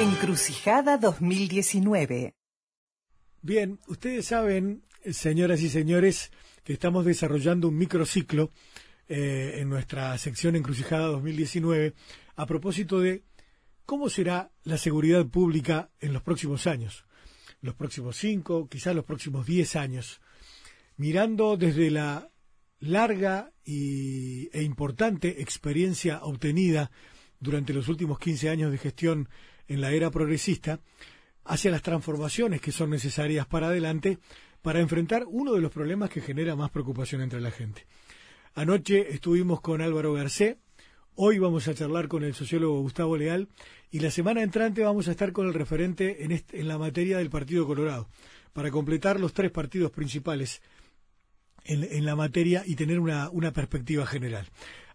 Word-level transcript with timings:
Encrucijada 0.00 0.96
2019. 0.96 2.36
Bien, 3.42 3.80
ustedes 3.88 4.26
saben, 4.26 4.84
señoras 5.10 5.60
y 5.60 5.68
señores, 5.68 6.30
que 6.62 6.72
estamos 6.72 7.04
desarrollando 7.04 7.66
un 7.66 7.76
microciclo 7.76 8.52
eh, 9.08 9.56
en 9.56 9.68
nuestra 9.68 10.16
sección 10.16 10.54
Encrucijada 10.54 11.06
2019 11.06 11.94
a 12.36 12.46
propósito 12.46 13.00
de 13.00 13.24
cómo 13.86 14.08
será 14.08 14.52
la 14.62 14.78
seguridad 14.78 15.26
pública 15.26 15.90
en 15.98 16.12
los 16.12 16.22
próximos 16.22 16.68
años, 16.68 17.04
los 17.60 17.74
próximos 17.74 18.16
cinco, 18.16 18.68
quizás 18.68 18.94
los 18.94 19.04
próximos 19.04 19.46
diez 19.46 19.74
años, 19.74 20.20
mirando 20.96 21.56
desde 21.56 21.90
la 21.90 22.30
larga 22.78 23.50
y, 23.64 24.48
e 24.56 24.62
importante 24.62 25.42
experiencia 25.42 26.22
obtenida 26.22 26.92
durante 27.40 27.72
los 27.72 27.88
últimos 27.88 28.20
15 28.20 28.48
años 28.48 28.70
de 28.70 28.78
gestión 28.78 29.28
en 29.68 29.80
la 29.80 29.92
era 29.92 30.10
progresista 30.10 30.80
hacia 31.44 31.70
las 31.70 31.82
transformaciones 31.82 32.60
que 32.60 32.72
son 32.72 32.90
necesarias 32.90 33.46
para 33.46 33.68
adelante 33.68 34.18
para 34.62 34.80
enfrentar 34.80 35.24
uno 35.26 35.52
de 35.52 35.60
los 35.60 35.72
problemas 35.72 36.10
que 36.10 36.20
genera 36.20 36.56
más 36.56 36.70
preocupación 36.70 37.22
entre 37.22 37.40
la 37.40 37.50
gente. 37.50 37.86
Anoche 38.54 39.12
estuvimos 39.14 39.60
con 39.60 39.80
Álvaro 39.80 40.12
Garcé, 40.12 40.58
hoy 41.14 41.38
vamos 41.38 41.68
a 41.68 41.74
charlar 41.74 42.08
con 42.08 42.24
el 42.24 42.34
sociólogo 42.34 42.80
Gustavo 42.80 43.16
Leal 43.16 43.48
y 43.90 44.00
la 44.00 44.10
semana 44.10 44.42
entrante 44.42 44.82
vamos 44.82 45.08
a 45.08 45.12
estar 45.12 45.32
con 45.32 45.46
el 45.46 45.54
referente 45.54 46.24
en, 46.24 46.32
en 46.32 46.68
la 46.68 46.76
materia 46.76 47.18
del 47.18 47.30
Partido 47.30 47.66
Colorado, 47.66 48.08
para 48.52 48.70
completar 48.70 49.20
los 49.20 49.32
tres 49.32 49.50
partidos 49.50 49.90
principales 49.90 50.60
en, 51.68 52.04
la 52.04 52.16
materia 52.16 52.62
y 52.66 52.74
tener 52.74 52.98
una 52.98 53.52
perspectiva 53.52 54.06
general. 54.06 54.46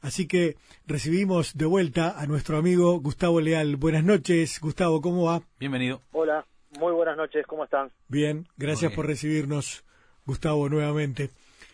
Así 0.04 0.28
que 0.28 0.58
recibimos 0.86 1.58
de 1.58 1.66
vuelta 1.66 2.20
a 2.20 2.28
nuestro 2.28 2.58
amigo 2.58 3.00
Gustavo 3.00 3.40
Leal. 3.40 3.78
Buenas 3.78 4.04
noches, 4.04 4.60
Gustavo, 4.60 5.00
¿cómo 5.00 5.24
va? 5.24 5.42
Bienvenido. 5.62 6.02
Hola, 6.12 6.46
muy 6.78 6.92
buenas 6.92 7.16
noches, 7.16 7.48
¿cómo 7.48 7.64
están? 7.64 7.90
Bien, 8.10 8.46
gracias 8.58 8.92
por 8.92 9.08
recibirnos, 9.08 9.86
Gustavo, 10.26 10.68
nuevamente. 10.68 11.30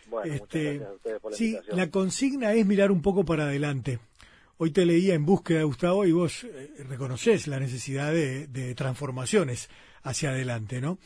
Bueno, 0.08 0.32
este, 0.32 0.62
gracias 0.62 0.88
a 0.88 0.92
ustedes 0.92 1.20
por 1.20 1.32
la 1.32 1.36
sí, 1.36 1.58
la 1.72 1.90
consigna 1.90 2.52
es 2.52 2.64
mirar 2.64 2.92
un 2.92 3.02
poco 3.02 3.24
para 3.24 3.44
adelante. 3.44 3.98
Hoy 4.58 4.70
te 4.70 4.86
leía 4.86 5.14
en 5.14 5.26
búsqueda, 5.26 5.64
Gustavo, 5.64 6.06
y 6.06 6.12
vos 6.12 6.44
eh, 6.44 6.70
reconoces 6.88 7.48
la 7.48 7.58
necesidad 7.58 8.12
de, 8.12 8.46
de 8.46 8.76
transformaciones 8.76 9.68
hacia 10.04 10.30
adelante, 10.30 10.80
¿no? 10.80 10.98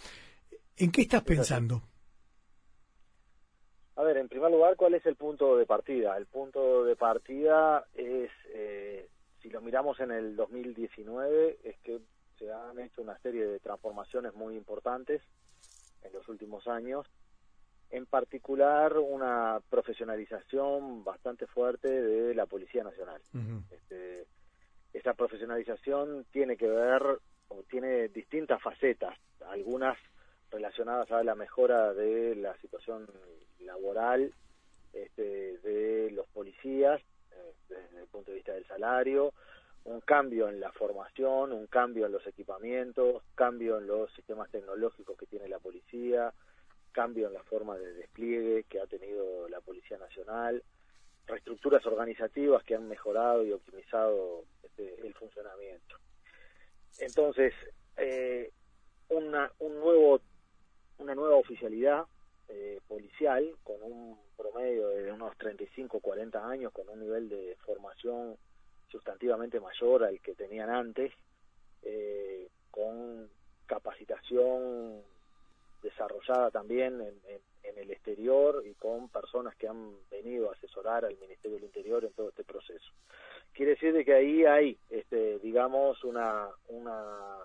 ¿En 0.77 0.93
qué 0.93 1.01
estás 1.01 1.23
pensando? 1.23 1.85
A 3.97 4.03
ver, 4.03 4.17
en 4.17 4.29
primer 4.29 4.51
lugar, 4.51 4.77
¿cuál 4.77 4.95
es 4.95 5.07
el 5.07 5.15
punto 5.15 5.57
de 5.57 5.67
partida? 5.67 6.17
El 6.17 6.27
punto 6.27 6.85
de 6.85 6.97
partida 6.97 7.85
es, 7.95 8.31
eh, 8.53 9.09
si 9.41 9.51
lo 9.51 9.61
miramos 9.61 10.01
en 10.01 10.11
el 10.11 10.35
2019, 10.35 11.59
es 11.63 11.79
que 11.79 12.01
se 12.39 12.53
han 12.53 12.79
hecho 12.81 13.03
una 13.03 13.17
serie 13.19 13.47
de 13.47 13.61
transformaciones 13.61 14.35
muy 14.35 14.57
importantes 14.57 15.23
en 16.03 16.13
los 16.13 16.29
últimos 16.29 16.67
años, 16.67 17.07
en 17.91 18.07
particular 18.07 18.99
una 18.99 19.61
profesionalización 19.71 21.05
bastante 21.05 21.47
fuerte 21.47 21.89
de 21.89 22.35
la 22.35 22.47
Policía 22.47 22.83
Nacional. 22.83 23.21
este, 23.71 24.27
esa 24.93 25.15
profesionalización 25.15 26.27
tiene 26.33 26.57
que 26.57 26.69
ver 26.69 27.03
o 27.49 27.63
tiene 27.71 28.09
distintas 28.09 28.61
facetas, 28.61 29.17
algunas 29.47 29.97
relacionadas 30.55 31.11
a 31.11 31.25
la 31.25 31.35
mejora 31.35 31.93
de 31.93 32.37
la 32.37 32.57
situación 32.59 33.07
laboral 33.61 34.33
este, 34.93 35.59
de 35.59 36.11
los 36.13 36.27
policías 36.29 37.01
eh, 37.33 37.53
desde 37.69 38.01
el 38.01 38.07
punto 38.07 38.31
de 38.31 38.37
vista 38.37 38.53
del 38.53 38.65
salario, 38.67 39.35
un 39.85 40.01
cambio 40.01 40.49
en 40.49 40.61
la 40.61 40.71
formación, 40.73 41.53
un 41.53 41.67
cambio 41.67 42.07
en 42.07 42.13
los 42.13 42.25
equipamientos, 42.27 43.23
cambio 43.35 43.79
en 43.79 43.89
los 43.89 44.13
sistemas 44.13 44.49
tecnológicos 44.51 45.19
que 45.19 45.27
tiene 45.27 45.49
la 45.49 45.59
policía, 45.59 46.33
cambio 46.93 47.27
en 47.27 47.35
la 47.35 47.43
forma 47.43 47.77
de 47.77 47.93
despliegue 47.93 48.65
que 48.65 48.81
ha 48.81 48.87
tenido 48.87 49.49
la 49.49 49.61
Policía 49.61 49.99
Nacional, 49.99 50.63
reestructuras 51.27 51.85
organizativas 51.87 52.63
que 52.63 52.77
han 52.77 52.89
mejorado 52.89 53.45
y 53.45 53.53
optimizado 53.53 54.45
este, 54.63 55.05
el 55.05 55.13
funcionamiento. 55.15 55.97
Entonces, 57.01 57.53
eh, 57.97 58.53
una, 59.09 59.51
un 59.59 59.81
nuevo, 59.81 60.21
una 60.99 61.15
nueva 61.15 61.37
oficialidad 61.37 62.05
eh, 62.49 62.81
policial 62.87 63.57
con 63.63 63.83
un 63.83 64.19
promedio 64.37 64.89
de 64.89 65.13
unos 65.13 65.37
35 65.39 66.01
40 66.01 66.47
años 66.47 66.73
con 66.73 66.89
un 66.89 67.01
nivel 67.01 67.29
de 67.29 67.57
formación 67.65 68.37
sustantivamente 68.89 69.61
mayor 69.61 70.05
al 70.05 70.21
que 70.21 70.35
tenían 70.35 70.71
antes 70.71 71.13
eh, 71.83 72.49
con 72.71 73.29
capacitación 73.67 75.03
desarrollada 75.83 76.51
también 76.51 77.01
en, 77.01 77.45
el 77.77 77.91
exterior 77.91 78.63
y 78.65 78.75
con 78.75 79.09
personas 79.09 79.55
que 79.57 79.67
han 79.67 79.97
venido 80.11 80.49
a 80.49 80.53
asesorar 80.53 81.05
al 81.05 81.17
Ministerio 81.19 81.57
del 81.57 81.65
Interior 81.67 82.05
en 82.05 82.13
todo 82.13 82.29
este 82.29 82.45
proceso. 82.45 82.93
Quiere 83.53 83.73
decir 83.73 83.93
de 83.93 84.05
que 84.05 84.15
ahí 84.15 84.45
hay, 84.45 84.79
este, 84.91 85.39
digamos, 85.41 86.03
una, 86.05 86.49
una, 86.69 87.39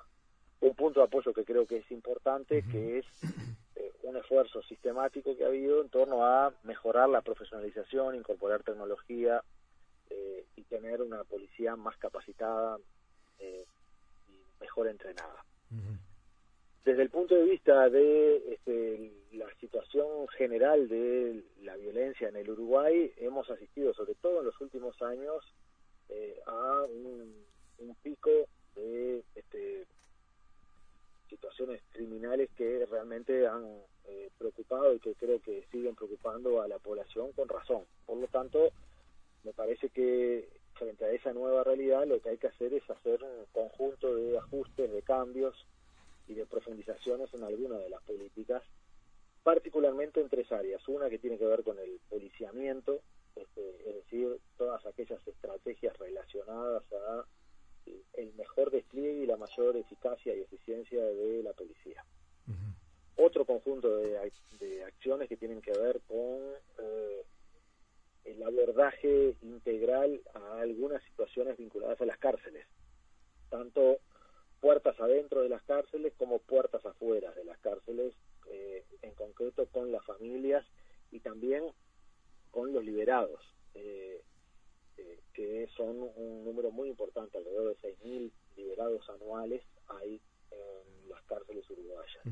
un 0.62 0.76
punto 0.76 1.00
de 1.00 1.06
apoyo 1.06 1.34
que 1.34 1.46
creo 1.46 1.66
que 1.66 1.78
es 1.78 1.92
importante, 1.92 2.64
que 2.72 3.00
es 3.00 3.06
un 4.10 4.18
esfuerzo 4.18 4.62
sistemático 4.64 5.38
que 5.38 5.44
ha 5.44 5.48
habido 5.48 5.82
en 5.82 5.90
torno 5.90 6.26
a 6.26 6.52
mejorar 6.64 7.10
la 7.10 7.22
profesionalización, 7.22 8.16
incorporar 8.16 8.64
tecnología 8.64 9.44
eh, 10.10 10.46
y 10.56 10.64
tener 10.64 11.02
una 11.02 11.24
policía 11.24 11.76
más 11.76 11.96
capacitada 11.98 12.78
eh, 13.40 13.66
y 14.28 14.62
mejor 14.62 14.88
entrenada. 14.88 15.46
Desde 16.84 17.04
el 17.04 17.10
punto 17.10 17.36
de 17.36 17.44
vista 17.44 17.88
de 17.90 18.54
este, 18.54 19.12
la 19.34 19.46
situación 19.60 20.28
general 20.30 20.88
de 20.88 21.44
la 21.62 21.76
violencia 21.76 22.30
en 22.30 22.38
el 22.38 22.50
Uruguay, 22.50 23.14
hemos 23.18 23.50
asistido, 23.52 23.94
sobre 23.94 24.16
todo 24.16 24.40
en 24.40 24.46
los 24.46 24.60
últimos 24.60 25.00
años, 25.04 25.46
eh, 26.10 26.40
a 26.48 26.84
un, 26.84 27.46
un 27.78 27.96
pico 28.02 28.32
de 28.76 29.24
este, 29.36 29.86
situaciones 31.30 31.82
criminales 31.92 32.50
que 32.58 32.86
realmente 32.86 33.48
han 33.48 33.64
eh, 34.06 34.30
preocupado 34.38 34.94
y 34.94 35.00
que 35.00 35.14
creo 35.16 35.40
que 35.42 35.66
siguen 35.72 35.96
preocupando 35.96 36.62
a 36.62 36.68
la 36.68 36.80
población 36.80 37.32
con 37.34 37.48
razón. 37.48 37.84
Por 38.06 38.18
lo 38.18 38.28
tanto, 38.28 38.72
me 39.44 39.54
parece 39.54 39.90
que 39.90 40.50
frente 40.74 41.06
a 41.06 41.12
esa 41.12 41.34
nueva 41.34 41.64
realidad 41.64 42.08
lo 42.08 42.20
que 42.22 42.30
hay 42.30 42.38
que 42.38 42.48
hacer 42.48 42.74
es 42.74 42.90
hacer 42.90 43.22
un 43.24 43.46
conjunto 43.52 44.16
de 44.16 44.38
ajustes, 44.38 44.92
de 44.92 45.02
cambios 45.02 45.56
y 46.28 46.34
de 46.34 46.46
profundizaciones 46.46 47.34
en 47.34 47.44
alguna 47.44 47.78
de 47.78 47.90
las 47.90 48.02
políticas, 48.04 48.64
particularmente 49.44 50.22
en 50.22 50.30
tres 50.30 50.52
áreas. 50.52 50.88
Una 50.88 51.10
que 51.10 51.20
tiene 51.20 51.38
que 51.38 51.46
ver 51.46 51.64
con 51.64 51.78
el 51.80 52.00
policiamiento, 52.10 53.02
este, 53.36 53.90
es 53.90 53.96
decir, 53.96 54.40
todas 54.58 54.86
aquellas 54.86 55.26
estrategias 55.28 55.98
relacionadas 55.98 56.84
a 56.94 57.26
el 58.14 58.34
mejor 58.34 58.72
despliegue 58.72 59.24
y 59.24 59.26
la 59.26 59.38
mayor 59.38 59.78
eficacia 59.78 60.36
y 60.36 60.42
eficiencia 60.42 61.04
de 61.04 61.44
la 61.44 61.54
policía. 61.54 62.04
Otro 63.16 63.44
conjunto 63.46 63.98
de, 63.98 64.18
acciones 64.86 65.28
que 65.28 65.36
tienen 65.36 65.62
que 65.62 65.72
ver 65.72 66.00
con 66.08 66.40
eh, 66.78 67.26
el 68.24 68.42
abordaje 68.44 69.36
integral 69.42 70.22
a 70.34 70.62
algunas 70.62 71.04
situaciones 71.04 71.58
vinculadas 71.58 72.00
a 72.00 72.06
las 72.06 72.18
cárceles, 72.18 72.66
tanto 73.50 74.00
puertas 74.62 75.00
adentro 75.00 75.42
de 75.42 75.50
las 75.50 75.64
cárceles 75.64 76.14
como 76.18 76.40
puertas 76.40 76.86
afuera 76.86 77.32
de 77.34 77.44
las 77.44 77.58
cárceles, 77.60 78.14
eh, 78.50 78.86
en 79.02 79.14
concreto 79.16 79.68
con 79.68 79.92
las 79.92 80.06
familias 80.06 80.66
y 81.12 81.20
también 81.20 81.64
con 82.52 82.74
los 82.74 82.84
liberados. 82.84 83.42
Eh, 83.76 84.24
que 85.34 85.68
son 85.76 86.10
un 86.16 86.44
número 86.44 86.72
muy 86.72 86.90
importante, 86.90 87.38
alrededor 87.38 87.76
de 87.76 87.96
6.000 87.96 88.32
liberados 88.58 89.10
anuales 89.10 89.64
hay 89.88 90.22
en 90.52 91.10
las 91.10 91.24
cárceles 91.24 91.70
uruguayas. 91.70 92.24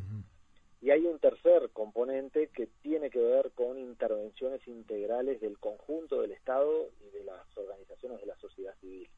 Y 0.79 0.91
hay 0.91 1.05
un 1.05 1.19
tercer 1.19 1.69
componente 1.71 2.49
que 2.49 2.67
tiene 2.81 3.09
que 3.09 3.19
ver 3.19 3.51
con 3.53 3.79
intervenciones 3.79 4.65
integrales 4.67 5.41
del 5.41 5.57
conjunto 5.57 6.21
del 6.21 6.31
Estado 6.31 6.89
y 7.01 7.09
de 7.09 7.23
las 7.23 7.45
organizaciones 7.57 8.19
de 8.19 8.27
la 8.27 8.37
sociedad 8.37 8.75
civil. 8.79 9.09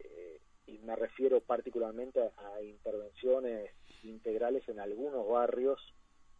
Eh, 0.00 0.40
y 0.66 0.78
me 0.78 0.96
refiero 0.96 1.40
particularmente 1.40 2.20
a, 2.20 2.62
intervenciones 2.62 3.70
integrales 4.02 4.68
en 4.68 4.80
algunos 4.80 5.28
barrios 5.28 5.80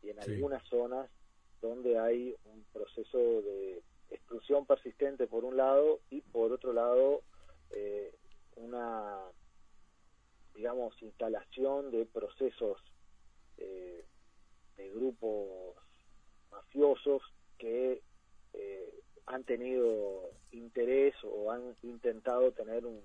y 0.03 0.11
en 0.11 0.19
algunas 0.19 0.67
zonas 0.69 1.09
donde 1.61 1.99
hay 1.99 2.35
un 2.45 2.65
proceso 2.73 3.19
de 3.19 3.83
exclusión 4.11 4.67
persistente 4.67 5.27
por 5.27 5.45
un 5.45 5.57
lado 5.57 6.01
y 6.11 6.21
por 6.21 6.53
otro 6.53 6.73
lado 6.73 7.23
eh, 7.71 8.15
una 8.57 9.19
digamos 10.55 10.95
instalación 11.03 11.91
de 11.91 12.07
procesos 12.07 12.79
eh, 13.59 14.05
de 14.77 14.91
grupos 14.91 15.77
mafiosos 16.51 17.23
que 17.59 18.03
eh, 18.53 19.01
han 19.27 19.45
tenido 19.45 20.31
interés 20.53 21.15
o 21.25 21.51
han 21.51 21.75
intentado 21.83 22.53
tener 22.53 22.87
un, 22.87 23.01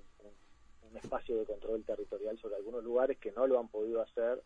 un 0.89 0.97
espacio 0.97 1.37
de 1.37 1.45
control 1.45 1.83
territorial 1.83 2.37
sobre 2.39 2.55
algunos 2.55 2.83
lugares 2.83 3.17
que 3.17 3.31
no 3.31 3.47
lo 3.47 3.59
han 3.59 3.67
podido 3.67 4.01
hacer, 4.01 4.41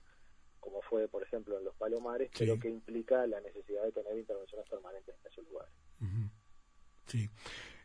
como 0.60 0.82
fue, 0.82 1.08
por 1.08 1.24
ejemplo, 1.24 1.58
en 1.58 1.66
los 1.66 1.76
Palomares, 1.76 2.32
pero 2.38 2.60
que 2.60 2.70
implica 2.70 3.26
la 3.28 3.42
necesidad 3.42 3.84
de 3.84 3.92
tener 3.92 4.18
intervenciones 4.18 4.68
permanentes 4.70 5.16
en 5.20 5.32
esos 5.32 5.46
lugares. 5.46 5.63
Sí. 7.14 7.30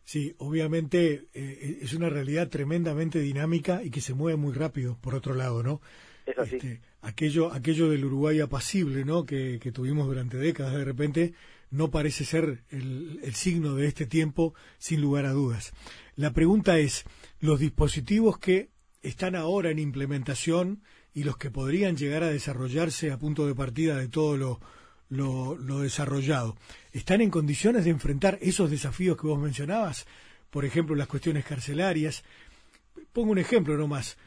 Sí, 0.04 0.34
obviamente 0.38 1.26
eh, 1.34 1.80
es 1.82 1.92
una 1.92 2.08
realidad 2.08 2.48
tremendamente 2.48 3.20
dinámica 3.20 3.82
y 3.84 3.90
que 3.90 4.00
se 4.00 4.14
mueve 4.14 4.38
muy 4.38 4.54
rápido, 4.54 4.96
por 5.02 5.14
otro 5.14 5.34
lado, 5.34 5.62
¿no? 5.62 5.82
Es 6.24 6.38
así. 6.38 6.56
Este, 6.56 6.80
aquello, 7.02 7.52
aquello 7.52 7.90
del 7.90 8.06
Uruguay 8.06 8.40
apacible, 8.40 9.04
¿no? 9.04 9.26
Que, 9.26 9.58
que, 9.60 9.70
tuvimos 9.70 10.06
durante 10.06 10.38
décadas, 10.38 10.74
de 10.74 10.84
repente 10.86 11.34
no 11.70 11.90
parece 11.90 12.24
ser 12.24 12.64
el, 12.70 13.20
el 13.22 13.34
signo 13.34 13.74
de 13.74 13.86
este 13.86 14.06
tiempo, 14.06 14.54
sin 14.78 15.02
lugar 15.02 15.26
a 15.26 15.32
dudas. 15.32 15.74
La 16.16 16.32
pregunta 16.32 16.78
es, 16.78 17.04
los 17.38 17.60
dispositivos 17.60 18.38
que 18.38 18.70
están 19.02 19.36
ahora 19.36 19.70
en 19.70 19.78
implementación 19.78 20.82
y 21.12 21.24
los 21.24 21.36
que 21.36 21.50
podrían 21.50 21.98
llegar 21.98 22.22
a 22.22 22.30
desarrollarse 22.30 23.10
a 23.10 23.18
punto 23.18 23.46
de 23.46 23.54
partida 23.54 23.98
de 23.98 24.08
todo 24.08 24.38
lo, 24.38 24.60
lo, 25.08 25.56
desarrollado, 25.80 26.56
¿están 26.92 27.20
en 27.20 27.30
condiciones 27.30 27.84
de 27.84 27.90
enfrentar 27.90 28.38
esos 28.40 28.70
desafíos 28.70 29.16
que 29.16 29.26
vos 29.26 29.38
mencionabas? 29.38 30.06
Por 30.50 30.64
ejemplo, 30.64 30.94
las 30.94 31.08
cuestiones 31.08 31.44
carcelarias. 31.44 32.24
Pongo 33.12 33.32
un 33.32 33.38
ejemplo 33.38 33.76
nomás. 33.76 34.18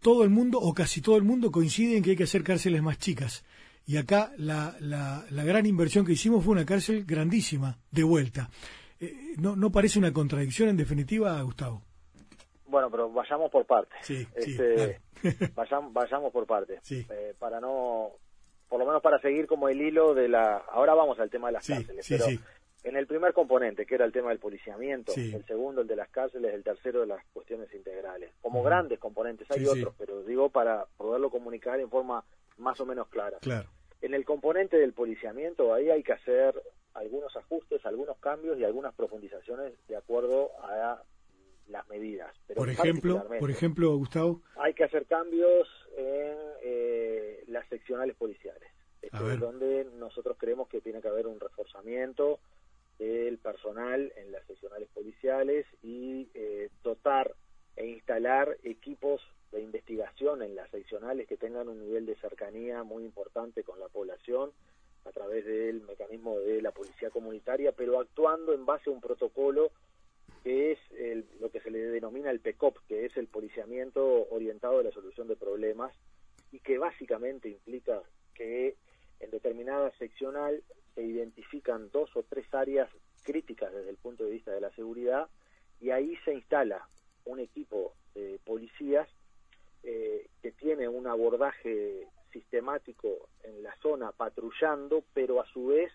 todo 0.00 0.24
el 0.24 0.30
mundo, 0.30 0.58
o 0.58 0.74
casi 0.74 1.00
todo 1.00 1.16
el 1.16 1.24
mundo, 1.24 1.50
coincide 1.50 1.96
en 1.96 2.02
que 2.02 2.10
hay 2.10 2.16
que 2.16 2.24
hacer 2.24 2.42
cárceles 2.42 2.82
más 2.82 2.98
chicas. 2.98 3.44
Y 3.86 3.96
acá 3.96 4.32
la, 4.36 4.76
la, 4.80 5.24
la 5.30 5.44
gran 5.44 5.64
inversión 5.66 6.04
que 6.04 6.12
hicimos 6.12 6.44
fue 6.44 6.52
una 6.52 6.66
cárcel 6.66 7.04
grandísima, 7.04 7.78
de 7.90 8.02
vuelta. 8.02 8.50
Eh, 9.00 9.34
¿no, 9.38 9.56
¿No 9.56 9.70
parece 9.70 9.98
una 9.98 10.12
contradicción 10.12 10.68
en 10.68 10.76
definitiva, 10.76 11.40
Gustavo? 11.42 11.82
Bueno, 12.66 12.90
pero 12.90 13.10
vayamos 13.10 13.50
por 13.50 13.64
partes. 13.64 13.98
Sí, 14.02 14.26
este, 14.34 15.00
vayamos, 15.54 15.92
vayamos, 15.92 16.32
por 16.32 16.46
partes. 16.46 16.80
Sí. 16.82 17.06
Eh, 17.08 17.34
para 17.38 17.60
no, 17.60 18.10
por 18.68 18.78
lo 18.78 18.86
menos 18.86 19.02
para 19.02 19.20
seguir 19.20 19.46
como 19.46 19.68
el 19.68 19.80
hilo 19.80 20.14
de 20.14 20.28
la... 20.28 20.58
Ahora 20.70 20.94
vamos 20.94 21.18
al 21.20 21.30
tema 21.30 21.48
de 21.48 21.54
las 21.54 21.66
cárceles, 21.66 22.06
pero 22.08 22.26
en 22.84 22.96
el 22.96 23.06
primer 23.06 23.32
componente, 23.32 23.86
que 23.86 23.94
era 23.94 24.04
el 24.04 24.12
tema 24.12 24.28
del 24.30 24.38
policiamiento, 24.38 25.12
el 25.16 25.44
segundo, 25.46 25.82
el 25.82 25.88
de 25.88 25.96
las 25.96 26.08
cárceles, 26.08 26.54
el 26.54 26.62
tercero, 26.62 27.00
de 27.00 27.06
las 27.06 27.24
cuestiones 27.32 27.72
integrales. 27.74 28.30
Como 28.40 28.62
grandes 28.62 28.98
componentes, 28.98 29.50
hay 29.50 29.66
otros, 29.66 29.94
pero 29.98 30.22
digo 30.22 30.48
para 30.50 30.86
poderlo 30.96 31.30
comunicar 31.30 31.80
en 31.80 31.90
forma 31.90 32.24
más 32.58 32.80
o 32.80 32.86
menos 32.86 33.08
clara. 33.08 33.38
Claro. 33.40 33.68
En 34.00 34.14
el 34.14 34.24
componente 34.24 34.76
del 34.76 34.92
policiamiento, 34.92 35.74
ahí 35.74 35.90
hay 35.90 36.02
que 36.02 36.12
hacer 36.12 36.54
algunos 36.94 37.36
ajustes, 37.36 37.84
algunos 37.84 38.16
cambios 38.18 38.58
y 38.58 38.64
algunas 38.64 38.94
profundizaciones 38.94 39.72
de 39.88 39.96
acuerdo 39.96 40.50
a 40.62 41.02
las 41.68 41.86
medidas. 41.88 42.34
Pero 42.46 42.58
por 42.58 42.70
ejemplo, 42.70 43.24
por 43.38 43.50
ejemplo, 43.50 43.96
Gustavo. 43.96 44.42
Hay 44.56 44.74
que 44.74 44.84
hacer 44.84 45.06
cambios 45.06 45.68
en 45.96 46.36
eh, 46.62 47.44
las 47.48 47.68
seccionales 47.68 48.16
policiales, 48.16 48.70
este, 49.02 49.36
donde 49.36 49.86
nosotros 49.96 50.36
creemos 50.38 50.68
que 50.68 50.80
tiene 50.80 51.00
que 51.00 51.08
haber 51.08 51.26
un 51.26 51.40
reforzamiento 51.40 52.40
del 52.98 53.38
personal 53.38 54.12
en 54.16 54.32
las 54.32 54.44
seccionales 54.46 54.88
policiales 54.92 55.66
y 55.82 56.28
eh, 56.34 56.68
dotar 56.82 57.34
e 57.76 57.86
instalar 57.86 58.56
equipos 58.64 59.20
de 59.52 59.62
investigación 59.62 60.42
en 60.42 60.56
las 60.56 60.68
seccionales 60.70 61.28
que 61.28 61.36
tengan 61.36 61.68
un 61.68 61.78
nivel 61.78 62.06
de 62.06 62.16
cercanía 62.16 62.82
muy 62.82 63.04
importante 63.04 63.62
con 63.62 63.78
la 63.78 63.88
población 63.88 64.50
a 65.04 65.12
través 65.12 65.46
del 65.46 65.80
mecanismo 65.82 66.38
de 66.40 66.60
la 66.60 66.72
policía 66.72 67.10
comunitaria, 67.10 67.72
pero 67.72 68.00
actuando 68.00 68.52
en 68.52 68.66
base 68.66 68.90
a 68.90 68.92
un 68.92 69.00
protocolo 69.00 69.70
que 70.42 70.72
es 70.72 70.78
lo 71.40 71.50
que 71.50 71.60
se 71.60 71.70
le 71.70 71.78
denomina 71.78 72.30
el 72.30 72.40
PECOP, 72.40 72.78
que 72.86 73.06
es 73.06 73.16
el 73.16 73.26
policiamiento 73.26 74.28
orientado 74.30 74.78
a 74.78 74.82
la 74.82 74.92
solución 74.92 75.28
de 75.28 75.36
problemas 75.36 75.92
y 76.52 76.60
que 76.60 76.78
básicamente 76.78 77.48
implica 77.48 78.02
que 78.34 78.76
en 79.20 79.30
determinada 79.30 79.90
seccional 79.98 80.62
se 80.94 81.02
identifican 81.02 81.90
dos 81.90 82.10
o 82.16 82.22
tres 82.22 82.46
áreas 82.52 82.88
críticas 83.22 83.72
desde 83.72 83.90
el 83.90 83.96
punto 83.96 84.24
de 84.24 84.30
vista 84.30 84.52
de 84.52 84.60
la 84.60 84.70
seguridad 84.70 85.28
y 85.80 85.90
ahí 85.90 86.16
se 86.24 86.34
instala 86.34 86.88
un 87.24 87.40
equipo 87.40 87.94
de 88.14 88.40
policías 88.44 89.08
eh, 89.82 90.28
que 90.42 90.52
tiene 90.52 90.88
un 90.88 91.06
abordaje 91.06 92.08
sistemático 92.32 93.28
en 93.42 93.62
la 93.62 93.74
zona 93.80 94.12
patrullando, 94.12 95.04
pero 95.14 95.40
a 95.40 95.46
su 95.46 95.68
vez 95.68 95.92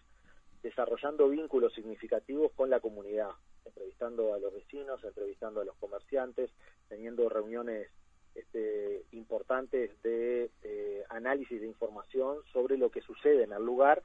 desarrollando 0.62 1.30
vínculos 1.30 1.74
significativos 1.74 2.51
con 2.54 2.69
la 2.69 2.80
comunidad 2.80 3.31
entrevistando 3.65 4.33
a 4.33 4.39
los 4.39 4.54
vecinos, 4.54 5.04
entrevistando 5.04 5.62
a 5.62 5.65
los 5.65 5.75
comerciantes, 5.75 6.51
teniendo 6.89 7.30
reuniones 7.30 7.89
este, 8.36 9.04
importantes 9.12 9.92
de 10.01 10.50
eh, 10.63 11.04
análisis 11.10 11.62
de 11.62 11.68
información 11.68 12.38
sobre 12.51 12.77
lo 12.77 12.89
que 12.89 13.01
sucede 13.01 13.44
en 13.44 13.54
el 13.54 13.63
lugar 13.63 14.01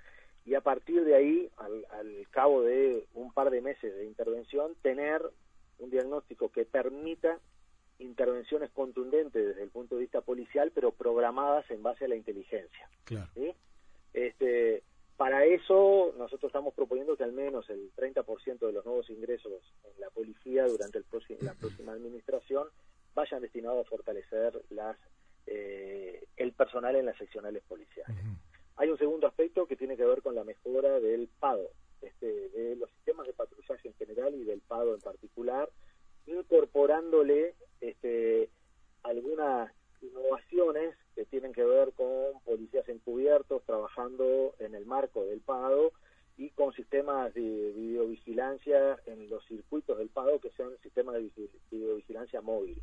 y 0.48 0.54
a 0.54 0.62
partir 0.62 1.04
de 1.04 1.14
ahí, 1.14 1.50
al, 1.58 1.84
cabo 2.30 2.62
de 2.62 3.04
un 3.12 3.32
par 3.34 3.50
de 3.50 3.60
meses 3.60 3.94
de 3.94 4.06
intervención, 4.06 4.74
tener 4.80 5.20
un 5.78 5.90
diagnóstico 5.90 6.50
que 6.50 6.64
permita 6.64 7.38
intervenciones 7.98 8.70
contundentes 8.70 9.46
desde 9.46 9.62
el 9.62 9.68
punto 9.68 9.96
de 9.96 10.02
vista 10.02 10.22
policial, 10.22 10.72
pero 10.74 10.92
programadas 10.92 11.70
en 11.70 11.82
base 11.82 12.06
a 12.06 12.08
la 12.08 12.16
inteligencia. 12.16 12.88
Claro. 13.04 13.28
Este, 14.14 14.82
para 15.18 15.44
eso, 15.44 16.14
nosotros 16.16 16.48
estamos 16.48 16.72
proponiendo 16.74 17.16
que 17.16 17.24
al 17.24 17.32
menos 17.32 17.68
el 17.70 17.92
30% 17.96 18.60
de 18.60 18.72
los 18.72 18.84
nuevos 18.86 19.10
ingresos 19.10 19.52
en 19.82 20.00
la 20.00 20.10
policía 20.10 20.64
durante 20.66 20.98
el 20.98 21.04
la 21.40 21.54
próxima 21.54 21.92
administración 21.92 22.68
vayan 23.16 23.42
destinados 23.42 23.84
a 23.84 23.90
fortalecer 23.90 24.62
las 24.70 24.96
eh, 25.46 26.24
el 26.36 26.52
personal 26.52 26.94
en 26.94 27.06
las 27.06 27.18
seccionales 27.18 27.64
policiales. 27.66 28.16
Hay 28.76 28.90
un 28.90 28.98
segundo 28.98 29.26
aspecto 29.26 29.66
que 29.66 29.74
tiene 29.74 29.96
que 29.96 30.04
ver 30.04 30.22
con 30.22 30.36
la 30.36 30.44
mejora 30.44 31.00
del 31.00 31.28
PADO, 31.40 31.68
este, 32.00 32.48
de 32.50 32.76
los 32.76 32.88
sistemas 32.90 33.26
de 33.26 33.32
patrullaje 33.32 33.88
en 33.88 33.94
general 33.94 34.36
y 34.36 34.44
del 34.44 34.60
PADO 34.60 34.94
en 34.94 35.00
particular, 35.00 35.68
incorporándole 36.26 37.56
este, 37.80 38.50
algunas 39.02 39.72
innovaciones 40.02 40.94
que 41.14 41.24
tienen 41.24 41.52
que 41.52 41.64
ver 41.64 41.92
con 41.92 42.40
policías 42.44 42.88
encubiertos 42.88 43.62
trabajando 43.64 44.54
en 44.58 44.74
el 44.74 44.86
marco 44.86 45.24
del 45.24 45.40
PADO 45.40 45.92
y 46.36 46.50
con 46.50 46.72
sistemas 46.72 47.34
de 47.34 47.72
videovigilancia 47.74 48.98
en 49.06 49.28
los 49.28 49.44
circuitos 49.46 49.98
del 49.98 50.08
PADO 50.08 50.40
que 50.40 50.50
sean 50.50 50.70
sistemas 50.82 51.16
de 51.16 51.30
videovigilancia 51.70 52.40
móvil. 52.40 52.80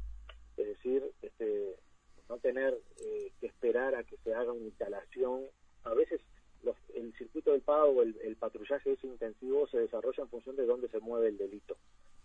Es 0.57 0.67
decir, 0.67 1.11
este, 1.21 1.75
no 2.29 2.37
tener 2.37 2.77
eh, 2.97 3.31
que 3.39 3.47
esperar 3.47 3.95
a 3.95 4.03
que 4.03 4.17
se 4.17 4.33
haga 4.33 4.51
una 4.51 4.65
instalación. 4.65 5.43
A 5.83 5.93
veces 5.93 6.21
el 6.95 7.13
circuito 7.17 7.51
del 7.51 7.61
PADO 7.61 7.89
o 7.89 8.01
el, 8.01 8.35
patrullaje 8.37 8.93
ese 8.93 9.07
intensivo 9.07 9.67
se 9.67 9.79
desarrolla 9.79 10.23
en 10.23 10.29
función 10.29 10.55
de 10.55 10.65
dónde 10.65 10.87
se 10.89 10.99
mueve 10.99 11.27
el 11.29 11.37
delito. 11.37 11.77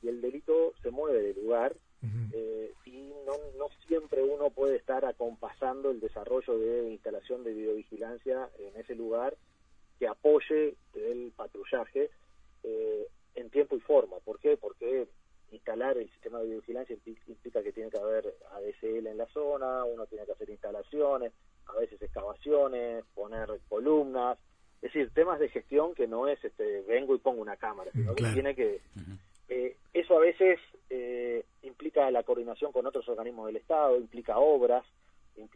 Y 0.02 0.08
el 0.08 0.20
delito 0.20 0.72
se 0.82 0.90
mueve 0.90 1.22
del 1.22 1.36
lugar 1.36 1.76
eh, 2.32 2.72
y 2.86 3.12
no, 3.26 3.32
no 3.58 3.68
siempre 3.86 4.22
uno 4.22 4.50
puede 4.50 4.76
estar 4.76 5.04
acompasando 5.04 5.90
el 5.90 6.00
desarrollo 6.00 6.58
de 6.58 6.90
instalación 6.90 7.44
de 7.44 7.52
videovigilancia 7.52 8.48
en 8.58 8.80
ese 8.80 8.94
lugar 8.94 9.36
que 9.98 10.08
apoye 10.08 10.76
el 10.94 11.32
patrullaje 11.36 12.10
eh, 12.62 13.06
en 13.34 13.50
tiempo 13.50 13.76
y 13.76 13.80
forma. 13.80 14.16
¿Por 14.24 14.38
qué? 14.38 14.56
Porque 14.56 15.06
instalar 15.50 15.98
el 15.98 16.08
sistema 16.10 16.38
de 16.38 16.46
videovigilancia 16.46 16.96
implica 17.26 17.62
que 17.62 17.72
tiene 17.72 17.90
que 17.90 17.98
haber 17.98 18.34
ADSL 18.52 19.06
en 19.06 19.18
la 19.18 19.26
zona, 19.26 19.84
uno 19.84 20.06
tiene 20.06 20.24
que 20.24 20.32
hacer 20.32 20.48
instalaciones, 20.48 21.32
a 21.66 21.74
veces 21.74 22.00
excavaciones, 22.00 23.04
poner 23.14 23.48
columnas, 23.68 24.38
es 24.76 24.92
decir, 24.92 25.10
temas 25.12 25.38
de 25.38 25.48
gestión 25.50 25.94
que 25.94 26.06
no 26.06 26.28
es 26.28 26.42
este 26.42 26.82
vengo 26.82 27.14
y 27.14 27.18
pongo 27.18 27.42
una 27.42 27.56
cámara, 27.56 27.90
sino 27.92 28.14
que 28.14 28.24
tiene 28.32 28.54
que 28.54 28.80
eh, 29.50 29.76
eso 29.92 30.16
a 30.16 30.20
veces 30.20 30.60
eh, 30.90 31.44
implica 31.62 32.08
la 32.12 32.22
coordinación 32.22 32.70
con 32.70 32.86
otros 32.86 33.08
organismos 33.08 33.46
del 33.46 33.56
Estado, 33.56 33.96
implica 33.96 34.38
obras, 34.38 34.84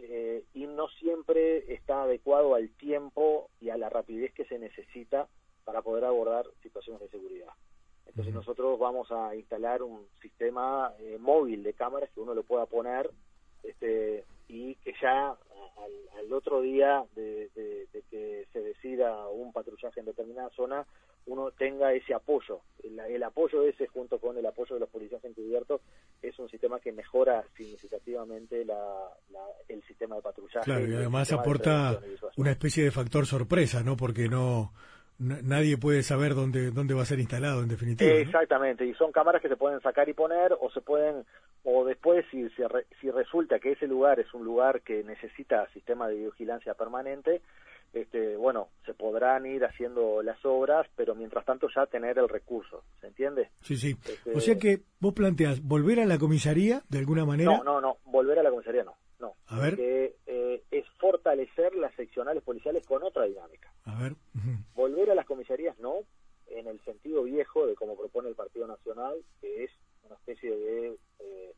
eh, 0.01 0.43
y 0.53 0.67
no 0.67 0.89
siempre 0.89 1.73
está 1.73 2.03
adecuado 2.03 2.57
al 2.57 2.71
tiempo 2.71 3.51
y 3.61 3.71
a 3.71 3.77
la 3.77 3.89
rapidez 3.89 4.33
que 4.35 4.47
se 4.47 4.59
necesita 4.59 5.29
para 5.65 5.81
poder 5.81 6.05
abordar 6.05 6.45
situaciones 6.63 7.03
de 7.03 7.09
seguridad. 7.09 7.53
Entonces 8.07 8.35
nosotros 8.35 8.79
vamos 8.79 9.11
a 9.13 9.35
instalar 9.37 9.83
un 9.83 10.07
sistema 10.21 10.93
móvil 11.21 11.63
de 11.63 11.73
cámaras 11.73 12.11
que 12.11 12.21
uno 12.21 12.35
lo 12.35 12.43
pueda 12.43 12.67
poner 12.67 13.11
este, 13.63 14.25
y 14.49 14.75
que 14.77 14.95
ya 15.01 15.35
al, 16.19 16.33
otro 16.33 16.61
día 16.61 17.05
de, 17.15 17.51
que 18.11 18.47
se 18.53 18.61
decida 18.61 19.29
un 19.29 19.53
patrullaje 19.53 20.01
en 20.01 20.07
determinada 20.07 20.51
zona, 20.51 20.87
uno 21.27 21.51
tenga 21.53 21.93
ese 21.93 22.15
apoyo. 22.15 22.61
El, 22.83 23.23
apoyo 23.23 23.63
ese 23.65 23.87
junto 23.87 24.19
con 24.19 24.37
el 24.37 24.45
apoyo 24.45 24.75
de 24.75 24.81
los 24.81 24.89
policías 24.89 25.25
encubiertos 25.25 25.81
es 26.23 26.39
un 26.39 26.49
sistema 26.49 26.81
que 26.81 26.93
mejora 26.93 27.45
significativamente 27.57 28.65
la, 28.65 29.09
el 29.69 29.83
sistema 29.85 30.17
de 30.17 30.23
patrullaje. 30.23 30.65
Claro, 30.65 30.87
y 30.87 30.95
además 30.95 31.33
aporta 31.33 32.01
una 32.37 32.51
especie 32.51 32.85
de 32.85 32.91
factor 32.91 33.27
sorpresa, 33.27 33.83
¿no? 33.83 33.97
Porque 33.97 34.29
no 34.29 34.73
nadie 35.19 35.79
puede 35.79 36.03
saber 36.03 36.35
dónde 36.35 36.73
dónde 36.73 36.93
va 36.93 37.03
a 37.03 37.07
ser 37.07 37.21
instalado 37.21 37.63
en 37.63 37.69
definitiva. 37.69 38.11
Exactamente, 38.11 38.85
y 38.85 38.95
son 38.95 39.13
cámaras 39.13 39.41
que 39.41 39.49
se 39.49 39.57
pueden 39.57 39.81
sacar 39.81 40.09
y 40.09 40.13
poner 40.13 40.53
o 40.61 40.71
se 40.71 40.81
pueden 40.81 41.25
o 41.65 41.85
después 41.85 42.25
si, 42.31 42.47
si 43.01 43.11
resulta 43.11 43.59
que 43.59 43.73
ese 43.73 43.87
lugar 43.87 44.21
es 44.21 44.33
un 44.35 44.45
lugar 44.45 44.83
que 44.83 45.03
necesita 45.03 45.69
sistema 45.73 46.09
de 46.09 46.27
vigilancia 46.27 46.75
permanente, 46.75 47.41
este, 47.95 48.37
bueno, 48.37 48.69
se 48.85 48.93
podrán 48.93 49.47
ir 49.47 49.65
haciendo 49.65 50.23
las 50.23 50.45
obras, 50.45 50.87
pero 50.97 51.15
mientras 51.15 51.45
tanto 51.45 51.69
ya 51.75 51.87
tener 51.87 52.19
el 52.19 52.29
recurso, 52.29 52.83
¿se 53.01 53.07
entiende? 53.07 53.51
Sí, 53.61 53.77
sí. 53.77 53.97
Este, 54.07 54.33
o 54.33 54.41
sea 54.41 54.59
que 54.59 54.81
vos 55.01 55.15
planteas 55.15 55.63
volver 55.63 56.01
a 56.01 56.07
la 56.07 56.19
comisaría 56.19 56.83
de 56.89 56.99
alguna 56.99 57.25
manera. 57.25 57.57
No, 57.57 57.65
no, 57.65 57.81
no, 57.81 57.99
volver 58.05 58.39
a 58.39 58.43
la 58.43 58.51
comisaría 58.51 58.85
no, 58.85 58.97
no. 59.21 59.35
A 59.47 59.61
ver. 59.61 59.79
Eh, 59.79 60.17
es 60.71 60.85
fortalecer 60.99 61.75
las 61.77 61.95
seccionales 61.95 62.43
policiales 62.43 62.85
con 62.85 63.03
otra 63.05 63.25
dinámica. 63.25 63.73
A 63.85 63.95
ver. 64.01 64.17
Volver 64.75 65.11
a 65.11 65.15
las 65.15 65.25
comisarías 65.25 65.79
no, 65.79 66.01
en 66.49 66.67
el 66.67 66.81
sentido 66.85 67.23
viejo 67.23 67.67
de 67.67 67.77
como 67.77 67.97
propone 67.97 68.29
el 68.29 68.35
Partido 68.35 68.67
Nacional, 68.67 69.15
que 69.41 69.65
es 69.65 69.71
una 70.03 70.17
especie 70.17 70.51
de 70.51 70.99
eh, 71.21 71.55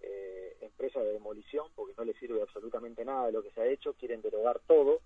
eh, 0.00 0.56
empresa 0.60 1.00
de 1.00 1.12
demolición, 1.12 1.66
porque 1.74 1.94
no 1.96 2.04
le 2.04 2.12
sirve 2.14 2.42
absolutamente 2.82 3.04
nada 3.04 3.26
de 3.26 3.32
lo 3.32 3.42
que 3.42 3.50
se 3.50 3.60
ha 3.60 3.66
hecho, 3.66 3.94
quieren 3.94 4.22
derogar 4.22 4.60
todo 4.66 5.00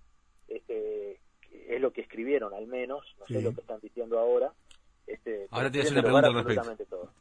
este, 0.47 1.19
es 1.51 1.81
lo 1.81 1.91
que 1.91 2.01
escribieron 2.01 2.53
al 2.53 2.67
menos, 2.67 3.03
no 3.19 3.25
sé 3.25 3.41
lo 3.41 3.53
que 3.53 3.61
están 3.61 3.79
diciendo 3.79 4.19
ahora. 4.19 4.53
Este, 5.05 5.47
ahora 5.51 5.71
te 5.71 5.79
una 5.91 6.01
pregunta 6.01 6.27
al 6.27 6.45
respecto. 6.45 6.85
Todo. 6.97 7.11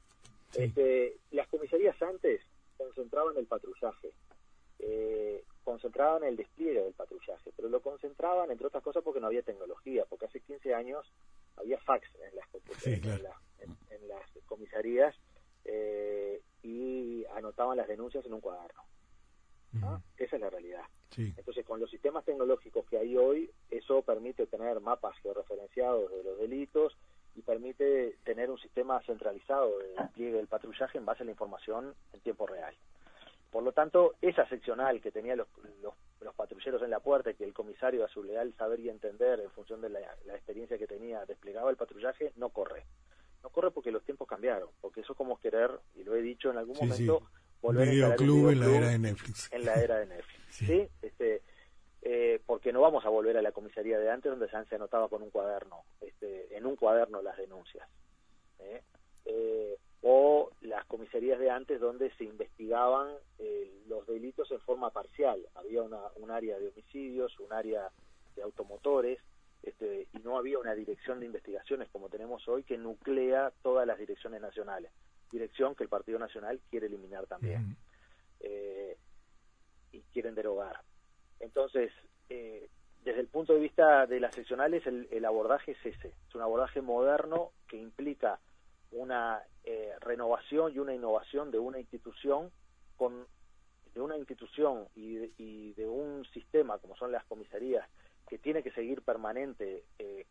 Este, 0.55 1.17
las 1.33 1.47
comisarías 1.49 2.01
antes 2.03 2.41
concentraban 2.77 3.37
el 3.37 3.47
patrullaje, 3.47 4.13
eh, 4.79 5.45
concentraban 5.65 6.25
el 6.25 6.37
despliegue 6.37 6.83
del 6.83 6.95
patrullaje, 6.95 7.51
pero 7.55 7.69
lo 7.69 7.81
concentraban 7.81 8.51
entre 8.51 8.67
otras 8.67 8.83
cosas 8.83 9.03
porque 9.03 9.21
no 9.21 9.27
había 9.27 9.43
tecnología, 9.43 10.05
porque 10.09 10.27
hace 10.27 10.41
15 10.41 10.75
años 10.75 11.07
había 11.57 11.79
fax 11.81 12.09
en 12.15 12.37
las, 12.37 12.87
en, 12.87 14.09
las 14.09 14.23
comisarías 14.47 15.15
eh, 15.65 16.41
y 16.63 17.25
anotaban 17.37 17.77
las 17.77 17.89
denuncias 17.89 18.25
en 18.27 18.35
un 18.35 18.41
cuaderno. 18.41 18.83
Esa 20.17 20.37
es 20.37 20.43
la 20.43 20.51
realidad. 20.51 20.83
Entonces, 21.17 21.65
con 21.65 21.81
los 21.81 21.91
sistemas 21.91 22.25
tecnológicos 22.25 22.85
que 22.87 22.99
hay 22.99 23.17
hoy, 23.17 23.51
eso 23.71 24.03
permite 24.03 24.47
tener 24.47 24.81
mapas 24.81 25.17
georreferenciados 25.23 26.11
de 26.11 26.25
los 26.25 26.39
delitos 26.39 26.97
y 27.37 27.43
permite 27.43 28.17
tener 28.25 28.51
un 28.51 28.59
sistema 28.59 29.01
centralizado 29.03 29.79
de 29.79 29.89
despliegue 29.89 30.37
del 30.37 30.47
patrullaje 30.47 30.99
en 30.99 31.07
base 31.07 31.23
a 31.23 31.27
la 31.27 31.33
información 31.33 31.95
en 32.13 32.21
tiempo 32.21 32.47
real. 32.47 32.75
Por 33.51 33.63
lo 33.63 33.73
tanto, 33.73 34.15
esa 34.21 34.47
seccional 34.49 35.01
que 35.01 35.11
tenía 35.11 35.37
los, 35.37 35.47
los, 35.83 36.35
patrulleros 36.35 36.83
en 36.83 36.91
la 36.91 37.01
puerta 37.01 37.31
y 37.31 37.35
que 37.35 37.45
el 37.45 37.55
comisario 37.55 38.05
a 38.05 38.09
su 38.09 38.23
leal 38.23 38.53
saber 38.59 38.81
y 38.81 38.91
entender 38.91 39.41
en 39.41 39.51
función 39.51 39.81
de 39.81 39.89
la, 39.89 40.01
experiencia 40.35 40.77
que 40.77 40.87
tenía 40.87 41.25
desplegaba 41.25 41.71
el 41.71 41.77
patrullaje, 41.77 42.33
no 42.37 42.51
corre. 42.51 42.85
No 43.43 43.51
corre 43.51 43.71
porque 43.71 43.93
los 43.93 44.03
tiempos 44.03 44.29
cambiaron, 44.29 44.69
porque 44.81 45.01
eso 45.01 45.15
como 45.15 45.39
querer, 45.39 45.71
y 45.95 46.05
lo 46.05 46.15
he 46.15 46.21
dicho 46.21 46.51
en 46.51 46.59
algún 46.59 46.77
momento, 46.77 47.23
volver 47.61 48.05
a 48.05 48.17
club 48.17 48.51
en 48.51 48.61
la 48.61 48.67
era 48.67 48.89
de 48.89 48.99
Netflix. 48.99 49.49
En 49.53 49.65
la 49.65 49.75
era 49.75 49.99
de 49.99 50.07
Netflix, 50.07 50.45
¿sí? 50.51 50.89
Este, 51.03 51.43
eh, 52.03 52.41
porque 52.47 52.73
no 52.73 52.81
vamos 52.81 53.05
a 53.05 53.09
volver 53.09 53.37
a 53.37 53.43
la 53.43 53.53
comisaría 53.53 53.99
de 53.99 54.11
antes 54.11 54.31
donde 54.31 54.49
se 54.49 54.75
anotaba 54.75 55.09
con 55.09 55.23
un 55.23 55.31
cuaderno, 55.31 55.85
este, 56.01 56.57
en 56.57 56.65
un 56.65 56.77
cuaderno 56.77 57.21
las 57.21 57.37
denuncias. 57.37 57.89
¿eh? 58.61 58.83
Eh, 59.25 59.77
o 60.03 60.51
las 60.61 60.85
comisarías 60.85 61.41
de 61.41 61.51
antes 61.51 61.81
donde 61.81 62.13
se 62.15 62.25
investigaban 62.25 63.09
los 63.89 64.07
delitos 64.07 64.51
en 64.53 64.61
forma 64.61 64.91
parcial. 64.91 65.45
Había 65.55 65.83
una, 65.83 66.01
un 66.17 66.31
área 66.31 66.59
de 66.59 66.69
homicidios, 66.69 67.39
un 67.41 67.53
área 67.53 67.91
de 68.37 68.43
automotores, 68.43 69.19
este, 69.63 70.07
y 70.13 70.19
no 70.21 70.39
había 70.39 70.59
una 70.59 70.75
dirección 70.75 71.19
de 71.19 71.27
investigaciones 71.27 71.89
como 71.91 72.09
tenemos 72.09 72.47
hoy 72.47 72.63
que 72.63 72.79
nuclea 72.79 73.53
todas 73.63 73.87
las 73.87 73.99
direcciones 73.99 74.41
nacionales 74.41 74.93
dirección 75.31 75.75
que 75.75 75.85
el 75.85 75.89
Partido 75.89 76.19
Nacional 76.19 76.61
quiere 76.71 76.87
eliminar 76.87 77.27
también 77.27 77.77
eh, 78.41 78.97
y 79.93 80.01
quieren 80.13 80.35
derogar. 80.35 80.81
Entonces, 81.41 81.93
eh, 82.29 82.69
desde 83.05 83.21
el 83.21 83.29
punto 83.29 83.55
de 83.55 83.61
vista 83.61 84.07
de 84.07 84.21
las 84.21 84.35
seccionales, 84.35 84.87
el, 84.87 85.25
abordaje 85.25 85.73
es 85.73 85.87
ese, 85.87 86.09
es 86.29 86.35
un 86.35 86.43
abordaje 86.43 86.81
moderno 86.81 87.53
que 87.69 87.77
implica 87.77 88.41
una 88.93 89.43
eh, 89.65 89.93
renovación 90.01 90.73
y 90.73 90.79
una 90.79 90.95
innovación 90.95 91.51
de 91.51 91.59
una 91.59 91.79
institución 91.79 92.51
con 92.97 93.27
de 93.95 94.03
una 94.03 94.19
institución 94.19 94.89
y 94.95 95.15
de, 95.15 95.33
y 95.39 95.73
de 95.73 95.89
un 95.89 96.27
sistema 96.27 96.77
como 96.79 96.97
son 96.97 97.13
las 97.13 97.25
comisarías 97.25 97.89
que 98.29 98.37
tiene 98.37 98.63
que 98.63 98.71
seguir 98.73 99.01
permanente 99.01 99.85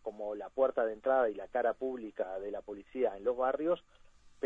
como 0.04 0.36
la 0.36 0.50
puerta 0.50 0.86
de 0.86 0.94
entrada 0.94 1.32
y 1.32 1.34
la 1.34 1.48
cara 1.48 1.74
pública 1.74 2.40
de 2.40 2.52
la 2.52 2.62
policía 2.62 3.18
en 3.18 3.24
los 3.24 3.36
barrios 3.36 3.84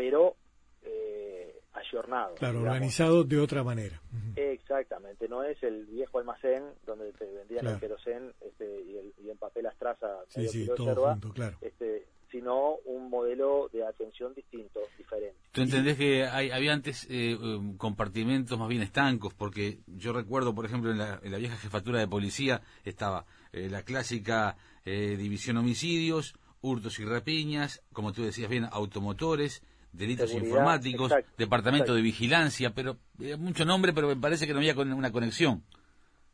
pero 0.00 0.34
eh, 0.80 1.60
ayornado. 1.74 2.34
Claro, 2.36 2.62
organizado 2.62 3.22
de 3.22 3.38
otra 3.38 3.62
manera. 3.62 4.00
Exactamente, 4.34 5.28
no 5.28 5.44
es 5.44 5.62
el 5.62 5.84
viejo 5.84 6.18
almacén 6.18 6.64
donde 6.86 7.12
te 7.12 7.26
vendían 7.26 7.66
el 7.66 7.78
querosén 7.78 8.32
este, 8.40 8.64
y, 8.80 8.96
el, 8.96 9.12
y 9.22 9.28
en 9.28 9.36
papel 9.36 9.66
astraza 9.66 10.08
sí, 10.28 10.48
sí, 10.48 10.70
todo 10.74 11.10
junto, 11.10 11.34
claro. 11.34 11.58
este, 11.60 12.06
sino 12.30 12.76
un 12.86 13.10
modelo 13.10 13.68
de 13.74 13.86
atención 13.86 14.32
distinto, 14.34 14.80
diferente. 14.96 15.36
¿Tú 15.52 15.60
entendés 15.60 15.98
que 15.98 16.24
hay, 16.24 16.50
había 16.50 16.72
antes 16.72 17.06
eh, 17.10 17.36
um, 17.36 17.76
compartimentos 17.76 18.58
más 18.58 18.68
bien 18.68 18.80
estancos? 18.80 19.34
Porque 19.34 19.80
yo 19.86 20.14
recuerdo, 20.14 20.54
por 20.54 20.64
ejemplo, 20.64 20.92
en 20.92 20.98
la, 20.98 21.18
vieja 21.38 21.56
jefatura 21.56 21.98
de 21.98 22.08
policía 22.08 22.62
estaba 22.84 23.26
eh, 23.52 23.68
la 23.68 23.82
clásica 23.82 24.56
eh, 24.86 25.16
división 25.18 25.58
homicidios, 25.58 26.36
hurtos 26.62 26.98
y 26.98 27.04
rapiñas, 27.04 27.82
como 27.92 28.12
tú 28.12 28.22
decías 28.22 28.50
bien, 28.50 28.66
automotores, 28.70 29.62
delitos 29.92 30.32
informáticos, 30.32 31.12
departamento 31.36 31.94
de 31.94 32.02
vigilancia, 32.02 32.70
pero 32.74 32.96
eh, 33.20 33.36
mucho 33.36 33.64
nombre, 33.64 33.92
pero 33.92 34.08
me 34.08 34.16
parece 34.16 34.46
que 34.46 34.52
no 34.52 34.58
había 34.58 34.74
una 34.74 35.12
conexión. 35.12 35.62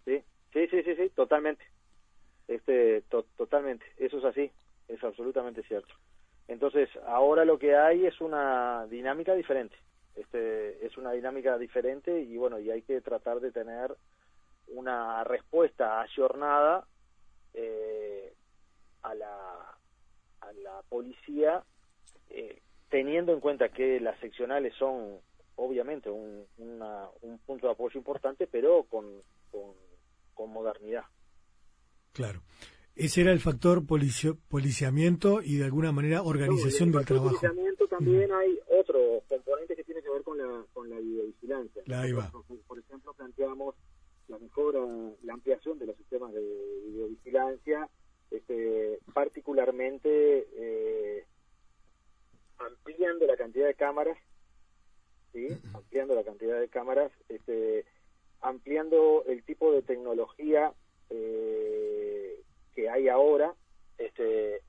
Sí, 0.04 0.22
sí, 0.52 0.68
sí, 0.70 0.94
sí, 0.96 1.10
totalmente. 1.14 1.64
Este, 2.48 3.02
totalmente, 3.36 3.84
eso 3.98 4.18
es 4.18 4.24
así, 4.24 4.50
es 4.88 5.02
absolutamente 5.02 5.62
cierto. 5.64 5.94
Entonces, 6.48 6.88
ahora 7.06 7.44
lo 7.44 7.58
que 7.58 7.74
hay 7.76 8.06
es 8.06 8.20
una 8.20 8.86
dinámica 8.86 9.34
diferente. 9.34 9.76
Este, 10.14 10.86
es 10.86 10.96
una 10.96 11.12
dinámica 11.12 11.58
diferente 11.58 12.20
y 12.20 12.36
bueno, 12.36 12.58
y 12.58 12.70
hay 12.70 12.82
que 12.82 13.00
tratar 13.00 13.40
de 13.40 13.50
tener 13.50 13.94
una 14.68 15.24
respuesta 15.24 16.00
ayornada 16.00 16.86
eh, 17.52 18.32
a 19.02 19.14
la 19.14 19.76
a 20.40 20.52
la 20.52 20.82
policía 20.88 21.62
eh, 22.30 22.60
teniendo 22.90 23.32
en 23.32 23.40
cuenta 23.40 23.68
que 23.68 24.00
las 24.00 24.18
seccionales 24.20 24.74
son 24.78 25.18
obviamente 25.56 26.10
un, 26.10 26.44
un 26.58 27.38
punto 27.46 27.66
de 27.66 27.72
apoyo 27.72 27.98
importante, 27.98 28.46
pero 28.46 28.84
con, 28.84 29.04
con, 29.50 30.50
modernidad. 30.50 31.04
Claro. 32.12 32.40
Ese 32.94 33.22
era 33.22 33.32
el 33.32 33.40
factor 33.40 33.84
policiamiento 33.86 35.42
y 35.42 35.56
de 35.56 35.64
alguna 35.64 35.92
manera 35.92 36.22
organización 36.22 36.92
del 36.92 37.04
trabajo. 37.04 37.28
policiamiento 37.28 37.86
también 37.88 38.30
hay 38.32 38.58
otro 38.80 39.22
componente 39.28 39.76
que 39.76 39.84
tiene 39.84 40.02
que 40.02 40.10
ver 40.10 40.22
con 40.22 40.38
la, 40.38 40.64
con 40.72 40.88
la 40.88 40.98
videovigilancia. 40.98 41.82
Por, 42.66 42.78
ejemplo, 42.78 43.12
planteamos 43.14 43.74
la 44.28 44.38
mejora, 44.38 44.80
la 45.24 45.34
ampliación 45.34 45.78
de 45.78 45.86
los 45.86 45.96
sistemas 45.96 46.32
de 46.32 46.40
videovigilancia, 46.86 47.88
este, 48.30 48.98
particularmente 49.12 50.46
eh, 50.54 51.24
ampliando 52.58 53.26
la 53.26 53.36
cantidad 53.36 53.66
de 53.66 53.74
cámaras, 53.74 54.18
¿sí? 55.32 55.48
ampliando 55.74 56.14
la 56.14 56.24
cantidad 56.24 56.58
de 56.58 56.68
cámaras, 56.68 57.12
este, 57.28 57.84
ampliando 58.40 59.24
el 59.26 59.42
tipo 59.44 59.72
de 59.72 59.82
tecnología 59.82 60.72
eh, 61.10 62.40
que 62.74 62.88
hay 62.88 63.08
ahora, 63.08 63.54
este, 63.98 64.62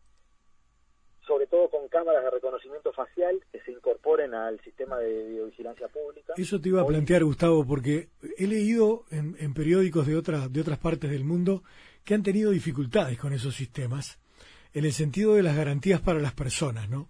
sobre 1.26 1.48
todo 1.48 1.70
con 1.70 1.88
cámaras 1.90 2.24
de 2.24 2.32
reconocimiento 2.32 2.94
facial 2.94 3.40
que 3.52 3.60
se 3.62 3.72
incorporen 3.72 4.34
al 4.34 4.60
sistema 4.62 4.98
de 4.98 5.28
videovigilancia 5.28 5.88
pública. 5.90 6.34
Eso 6.38 6.60
te 6.60 6.70
iba 6.70 6.82
a 6.82 6.86
plantear, 6.86 7.24
Gustavo, 7.24 7.66
porque 7.66 8.08
he 8.38 8.48
leído 8.48 9.04
en, 9.12 9.36
en 9.40 9.54
periódicos 9.54 10.08
de 10.08 10.16
otras, 10.16 10.52
de 10.52 10.62
otras 10.62 10.80
partes 10.80 11.12
del 11.12 11.26
mundo 11.26 11.64
que 12.06 12.14
han 12.14 12.24
tenido 12.24 12.52
dificultades 12.52 13.18
con 13.18 13.34
esos 13.34 13.56
sistemas, 13.56 14.20
en 14.74 14.86
el 14.86 14.94
sentido 14.94 15.36
de 15.36 15.44
las 15.44 15.58
garantías 15.58 16.00
para 16.00 16.20
las 16.20 16.34
personas, 16.34 16.90
¿no? 16.90 17.10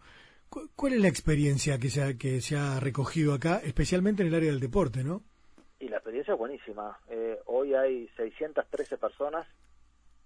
¿Cuál 0.50 0.94
es 0.94 1.02
la 1.02 1.08
experiencia 1.08 1.78
que 1.78 1.90
se, 1.90 2.02
ha, 2.02 2.18
que 2.18 2.42
se 2.42 2.56
ha 2.56 2.80
recogido 2.80 3.34
acá, 3.34 3.60
especialmente 3.64 4.22
en 4.22 4.30
el 4.30 4.36
área 4.36 4.52
del 4.52 4.60
deporte, 4.60 5.04
no? 5.04 5.24
Y 5.80 5.90
la 5.90 5.98
experiencia 5.98 6.34
es 6.34 6.40
buenísima. 6.40 6.98
Eh, 7.10 7.40
hoy 7.46 7.74
hay 7.74 8.08
613 8.16 8.98
personas 8.98 9.48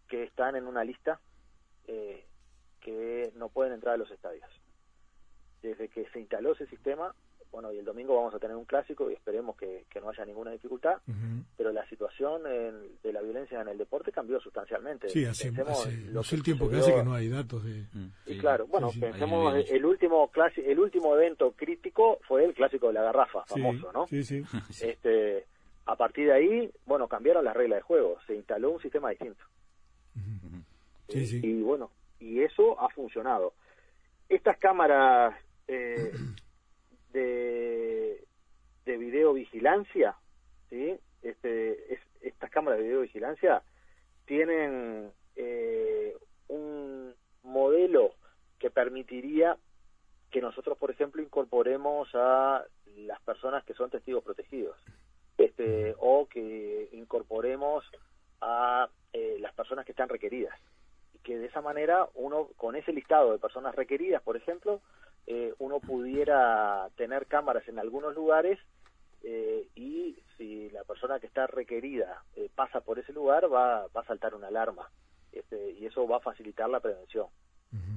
que 0.08 0.24
están 0.24 0.56
en 0.56 0.68
una 0.68 0.84
lista 0.84 1.20
eh, 1.88 2.26
que 2.80 3.32
no 3.36 3.50
pueden 3.50 3.74
entrar 3.74 3.96
a 3.96 3.98
los 3.98 4.12
estadios. 4.12 4.48
Desde 5.62 5.90
que 5.90 6.06
se 6.10 6.20
instaló 6.20 6.54
ese 6.54 6.68
sistema, 6.68 7.16
bueno, 7.52 7.74
y 7.74 7.78
el 7.78 7.86
domingo 7.86 8.16
vamos 8.16 8.34
a 8.34 8.40
tener 8.40 8.56
un 8.56 8.66
clásico 8.66 9.10
y 9.10 9.14
esperemos 9.14 9.56
que, 9.58 9.86
no 10.02 10.10
haya 10.10 10.26
ninguna 10.26 10.52
dificultad, 10.52 10.98
pero 11.58 11.72
la 11.72 11.88
situación 11.88 12.44
de 12.44 13.14
la 13.14 13.22
violencia 13.22 13.62
en 13.62 13.68
el 13.68 13.78
deporte 13.78 14.12
cambió 14.12 14.40
sustancialmente. 14.40 15.10
Sí, 15.10 15.26
hace, 15.26 15.52
no 15.52 16.24
sé 16.24 16.36
el 16.36 16.44
tiempo 16.44 16.70
que 16.70 16.78
hace 16.78 16.96
que 16.96 17.04
no 17.04 17.14
hay 17.14 17.30
datos 17.30 17.64
de... 17.64 17.86
Mm, 17.94 18.12
y 18.26 18.38
claro, 18.38 18.66
bueno, 18.68 18.90
pensemos, 19.00 19.54
el 19.70 19.86
último, 19.86 20.32
el 20.56 20.80
último 20.80 21.16
evento 21.16 21.52
crítico 21.52 22.20
fue 22.28 22.46
el 22.46 22.54
clásico 22.54 22.88
de 22.88 22.94
la 22.94 23.04
garrafa, 23.04 23.46
famoso, 23.46 23.92
¿no? 23.92 24.08
Sí, 24.08 24.24
sí. 24.24 24.44
Este, 24.82 25.46
a 25.86 25.96
partir 25.96 26.28
de 26.28 26.34
ahí, 26.34 26.72
bueno, 26.86 27.08
cambiaron 27.08 27.44
las 27.44 27.56
reglas 27.56 27.80
de 27.80 27.84
juego, 27.84 28.18
se 28.26 28.36
instaló 28.36 28.72
un 28.72 28.82
sistema 28.82 29.10
distinto. 29.10 29.44
Sí, 31.10 31.26
sí. 31.26 31.42
Y 31.44 31.62
bueno, 31.62 31.92
y 32.20 32.42
eso 32.42 32.80
ha 32.80 32.88
funcionado. 32.90 33.54
Estas 34.30 34.58
cámaras 34.58 35.36
eh, 35.68 36.12
de, 37.12 38.24
de 38.86 38.98
videovigilancia, 38.98 40.16
¿sí? 40.70 40.98
Este, 41.22 42.00
estas 42.22 42.50
cámaras 42.50 42.80
de 42.80 42.86
videovigilancia 42.86 43.62
tienen 44.26 45.12
eh, 45.36 46.16
un 46.48 47.14
modelo 47.44 48.14
que 48.60 48.70
permitiría 48.70 49.58
que 50.30 50.42
nosotros, 50.42 50.78
por 50.78 50.92
ejemplo, 50.92 51.22
incorporemos 51.22 52.10
a 52.14 52.64
las 52.96 53.22
personas 53.22 53.64
que 53.66 53.74
son 53.74 53.90
testigos 53.90 54.24
protegidos, 54.24 54.78
este, 55.38 55.96
o 56.00 56.28
que 56.28 56.90
incorporemos 56.94 57.84
a 58.40 58.90
eh, 59.14 59.38
las 59.40 59.54
personas 59.54 59.86
que 59.86 59.92
están 59.92 60.10
requeridas. 60.10 60.58
Que 61.24 61.38
de 61.38 61.48
esa 61.48 61.62
manera 61.62 62.08
uno, 62.16 62.50
con 62.56 62.76
ese 62.76 62.94
listado 62.94 63.32
de 63.32 63.40
personas 63.40 63.76
requeridas, 63.76 64.22
por 64.24 64.38
ejemplo, 64.38 64.82
eh, 65.28 65.54
uno 65.60 65.80
pudiera 65.80 66.90
tener 66.96 67.28
cámaras 67.28 67.68
en 67.68 67.80
algunos 67.80 68.16
lugares 68.16 68.60
eh, 69.24 69.68
y 69.76 70.18
si 70.38 70.70
la 70.72 70.84
persona 70.84 71.20
que 71.20 71.28
está 71.28 71.48
requerida 71.48 72.24
eh, 72.36 72.50
pasa 72.54 72.82
por 72.82 73.00
ese 73.00 73.14
lugar 73.14 73.52
va, 73.52 73.88
va 73.88 74.02
a 74.02 74.06
saltar 74.06 74.34
una 74.34 74.48
alarma 74.48 74.90
este, 75.32 75.72
y 75.72 75.86
eso 75.86 76.08
va 76.08 76.18
a 76.18 76.22
facilitar 76.22 76.70
la 76.70 76.80
prevención. 76.80 77.28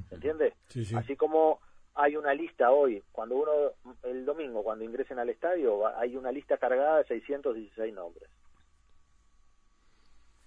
¿Se 0.09 0.15
entiende? 0.15 0.55
Así 0.95 1.17
como 1.17 1.61
hay 1.95 2.17
una 2.17 2.33
lista 2.33 2.71
hoy, 2.71 3.03
cuando 3.11 3.37
uno, 3.37 3.97
el 4.05 4.25
domingo, 4.25 4.63
cuando 4.63 4.85
ingresen 4.85 5.19
al 5.19 5.31
estadio, 5.31 5.87
hay 5.97 6.17
una 6.17 6.31
lista 6.31 6.59
cargada 6.59 6.99
de 6.99 7.05
616 7.05 7.93
nombres. 7.93 8.29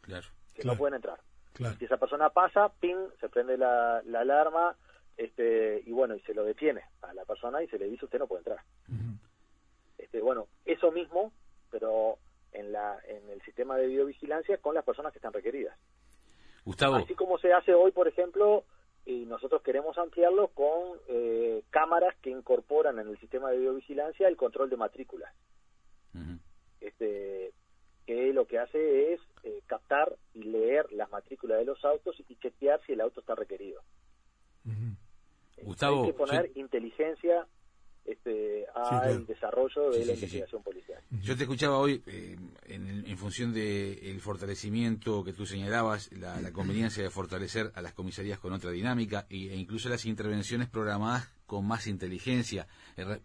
Claro. 0.01 0.27
Que 0.53 0.63
no 0.63 0.77
pueden 0.77 0.95
entrar. 0.95 1.19
Si 1.77 1.85
esa 1.85 1.97
persona 1.97 2.29
pasa, 2.29 2.69
ping, 2.79 3.09
se 3.19 3.29
prende 3.29 3.57
la, 3.57 3.97
alarma 3.97 4.75
este, 5.17 5.81
y 5.85 5.91
bueno, 5.91 6.15
y 6.15 6.21
se 6.21 6.33
lo 6.33 6.43
detiene 6.43 6.83
a 7.01 7.13
la 7.13 7.25
persona 7.25 7.63
y 7.63 7.67
se 7.67 7.79
le 7.79 7.89
dice 7.89 8.05
usted 8.05 8.19
no 8.19 8.27
puede 8.27 8.41
entrar. 8.41 8.59
este, 9.97 10.21
bueno, 10.21 10.47
eso 10.65 10.91
mismo, 10.91 11.33
pero 11.71 12.17
en, 12.51 12.71
la, 12.71 12.99
en 13.07 13.29
el 13.29 13.41
sistema 13.41 13.77
de 13.77 13.87
videovigilancia 13.87 14.57
con 14.57 14.75
las 14.75 14.85
personas 14.85 15.11
que 15.11 15.19
están 15.19 15.33
requeridas. 15.33 15.77
Gustavo. 16.63 16.95
Así 16.95 17.15
como 17.15 17.37
se 17.39 17.51
hace 17.53 17.73
hoy, 17.73 17.91
por 17.91 18.07
ejemplo, 18.07 18.65
y 19.05 19.25
nosotros 19.25 19.61
queremos 19.61 19.97
ampliarlo 19.97 20.49
con 20.49 20.99
eh, 21.07 21.63
cámaras 21.69 22.15
que 22.21 22.29
incorporan 22.29 22.99
en 22.99 23.07
el 23.07 23.17
sistema 23.19 23.49
de 23.49 23.57
videovigilancia 23.57 24.27
el 24.27 24.37
control 24.37 24.69
de 24.69 24.77
matrículas. 24.77 25.33
este, 26.81 27.53
que 28.05 28.33
lo 28.33 28.47
que 28.47 28.59
hace 28.59 29.13
es 29.13 29.21
eh, 29.43 29.61
captar 29.65 30.15
y 30.33 30.43
leer 30.43 30.91
las 30.91 31.09
matrículas 31.09 31.59
de 31.59 31.65
los 31.65 31.83
autos 31.83 32.15
y 32.27 32.35
chequear 32.35 32.81
si 32.85 32.93
el 32.93 33.01
auto 33.01 33.19
está 33.19 33.35
requerido. 33.35 33.81
Gustavo, 35.63 36.03
Hay 36.03 36.11
que 36.11 36.17
poner 36.17 36.51
inteligencia 36.55 37.47
este, 38.07 38.65
al 38.73 39.25
desarrollo 39.25 39.91
de 39.91 40.05
la 40.05 40.13
investigación 40.13 40.63
policial. 40.63 41.01
Yo 41.21 41.35
te 41.35 41.43
escuchaba 41.43 41.77
hoy 41.77 42.01
eh, 42.07 42.37
en, 42.67 43.17
función 43.17 43.53
del 43.53 44.21
fortalecimiento 44.21 45.23
que 45.23 45.33
tú 45.33 45.45
señalabas, 45.45 46.09
la, 46.13 46.51
conveniencia 46.53 47.03
de 47.03 47.09
fortalecer 47.09 47.71
a 47.75 47.81
las 47.81 47.93
comisarías 47.93 48.39
con 48.39 48.53
otra 48.53 48.71
dinámica 48.71 49.25
e 49.29 49.55
incluso 49.57 49.89
las 49.89 50.05
intervenciones 50.05 50.69
programadas 50.69 51.29
con 51.45 51.67
más 51.67 51.87
inteligencia. 51.87 52.67
Eh, 52.95 53.19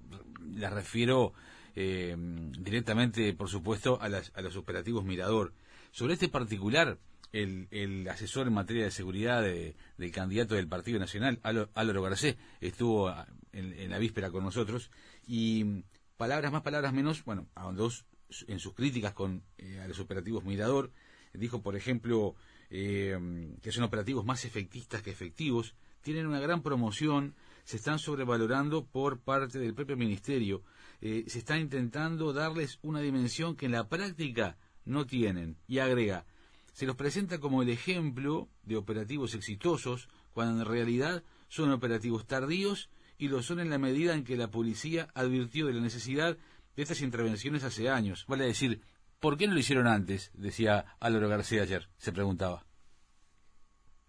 las 0.56 0.72
refiero 0.72 1.32
eh, 1.76 2.16
directamente, 2.58 3.32
por 3.34 3.48
supuesto, 3.48 3.98
a, 4.00 4.06
a, 4.06 4.42
los 4.42 4.56
operativos 4.56 5.04
Mirador. 5.04 5.52
Sobre 5.92 6.14
este 6.14 6.28
particular, 6.28 6.98
el, 7.32 7.68
el 7.70 8.08
asesor 8.08 8.46
en 8.46 8.54
materia 8.54 8.84
de 8.84 8.90
seguridad 8.90 9.42
del 9.42 10.12
candidato 10.12 10.54
del 10.54 10.68
Partido 10.68 10.98
Nacional, 10.98 11.40
Álvaro 11.42 12.02
Garcés, 12.02 12.37
estuvo 12.61 13.14
en, 13.52 13.90
la 13.90 13.98
víspera 13.98 14.30
con 14.30 14.44
nosotros 14.44 14.90
y 15.26 15.85
palabras 16.16 16.52
más, 16.52 16.62
palabras 16.62 16.92
menos, 16.92 17.24
bueno, 17.24 17.48
dos 17.74 18.04
en 18.48 18.58
sus 18.58 18.74
críticas 18.74 19.12
con 19.12 19.42
eh, 19.58 19.80
a 19.80 19.88
los 19.88 20.00
operativos 20.00 20.44
Mirador, 20.44 20.90
dijo, 21.35 21.62
por 21.62 21.76
ejemplo, 21.76 22.35
eh, 22.70 23.18
que 23.62 23.72
son 23.72 23.85
operativos 23.85 24.24
más 24.24 24.44
efectistas 24.44 25.02
que 25.02 25.11
efectivos, 25.11 25.74
tienen 26.02 26.26
una 26.26 26.40
gran 26.40 26.62
promoción, 26.62 27.35
se 27.64 27.76
están 27.76 27.98
sobrevalorando 27.98 28.85
por 28.85 29.20
parte 29.20 29.58
del 29.58 29.74
propio 29.74 29.96
Ministerio. 29.96 30.62
Eh, 31.00 31.24
se 31.28 31.38
está 31.38 31.58
intentando 31.58 32.32
darles 32.32 32.78
una 32.82 33.00
dimensión 33.00 33.56
que 33.56 33.66
en 33.66 33.72
la 33.72 33.88
práctica 33.88 34.56
no 34.85 35.06
tienen. 35.06 35.56
Y 35.66 35.78
agrega, 35.78 36.26
se 36.72 36.87
los 36.87 36.96
presenta 36.96 37.38
como 37.38 37.62
el 37.62 37.68
ejemplo 37.68 38.48
de 38.62 38.76
operativos 38.76 39.35
exitosos, 39.35 40.08
cuando 40.32 40.62
en 40.62 40.68
realidad 40.68 41.22
son 41.48 41.70
operativos 41.70 42.26
tardíos 42.26 42.90
y 43.18 43.28
lo 43.28 43.42
son 43.42 43.61
en 43.61 43.70
la 43.70 43.78
medida 43.78 44.14
en 44.14 44.24
que 44.24 44.37
la 44.37 44.50
policía 44.50 45.08
advirtió 45.14 45.66
de 45.66 45.74
la 45.74 45.80
necesidad 45.80 46.37
de 46.76 46.82
estas 46.82 47.02
intervenciones 47.02 47.64
hace 47.64 47.88
años. 47.88 48.24
Vale 48.26 48.46
decir, 48.46 48.80
¿por 49.20 49.37
qué 49.37 49.46
no 49.46 49.54
lo 49.54 49.61
hicieron 49.61 49.87
antes? 49.87 50.30
Decía 50.35 50.96
Álvaro 50.98 51.28
García 51.28 51.62
ayer, 51.62 51.88
se 51.98 52.12
preguntaba. 52.12 52.64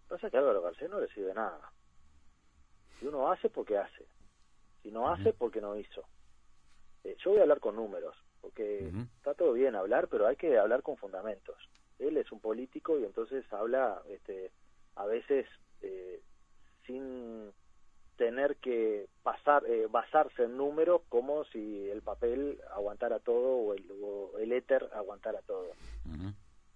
Pasa 0.07 0.29
que 0.29 0.37
Álvaro 0.37 0.61
García 0.61 0.87
no 0.87 0.99
recibe 0.99 1.33
nada. 1.33 1.71
Si 2.99 3.07
uno 3.07 3.31
hace, 3.31 3.49
porque 3.49 3.77
hace. 3.77 4.05
Si 4.81 4.91
no 4.91 5.11
hace, 5.11 5.33
porque 5.33 5.59
no 5.59 5.77
hizo. 5.77 6.03
Eh, 7.03 7.17
yo 7.23 7.31
voy 7.31 7.39
a 7.39 7.43
hablar 7.43 7.59
con 7.59 7.75
números, 7.75 8.15
porque 8.39 8.91
está 9.17 9.33
todo 9.33 9.53
bien 9.53 9.75
hablar, 9.75 10.07
pero 10.07 10.27
hay 10.27 10.35
que 10.35 10.57
hablar 10.57 10.81
con 10.83 10.97
fundamentos. 10.97 11.57
Él 11.99 12.17
es 12.17 12.31
un 12.31 12.39
político 12.39 12.99
y 12.99 13.05
entonces 13.05 13.45
habla 13.51 14.01
este, 14.09 14.51
a 14.95 15.05
veces 15.05 15.45
eh, 15.81 16.21
sin 16.85 17.51
tener 18.17 18.57
que 18.57 19.07
pasar 19.23 19.63
eh, 19.65 19.87
basarse 19.89 20.43
en 20.43 20.57
números 20.57 21.01
como 21.09 21.45
si 21.45 21.89
el 21.89 22.01
papel 22.01 22.59
aguantara 22.71 23.19
todo 23.19 23.57
o 23.57 23.73
el, 23.73 23.85
el 24.39 24.51
éter 24.51 24.89
aguantara 24.93 25.41
todo. 25.41 25.71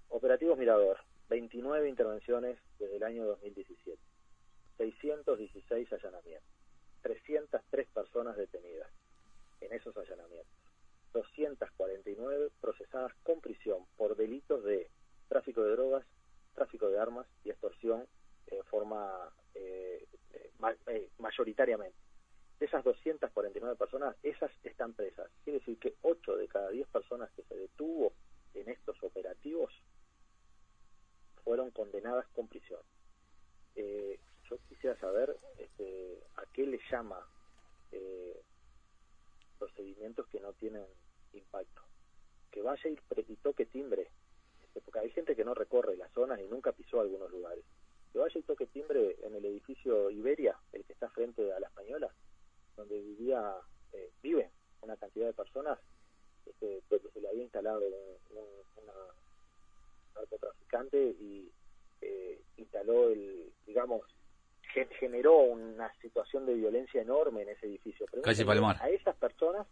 Operativos 0.10 0.58
Mirador, 0.58 0.98
29 1.30 1.90
intervenciones 1.90 2.58
desde 2.80 2.96
el 2.96 3.04
año 3.04 3.26
2017, 3.26 4.00
616 4.78 5.94
allanamientos, 5.94 6.50
303 7.02 7.88
personas 7.90 8.38
detenidas, 8.38 8.90
en 9.62 9.74
esos 9.74 9.96
allanamientos. 9.98 10.48
249 11.14 12.50
procesadas 12.62 13.12
con 13.24 13.42
prisión 13.42 13.86
por 13.98 14.16
delitos 14.16 14.64
de 14.64 14.90
tráfico 15.28 15.64
de 15.64 15.72
drogas, 15.72 16.06
tráfico 16.54 16.90
de 16.90 17.00
armas 17.00 17.28
y 17.44 17.50
extorsión 17.50 18.08
en 18.48 18.64
forma 18.66 19.32
eh, 19.54 20.06
eh, 20.34 20.52
eh, 20.88 21.10
mayoritariamente. 21.20 21.98
De 22.60 22.66
esas 22.66 22.84
249 22.84 23.76
personas, 23.76 24.16
esas 24.24 24.52
están 24.64 24.94
presas. 24.94 25.30
Quiere 25.44 25.60
decir 25.60 25.78
que 25.78 25.96
8 26.02 26.38
de 26.38 26.48
cada 26.48 26.70
10 26.70 26.88
personas 26.88 27.30
que 27.32 27.44
se 27.44 27.56
detuvo 27.56 28.14
en 28.56 28.70
estos 28.70 29.02
operativos 29.04 29.72
fueron 31.44 31.70
condenadas 31.72 32.28
con 32.30 32.48
prisión. 32.48 32.82
yo 33.76 34.58
quisiera 34.70 34.98
saber 35.00 35.36
este, 35.60 36.24
a 36.38 36.46
qué 36.54 36.66
le 36.66 36.80
llama 36.90 37.20
procedimientos 39.58 40.28
que 40.28 40.40
no 40.40 40.54
tienen 40.54 40.86
impacto. 41.34 41.82
Que 42.52 42.62
vaya 42.62 42.90
y, 42.90 43.36
toque 43.38 43.66
timbre, 43.66 44.10
porque 44.82 45.00
hay 45.00 45.10
gente 45.12 45.36
que 45.36 45.46
no 45.46 45.54
recorre 45.54 45.98
las 45.98 46.12
zonas 46.12 46.40
y 46.40 46.48
nunca 46.48 46.72
pisó 46.72 47.02
algunos 47.02 47.32
lugares. 47.32 47.64
Que 48.12 48.20
vaya 48.20 48.40
y 48.40 48.44
toque 48.44 48.68
timbre 48.68 49.18
en 49.24 49.36
el 49.36 49.46
edificio 49.46 50.10
Iberia, 50.10 50.58
el 50.74 50.84
que 50.86 50.94
está 50.94 51.10
frente 51.10 51.52
a 51.52 51.60
la 51.60 51.68
Española, 51.68 52.10
donde 52.76 53.00
vivía, 53.00 53.56
eh, 53.94 54.12
vive 54.22 54.50
una 54.82 54.96
cantidad 54.98 55.28
de 55.28 55.34
personas 55.34 55.80
este, 56.46 56.82
donde 56.90 57.12
se 57.12 57.22
le 57.22 57.30
había 57.30 57.44
instalado 57.44 57.82
un, 57.82 58.84
una 58.84 58.94
narcotraficante 60.16 60.98
y 60.98 61.52
eh, 62.02 62.42
instaló 62.58 63.10
el, 63.10 63.52
digamos, 63.66 64.02
generó 65.00 65.38
una 65.38 65.92
situación 66.02 66.46
de 66.46 66.54
violencia 66.54 67.02
enorme 67.02 67.42
en 67.42 67.50
ese 67.50 67.66
edificio. 67.66 68.06
Calle 68.24 68.46
Palomar. 68.46 68.78
A 68.82 68.90
esas 68.90 69.16
personas, 69.16 69.66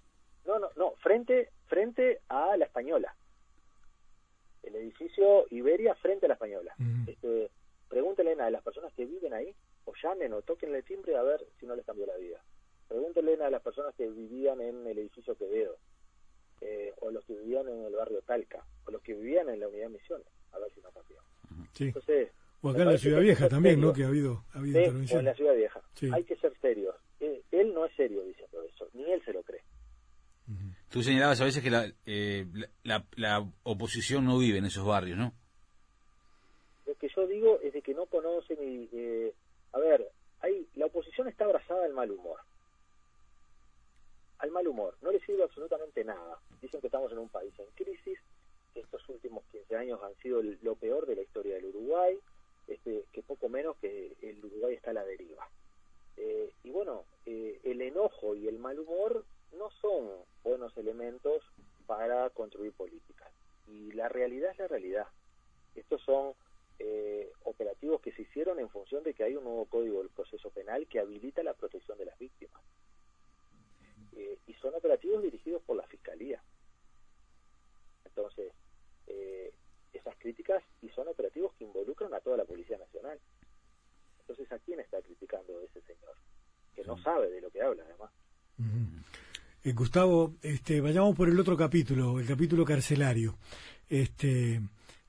no, 0.46 0.60
no, 0.60 0.70
no, 0.76 0.92
frente, 0.96 1.52
frente 1.68 2.22
a 2.30 2.58
la 2.58 2.66
Española. 2.66 3.16
El 4.66 4.76
edificio 4.76 5.46
Iberia 5.52 5.96
frente 5.96 6.26
a 6.26 6.30
la 6.30 6.34
Española. 6.36 6.74
este, 7.08 7.50
pregúntenle 7.88 8.34
a 8.34 8.50
las 8.50 8.64
personas 8.64 8.92
que 8.94 9.06
viven 9.06 9.34
ahí, 9.34 9.54
o 9.86 9.94
llamen 10.02 10.34
o 10.34 10.42
toquen 10.42 10.74
el 10.76 10.84
timbre 10.84 11.16
a 11.16 11.24
ver 11.24 11.46
si 11.60 11.66
no 11.66 11.76
les 11.76 11.86
cambió 11.86 12.06
la 12.06 12.18
vida. 12.18 12.42
Pregúntenle 12.88 13.34
a 13.44 13.50
las 13.50 13.62
personas 13.62 13.94
que 13.96 14.08
vivían 14.10 14.60
en 14.62 14.86
el 14.88 14.98
edificio 14.98 15.36
Quevedo. 15.36 15.78
eh, 16.62 16.94
o 17.02 17.12
los 17.12 17.24
que 17.26 17.34
vivían 17.34 17.68
en 17.68 17.84
el 17.86 17.94
barrio 17.94 18.22
Talca, 18.22 18.66
o 18.86 18.92
los 18.92 19.02
que 19.02 19.14
vivían 19.14 19.50
en 19.50 19.60
la 19.60 19.68
unidad 19.68 19.90
Misiones, 19.90 20.26
a 20.54 20.58
ver 20.60 20.72
si 20.74 20.82
no 20.82 20.90
cambió. 20.92 21.18
Sí. 21.74 21.84
Entonces, 21.88 22.30
O 22.62 22.70
acá 22.70 22.82
en 22.84 22.92
la 22.94 22.98
Ciudad 22.98 23.20
Vieja 23.20 23.50
también, 23.50 23.80
¿no? 23.82 23.94
Que 23.94 24.04
ha 24.04 24.08
habido, 24.08 24.44
ha 24.54 24.60
habido 24.60 24.80
Sí, 25.06 25.14
o 25.16 25.20
en 25.20 25.26
la 25.26 25.34
Ciudad 25.36 25.54
Vieja. 25.56 25.82
Sí. 25.94 26.10
Hay 26.14 26.24
que 26.24 26.36
ser 26.38 26.54
serios. 26.62 26.96
Eh, 27.20 27.42
él 27.52 27.74
no 27.74 27.86
es 27.86 27.96
serio 27.96 28.24
diciendo 28.24 28.64
eso, 28.64 28.88
ni 28.94 29.04
él 29.12 29.22
se 29.26 29.34
lo 29.34 29.44
cree. 29.44 29.62
Tú 30.96 31.04
señalabas 31.04 31.42
a 31.42 31.44
veces 31.44 31.62
que 31.62 31.70
la, 31.70 31.92
eh, 32.06 32.46
la, 32.84 33.04
la- 33.18 33.46
oposición 33.64 34.24
no 34.24 34.38
vive 34.38 34.60
en 34.60 34.66
esos 34.66 34.86
barrios, 34.88 35.18
¿no? 35.18 35.34
Lo 36.86 36.96
que 36.96 37.10
yo 37.14 37.28
digo 37.28 37.60
es 37.62 37.74
de 37.74 37.82
que 37.82 37.94
no 37.94 38.06
conocen 38.06 38.58
y... 38.62 38.88
eh, 38.94 39.34
a 39.74 39.80
ver, 39.80 40.10
hay, 40.40 40.66
la 40.76 40.86
oposición 40.86 41.28
está 41.28 41.44
abrazada 41.44 41.84
al 41.84 41.92
mal 41.92 42.10
humor. 42.12 42.40
Al 44.38 44.52
mal 44.52 44.66
humor. 44.70 44.96
No 45.02 45.12
le 45.12 45.20
sirve 45.26 45.44
absolutamente 45.44 46.02
nada. 46.06 46.40
Dicen 46.62 46.80
que 46.80 46.88
estamos 46.88 47.12
en 47.12 47.18
un 47.18 47.28
país 47.28 47.54
en 47.60 47.66
crisis, 47.76 48.18
que 48.74 48.80
estos 48.80 49.02
últimos 49.10 49.44
15 49.52 49.76
años 49.76 50.00
han 50.02 50.16
sido 50.22 50.42
lo 50.42 50.76
peor 50.76 51.06
de 51.08 51.18
la 51.18 51.24
historia 51.24 51.56
del 51.56 51.66
Uruguay, 51.66 52.18
este, 52.70 53.04
que 53.12 53.22
poco 53.22 53.50
menos 53.50 53.76
que 53.82 54.16
el 54.22 54.38
Uruguay 54.46 54.76
está 54.76 54.92
a 54.92 54.94
la 54.94 55.04
deriva. 55.04 55.46
Eh, 56.16 56.52
y 56.64 56.70
bueno, 56.70 57.04
eh, 57.26 57.60
el 57.66 57.82
enojo 57.82 58.34
y 58.34 58.48
el 58.48 58.60
mal 58.60 58.80
humor 58.80 59.26
no 59.54 59.70
son 59.82 60.10
buenos 60.44 60.76
elementos 60.78 61.44
para 61.86 62.30
construir 62.32 62.74
políticas. 62.74 63.32
Y 63.68 63.92
la 63.94 64.10
realidad 64.10 64.52
es 64.52 64.58
la 64.60 64.68
realidad. 64.68 65.08
Estos 65.76 66.02
son 66.02 66.34
eh, 66.80 67.32
operativos 67.44 68.02
que 68.02 68.12
se 68.12 68.24
hicieron 68.24 68.60
en 68.60 68.70
función 68.70 69.04
de 69.04 69.14
que 69.14 69.24
hay 69.24 69.36
un 69.36 69.44
nuevo 69.44 69.66
código 69.66 70.00
del 70.00 70.10
proceso 70.10 70.50
penal 70.50 70.88
que 70.88 71.00
habilita 71.00 71.44
la 71.44 71.54
protección 71.54 71.98
de 71.98 72.06
las 72.06 72.18
víctimas. 72.20 72.62
Eh, 74.14 74.40
y 74.48 74.54
son 74.56 74.74
operativos 74.76 75.22
dirigidos 75.24 75.62
por 75.64 75.78
la 75.78 75.88
Fiscalía. 75.88 76.42
Entonces, 78.06 78.54
eh, 79.08 79.54
esas 79.94 80.16
críticas 80.18 80.64
y 80.82 80.90
son 80.90 81.08
operativos 81.08 81.54
que 81.56 81.64
involucran 81.64 82.14
a 82.14 82.20
toda 82.20 82.38
la 82.38 82.46
Policía 82.46 82.78
Nacional. 82.78 83.20
Entonces, 84.20 84.52
¿a 84.52 84.60
quién 84.60 84.80
está 84.80 85.02
criticando 85.02 85.62
ese 85.62 85.82
señor? 85.82 86.16
Que 86.76 86.84
no 86.84 86.98
sabe 87.02 87.30
de 87.30 87.42
lo 87.42 87.52
que 87.52 87.62
habla, 87.62 87.84
además. 87.84 88.12
Eh, 89.66 89.74
Gustavo, 89.74 90.36
este, 90.44 90.80
vayamos 90.80 91.16
por 91.16 91.28
el 91.28 91.40
otro 91.40 91.58
capítulo, 91.58 92.20
el 92.20 92.28
capítulo 92.28 92.64
carcelario. 92.64 93.36
Este, 93.90 94.62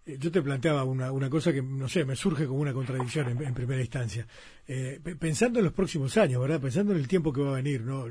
eh, 0.07 0.17
yo 0.19 0.33
te 0.33 0.41
planteaba 0.41 0.83
una, 0.85 1.13
una 1.13 1.29
cosa 1.29 1.53
que, 1.53 1.61
no 1.63 1.89
sé, 1.89 2.07
me 2.07 2.17
surge 2.17 2.47
como 2.47 2.61
una 2.61 2.73
contradicción 2.73 3.29
en, 3.29 3.53
primera 3.55 3.83
instancia. 3.83 4.27
Eh, 4.67 4.99
pe- 5.05 5.15
pensando 5.17 5.59
en 5.59 5.67
los 5.67 5.75
próximos 5.75 6.17
años, 6.17 6.41
¿verdad? 6.41 6.59
Pensando 6.59 6.93
en 6.95 6.99
el 6.99 7.07
tiempo 7.07 7.35
que 7.35 7.43
va 7.43 7.51
a 7.51 7.57
venir, 7.57 7.83
¿no? 7.83 8.07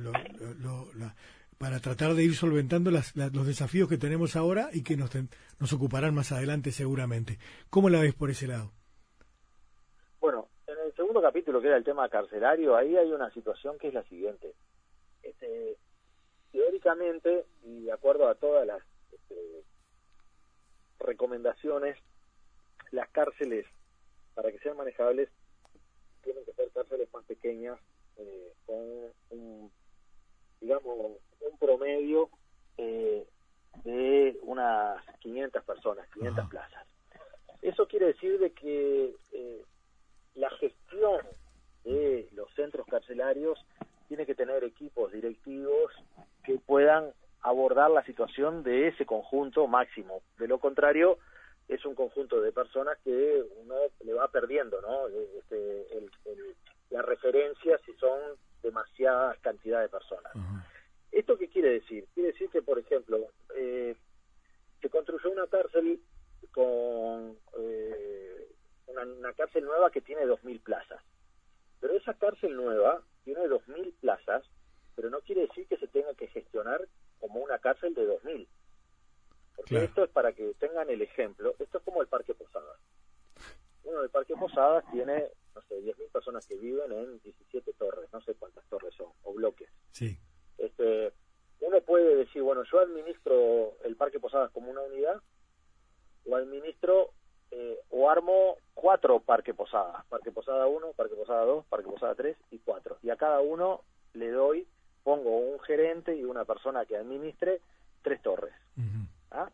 Para 1.58 1.80
tratar 1.80 2.14
de 2.14 2.24
ir 2.24 2.36
solventando 2.36 2.92
los 2.92 3.48
desafíos 3.48 3.90
que 3.90 3.98
tenemos 3.98 4.36
ahora 4.36 4.70
y 4.72 4.84
que 4.84 4.98
nos, 4.98 5.10
nos 5.58 5.74
ocuparán 5.74 6.14
más 6.14 6.32
adelante 6.32 6.72
seguramente. 6.72 7.40
¿Cómo 7.72 7.90
la 7.90 8.02
ves 8.02 8.14
por 8.14 8.30
ese 8.30 8.46
lado? 8.46 8.72
Bueno, 10.20 10.48
en 10.68 10.76
el 10.86 10.94
segundo 10.96 11.22
capítulo, 11.24 11.60
que 11.60 11.68
era 11.70 11.78
el 11.78 11.84
tema 11.84 12.08
carcelario, 12.10 12.76
ahí 12.76 12.96
hay 12.98 13.12
una 13.12 13.32
situación 13.32 13.80
que 13.80 13.88
es 13.88 13.94
la 13.96 14.04
siguiente. 14.04 14.54
Este, 15.24 15.78
teóricamente, 16.56 17.46
y 17.64 17.82
de 17.82 17.92
acuerdo 17.92 18.30
a 18.30 18.36
todas 18.36 18.66
las 18.66 18.82
este, 19.12 19.36
recomendaciones, 21.00 21.98
las 22.92 23.10
cárceles, 23.10 23.66
para 24.36 24.54
que 24.54 24.60
sean 24.60 24.78
manejables, 24.78 25.30
tienen 26.24 26.46
que 26.46 26.54
ser 26.54 26.70
cárceles 26.72 27.14
más 27.14 27.26
pequeñas, 27.26 27.78
eh, 28.16 28.54
con 28.66 28.78
un, 29.32 29.72
digamos, 30.62 31.18
un 31.42 31.58
promedio 31.60 32.30
eh, 32.78 33.28
de 33.84 34.40
unas 34.44 35.04
500 35.20 35.62
personas, 35.66 36.08
500 36.14 36.40
Ajá. 36.40 36.50
plazas. 36.50 36.88
Eso 37.62 37.86
quiere 37.86 38.08
decir 38.08 38.40
de 38.40 38.52
que 38.52 39.14
eh, 39.34 39.62
la 40.36 40.50
gestión 40.52 41.20
de 41.84 42.30
los 42.32 42.50
centros 42.54 42.88
carcelarios 42.88 43.60
tiene 44.08 44.26
que 44.26 44.36
tener 44.36 44.64
equipos 44.64 45.12
directivos 45.12 45.92
que 46.46 46.58
puedan 46.60 47.12
abordar 47.42 47.92
la 47.92 48.04
situación 48.06 48.64
de 48.64 48.88
ese 48.88 49.06
conjunto 49.06 49.68
máximo. 49.68 50.22
De 50.38 50.48
lo 50.48 50.60
contrario, 50.60 51.18
es 51.68 51.84
un 51.86 51.96
conjunto 51.96 52.42
de 52.42 52.52
personas 52.52 52.98
que 53.04 53.44
uno 53.62 53.76
le 54.04 54.14
va 54.14 54.28
perdiendo, 54.30 54.82
¿no? 54.82 55.08
Este, 55.08 55.98
el- 55.98 56.12
el- 56.26 56.56
la 56.92 57.02
referencia 57.02 57.80
si 57.86 57.94
son 57.94 58.20
demasiadas 58.64 59.38
cantidad 59.40 59.82
de 59.82 59.90
personas. 59.90 60.32
¿Esto 61.12 61.38
qué 61.38 61.48
quiere 61.50 61.70
decir? 61.70 62.06
Quiere 62.14 62.32
decir 62.34 62.50
que, 62.50 62.62
por 62.62 62.78
ejemplo, 62.80 63.20
eh, 63.56 63.96
se 64.82 64.90
construyó 64.90 65.32
una 65.32 65.48
cárcel 65.48 66.00
con 66.52 67.38
eh, 67.58 68.48
una, 68.88 69.04
una 69.04 69.34
cárcel 69.34 69.64
nueva 69.66 69.92
que 69.92 70.02
tiene 70.02 70.26
2.000 70.26 70.60
plazas. 70.62 71.02
Pero 71.80 71.94
esa 71.96 72.14
cárcel 72.16 72.56
nueva 72.56 73.02
tiene 73.24 73.48
2.000 73.48 73.94
plazas, 74.02 74.44
pero 74.96 75.10
no 75.10 75.22
quiere 75.22 75.42
decir 75.42 75.68
que 75.68 75.78
se 75.78 75.88
tenga 75.88 76.14
que 76.16 76.28
gestionar 76.28 76.82
como 77.20 77.40
una 77.40 77.60
cárcel 77.60 77.94
de 77.94 78.08
2.000. 78.08 78.48
Porque 79.56 79.70
Claro. 79.70 79.86
esto 79.86 80.04
es 80.04 80.10
para 80.12 80.34
que 80.34 80.54
tengan 80.56 80.90
el 80.90 81.02
ejemplo. 81.02 81.56
Esto 81.60 81.78
es 81.78 81.84
como 81.84 82.02
el 82.02 82.08
Parque 82.08 82.34
Posadas. 82.34 82.80
Bueno, 83.84 84.02
el 84.02 84.10
Parque 84.10 84.36
Posadas 84.36 84.84
tiene, 84.92 85.30
no 85.54 85.62
sé, 85.64 85.82
10.000 85.82 86.10
personas 86.12 86.46
que 86.48 86.56
viven 86.56 86.92
en 86.92 87.20
17 87.22 87.74
torres, 87.74 88.10
no 88.12 88.22
sé 88.22 88.34
cuántas 88.36 88.66
torres 88.66 88.94
son, 88.96 89.08
o 89.24 89.34
bloques 89.34 89.70
Sí, 89.92 90.18
este, 90.58 91.14
uno 91.62 91.80
puede 91.82 92.16
decir, 92.16 92.42
bueno, 92.42 92.64
yo 92.70 92.80
administro 92.80 93.78
el 93.84 93.96
Parque 93.96 94.20
Posadas 94.20 94.52
como 94.52 94.72
una 94.72 94.82
unidad, 94.82 95.22
o 96.26 96.36
administro 96.36 97.12
eh, 97.52 97.80
o 97.92 98.10
armo 98.10 98.58
cuatro 98.74 99.20
Parque 99.20 99.54
Posadas, 99.54 100.04
Parque 100.08 100.32
Posada 100.32 100.66
1, 100.68 100.94
Parque 100.94 101.16
Posada 101.16 101.46
2, 101.46 101.66
Parque 101.68 101.88
Posada 101.88 102.16
3 102.16 102.36
y 102.52 102.60
4. 102.60 102.98
Y 103.04 103.10
a 103.12 103.16
cada 103.16 103.40
uno 103.40 103.82
le 104.14 104.32
doy, 104.32 104.68
pongo 105.06 105.38
un 105.38 105.60
gerente 105.62 106.16
y 106.16 106.24
una 106.26 106.44
persona 106.46 106.84
que 106.86 106.98
administre 106.98 107.62
tres 108.02 108.22
torres. 108.24 108.54
¿ah? 109.32 109.50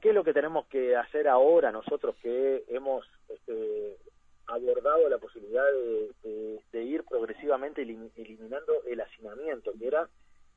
¿Qué 0.00 0.08
es 0.08 0.14
lo 0.14 0.24
que 0.24 0.32
tenemos 0.32 0.66
que 0.68 0.96
hacer 0.96 1.28
ahora 1.28 1.70
nosotros 1.70 2.16
que 2.22 2.64
hemos 2.68 3.04
este, 3.28 3.98
abordado 4.46 5.06
la 5.10 5.18
posibilidad 5.18 5.64
de, 5.70 6.10
de- 6.24 6.60
de 6.72 6.82
ir 6.82 7.04
progresivamente 7.04 7.82
elim- 7.82 8.10
eliminando 8.16 8.72
el 8.86 9.00
hacinamiento, 9.02 9.72
que 9.78 9.86
era 9.86 10.08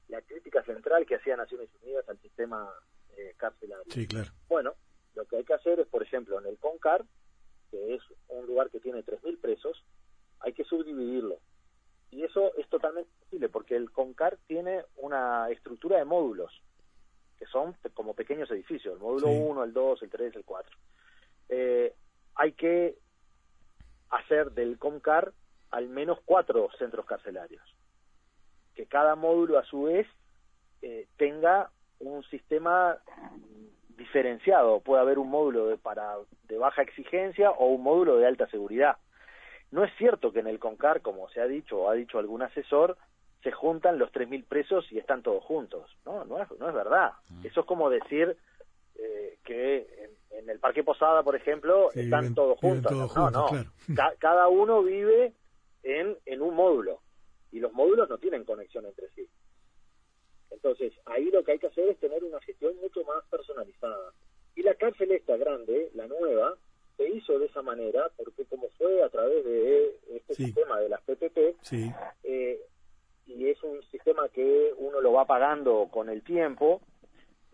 la 0.08 0.22
crítica 0.22 0.64
central 0.64 1.06
que 1.06 1.16
hacía 1.16 1.36
Naciones 1.36 1.70
Unidas 1.84 2.08
al 2.08 2.18
sistema 2.20 2.70
eh, 3.18 3.34
carcelario? 3.38 3.92
sí, 3.92 4.08
claro. 4.08 4.30
Bueno, 4.48 4.74
lo 5.16 5.26
que 5.26 5.36
hay 5.38 5.44
que 5.44 5.54
hacer 5.54 5.80
es, 5.82 5.88
por 5.88 6.02
ejemplo, 6.02 6.40
en 6.40 6.46
el 6.48 6.58
CONCAR, 6.60 7.04
que 7.72 7.96
es 7.96 8.02
un 8.30 8.46
lugar 8.48 8.70
que 8.70 8.80
tiene 8.80 9.04
3.000 9.04 9.38
presos, 9.42 9.84
hay 10.40 10.54
que 10.54 10.64
subdividirlo. 10.64 11.40
Y 12.12 12.24
eso 12.24 12.52
es 12.58 12.68
totalmente 12.70 13.10
posible, 13.20 13.50
porque 13.50 13.76
el 13.76 13.92
CONCAR 13.92 14.38
tiene 14.48 14.84
una 14.98 15.50
estructura 15.50 15.98
de 15.98 16.06
módulos, 16.06 16.52
que 17.38 17.46
son 17.46 17.76
como 17.94 18.14
pequeños 18.14 18.50
edificios, 18.52 18.96
el 18.96 19.00
módulo 19.00 19.28
Sí. 19.28 19.40
1, 19.48 19.64
el 19.64 19.74
2, 19.74 20.04
el 20.04 20.10
3, 20.10 20.36
el 20.36 20.46
4. 20.46 20.78
Eh, 21.50 21.94
hay 22.36 22.54
que 22.54 22.98
hacer 24.10 24.52
del 24.52 24.78
CONCAR 24.80 25.34
al 25.72 25.88
menos 25.88 26.20
cuatro 26.26 26.70
centros 26.78 27.06
carcelarios, 27.06 27.64
que 28.74 28.88
cada 28.88 29.16
módulo 29.16 29.60
a 29.60 29.66
su 29.66 29.84
vez 29.84 30.08
eh, 30.82 31.08
tenga 31.18 31.70
un 32.00 32.24
sistema 32.24 32.98
diferenciado. 33.98 34.80
Puede 34.80 35.02
haber 35.02 35.20
un 35.20 35.30
módulo 35.30 35.68
de, 35.68 35.78
para, 35.78 36.16
de 36.48 36.58
baja 36.58 36.82
exigencia 36.82 37.52
o 37.52 37.68
un 37.68 37.84
módulo 37.84 38.18
de 38.18 38.26
alta 38.26 38.48
seguridad. 38.48 38.98
No 39.72 39.84
es 39.84 39.92
cierto 39.98 40.32
que 40.34 40.40
en 40.40 40.48
el 40.48 40.60
CONCAR, 40.60 41.02
como 41.02 41.30
se 41.30 41.42
ha 41.42 41.46
dicho 41.48 41.78
o 41.78 41.90
ha 41.90 41.94
dicho 41.94 42.18
algún 42.20 42.42
asesor, 42.42 42.98
se 43.44 43.52
juntan 43.52 44.00
los 44.00 44.12
3.000 44.12 44.46
presos 44.46 44.92
y 44.92 44.98
están 44.98 45.22
todos 45.24 45.44
juntos. 45.44 45.90
No, 46.06 46.26
no 46.26 46.42
es, 46.42 46.50
no 46.60 46.68
es 46.70 46.76
verdad. 46.76 47.12
Eso 47.44 47.62
es 47.62 47.66
como 47.66 47.90
decir 47.90 48.36
eh, 48.96 49.38
que 49.46 49.78
en, 50.32 50.40
en 50.40 50.50
el 50.50 50.60
Parque 50.60 50.84
Posada, 50.84 51.24
por 51.24 51.36
ejemplo, 51.36 51.90
Sí, 51.94 52.02
están 52.02 52.26
viven- 52.26 52.36
todos 52.36 52.60
juntos. 52.60 52.92
todos 52.92 53.16
no, 53.16 53.24
juntos, 53.24 53.42
no. 53.42 53.48
claro. 53.50 53.72
Ca- 53.96 54.16
cada 54.20 54.48
uno 54.50 54.82
vive 54.84 55.34
en, 55.84 56.18
en 56.26 56.42
un 56.42 56.56
módulo 56.56 57.02
y 57.52 57.60
los 57.60 57.72
módulos 57.72 58.10
no 58.10 58.18
tienen 58.18 58.44
conexión 58.44 58.86
entre 58.86 59.08
sí. 59.12 59.28
Entonces, 60.52 60.94
ahí 61.06 61.30
lo 61.32 61.44
que 61.44 61.54
hay 61.54 61.60
que 61.60 61.68
hacer 61.68 61.88
es 61.90 62.00
tener 62.00 62.24
una 62.24 62.40
gestión 62.42 62.76
mucho 62.82 63.04
más 63.06 63.24
personalizada. 63.30 64.12
Y 64.56 64.64
la 64.64 64.74
cárcel 64.76 65.12
esta 65.12 65.38
grande, 65.38 65.90
la 65.94 66.08
nueva, 66.08 66.56
se 67.00 67.10
hizo 67.10 67.40
de 67.40 67.46
esa 67.46 67.62
manera 67.62 68.12
porque 68.18 68.44
como 68.46 68.68
fue 68.78 69.02
a 69.02 69.08
través 69.10 69.46
de 69.46 69.96
este 70.18 70.36
Sí. 70.36 70.46
sistema 70.48 70.80
de 70.82 70.90
las 70.90 71.02
PPP, 71.02 71.56
Sí, 71.62 71.90
eh, 72.24 72.60
y 73.26 73.48
es 73.48 73.64
un 73.64 73.82
sistema 73.84 74.28
que 74.28 74.74
uno 74.78 75.00
lo 75.00 75.14
va 75.14 75.26
pagando 75.26 75.88
con 75.90 76.10
el 76.10 76.22
tiempo, 76.24 76.82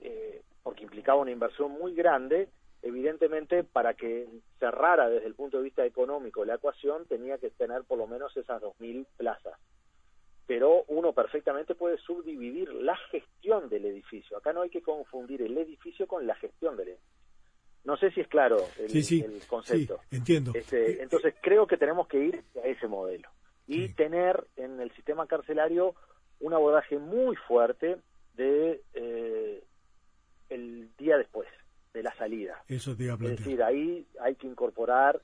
eh, 0.02 0.42
porque 0.64 0.84
implicaba 0.84 1.22
una 1.22 1.30
inversión 1.32 1.72
muy 1.74 1.94
grande, 1.94 2.50
evidentemente 2.82 3.64
para 3.64 3.94
que 3.94 4.28
cerrara 4.60 5.10
desde 5.10 5.28
el 5.28 5.36
punto 5.36 5.58
de 5.58 5.64
vista 5.64 5.86
económico 5.86 6.44
la 6.44 6.56
ecuación 6.56 7.06
tenía 7.06 7.38
que 7.38 7.52
tener 7.52 7.84
por 7.84 7.98
lo 8.00 8.08
menos 8.08 8.36
esas 8.36 8.62
2.000 8.62 9.06
plazas. 9.18 9.54
pero 10.48 10.84
uno 10.90 11.12
perfectamente 11.12 11.74
puede 11.74 11.98
subdividir 11.98 12.72
la 12.72 12.96
gestión 13.10 13.68
del 13.68 13.84
edificio. 13.86 14.38
Acá 14.38 14.54
no 14.54 14.62
hay 14.62 14.70
que 14.70 14.84
confundir 14.84 15.42
el 15.42 15.58
edificio 15.58 16.06
con 16.06 16.28
la 16.28 16.36
gestión 16.36 16.78
del 16.78 16.90
edificio. 16.90 17.15
No 17.86 17.98
sé 17.98 18.12
si 18.12 18.22
es 18.22 18.28
claro 18.28 18.58
el, 18.78 18.96
el 18.96 19.42
concepto. 19.48 20.00
Sí, 20.10 20.16
entiendo. 20.18 20.52
Este, 20.54 21.02
entonces 21.02 21.36
creo 21.42 21.68
que 21.68 21.78
tenemos 21.78 22.08
que 22.08 22.18
ir 22.18 22.44
a 22.64 22.68
ese 22.68 22.88
modelo 22.88 23.30
y 23.68 23.90
tener 23.90 24.46
en 24.58 24.80
el 24.80 24.92
sistema 24.92 25.28
carcelario 25.28 25.96
un 26.40 26.54
abordaje 26.54 26.98
muy 26.98 27.36
fuerte 27.36 27.98
de 28.36 28.82
eh, 28.94 29.64
el 30.50 30.90
día 30.98 31.18
después 31.18 31.48
de 31.94 32.04
la 32.04 32.14
salida. 32.16 32.62
Eso 32.68 32.96
te 32.96 33.04
iba 33.04 33.14
a 33.14 33.16
Es 33.16 33.38
decir, 33.38 33.64
ahí 33.64 34.06
hay 34.20 34.36
que 34.36 34.48
incorporar 34.48 35.22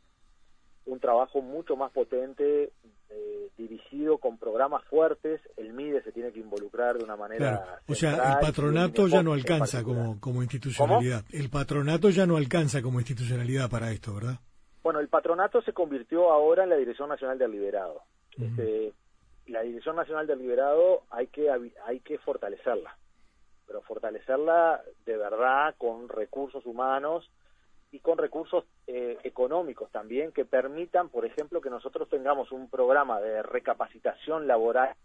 un 0.85 0.99
trabajo 0.99 1.41
mucho 1.41 1.75
más 1.75 1.91
potente, 1.91 2.71
eh, 3.09 3.49
dirigido 3.57 4.17
con 4.17 4.37
programas 4.37 4.83
fuertes. 4.85 5.41
El 5.57 5.73
MIDE 5.73 6.01
se 6.03 6.11
tiene 6.11 6.31
que 6.31 6.39
involucrar 6.39 6.97
de 6.97 7.03
una 7.03 7.15
manera. 7.15 7.81
O 7.87 7.95
sea, 7.95 8.33
el 8.33 8.45
patronato 8.45 9.07
ya 9.07 9.21
no 9.21 9.33
alcanza 9.33 9.83
como, 9.83 10.19
como 10.19 10.41
institucionalidad. 10.41 11.23
El 11.31 11.49
patronato 11.49 12.09
ya 12.09 12.25
no 12.25 12.37
alcanza 12.37 12.81
como 12.81 12.99
institucionalidad 12.99 13.69
para 13.69 13.91
esto, 13.91 14.13
¿verdad? 14.15 14.39
Bueno, 14.83 14.99
el 14.99 15.09
patronato 15.09 15.61
se 15.61 15.73
convirtió 15.73 16.31
ahora 16.31 16.63
en 16.63 16.69
la 16.69 16.77
Dirección 16.77 17.09
Nacional 17.09 17.37
del 17.37 17.51
Liberado. 17.51 18.01
este, 18.37 18.93
la 19.47 19.61
Dirección 19.61 19.95
Nacional 19.95 20.25
del 20.25 20.39
Liberado 20.39 21.03
hay 21.09 21.27
que, 21.27 21.49
hay 21.85 21.99
que 21.99 22.17
fortalecerla, 22.19 22.97
pero 23.67 23.81
fortalecerla 23.81 24.81
de 25.05 25.17
verdad 25.17 25.75
con 25.77 26.09
recursos 26.09 26.65
humanos 26.65 27.29
y 27.91 27.99
con 27.99 28.17
recursos 28.17 28.63
eh, 28.87 29.17
económicos 29.23 29.91
también 29.91 30.31
que 30.31 30.45
permitan, 30.45 31.09
por 31.09 31.25
ejemplo, 31.25 31.59
que 31.59 31.69
nosotros 31.69 32.07
tengamos 32.09 32.51
un 32.51 32.69
programa 32.69 33.19
de 33.19 33.43
recapacitación 33.43 34.47
laboral 34.47 34.95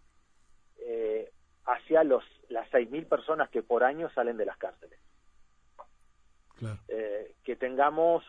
eh, 0.79 1.33
hacia 1.65 2.05
los 2.05 2.23
las 2.49 2.71
6.000 2.71 3.09
personas 3.09 3.51
que 3.51 3.65
por 3.65 3.83
año 3.83 4.09
salen 4.11 4.37
de 4.37 4.47
las 4.47 4.57
cárceles. 4.57 5.01
Eh, 6.89 7.35
que 7.45 7.57
tengamos 7.57 8.25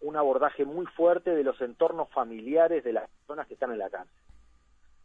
un 0.00 0.16
abordaje 0.16 0.64
muy 0.64 0.86
fuerte 0.86 1.30
de 1.30 1.44
los 1.44 1.60
entornos 1.60 2.10
familiares 2.10 2.82
de 2.82 2.92
las 2.92 3.08
personas 3.08 3.46
que 3.46 3.54
están 3.54 3.70
en 3.70 3.78
la 3.78 3.90
cárcel, 3.90 4.12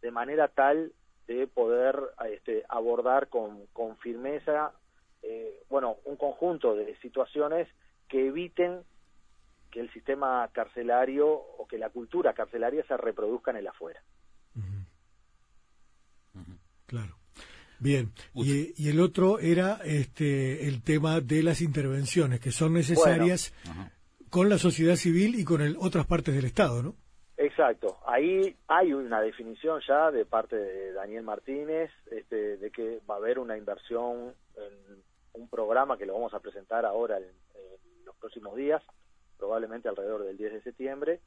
de 0.02 0.10
manera 0.10 0.48
tal 0.48 0.92
de 1.28 1.46
poder 1.46 1.96
este, 2.32 2.66
abordar 2.68 3.30
con, 3.30 3.68
con 3.68 3.98
firmeza, 3.98 4.74
bueno, 5.70 5.98
un 6.06 6.16
conjunto 6.16 6.76
de 6.76 6.96
situaciones 6.98 7.68
que 8.08 8.28
eviten 8.28 8.82
que 9.72 9.80
el 9.80 9.92
sistema 9.92 10.50
carcelario 10.54 11.28
o 11.28 11.68
que 11.68 11.78
la 11.78 11.90
cultura 11.90 12.34
carcelaria 12.34 12.86
se 12.88 12.98
reproduzca 12.98 13.52
en 13.52 13.58
el 13.58 13.68
afuera. 13.68 14.02
Claro. 16.86 17.18
Bien, 17.80 18.12
y, 18.34 18.90
el 18.90 19.00
otro 19.00 19.40
era 19.40 19.80
este 19.84 20.68
el 20.68 20.82
tema 20.82 21.22
de 21.22 21.44
las 21.44 21.62
intervenciones 21.62 22.40
que 22.40 22.52
son 22.52 22.74
necesarias 22.74 23.54
con 24.32 24.50
la 24.50 24.58
sociedad 24.58 24.96
civil 24.96 25.36
y 25.36 25.44
con 25.44 25.62
el, 25.62 25.78
otras 25.80 26.08
partes 26.08 26.34
del 26.34 26.46
Estado, 26.46 26.82
¿no? 26.82 26.96
Exacto. 27.38 28.00
Ahí 28.08 28.56
hay 28.68 28.94
una 28.94 29.22
definición 29.22 29.80
ya 29.88 30.10
de 30.10 30.26
parte 30.26 30.56
de 30.56 30.94
Daniel 30.94 31.24
Martínez 31.24 31.92
este, 32.10 32.58
de 32.58 32.72
que 32.72 33.00
va 33.08 33.16
a 33.16 33.18
haber 33.18 33.38
una 33.38 33.56
inversión 33.56 34.34
en 34.56 35.04
un 35.34 35.48
programa 35.48 35.98
que 36.00 36.08
lo 36.08 36.14
vamos 36.14 36.34
a 36.34 36.40
presentar 36.40 36.84
ahora 36.84 37.18
en, 37.18 37.26
próximos 38.16 38.56
días, 38.56 38.82
probablemente 39.38 39.90
alrededor 39.90 40.24
del 40.24 40.38
10 40.38 40.54
de 40.54 40.62
septiembre, 40.62 41.20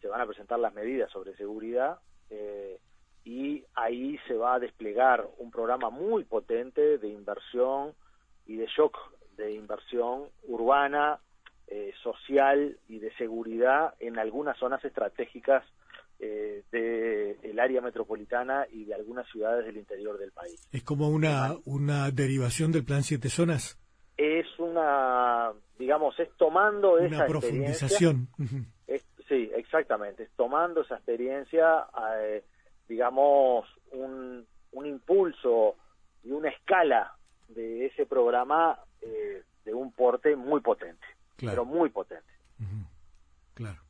se 0.00 0.08
van 0.08 0.20
a 0.20 0.26
presentar 0.26 0.58
las 0.58 0.74
medidas 0.74 1.10
sobre 1.10 1.36
seguridad 1.36 1.98
eh, 2.30 2.78
y 3.24 3.64
ahí 3.74 4.18
se 4.26 4.34
va 4.34 4.54
a 4.54 4.58
desplegar 4.58 5.26
un 5.38 5.50
programa 5.50 5.90
muy 5.90 6.24
potente 6.24 6.98
de 6.98 7.08
inversión 7.08 7.94
y 8.46 8.56
de 8.56 8.66
shock 8.66 8.96
de 9.36 9.52
inversión 9.52 10.24
urbana, 10.44 11.18
eh, 11.66 11.92
social 12.02 12.78
y 12.88 12.98
de 12.98 13.12
seguridad 13.16 13.94
en 13.98 14.18
algunas 14.18 14.58
zonas 14.58 14.84
estratégicas 14.84 15.64
eh, 16.20 16.62
del 16.70 17.58
área 17.58 17.80
metropolitana 17.80 18.66
y 18.70 18.84
de 18.84 18.94
algunas 18.94 19.26
ciudades 19.30 19.66
del 19.66 19.78
interior 19.78 20.18
del 20.18 20.32
país. 20.32 20.68
¿Es 20.72 20.82
como 20.82 21.08
una, 21.08 21.56
una 21.64 22.10
derivación 22.10 22.72
del 22.72 22.84
Plan 22.84 23.02
Siete 23.02 23.28
Zonas? 23.28 23.78
Es 24.16 24.46
una 24.58 25.52
digamos, 25.78 26.18
es 26.20 26.30
tomando 26.36 26.98
esa 26.98 27.16
Una 27.16 27.26
profundización. 27.26 28.28
sí, 29.28 29.50
exactamente, 29.54 30.24
es 30.24 30.30
tomando 30.36 30.82
esa 30.82 30.96
experiencia, 30.96 31.86
eh, 32.18 32.44
digamos, 32.88 33.66
un, 33.92 34.46
un 34.72 34.86
impulso 34.86 35.76
y 36.22 36.30
una 36.30 36.50
escala 36.50 37.16
de 37.48 37.86
ese 37.86 38.06
programa 38.06 38.78
eh, 39.00 39.42
de 39.64 39.74
un 39.74 39.92
porte 39.92 40.36
muy 40.36 40.60
potente, 40.60 41.06
pero 41.36 41.64
muy 41.64 41.90
potente. 41.90 42.32
Claro. 43.54 43.80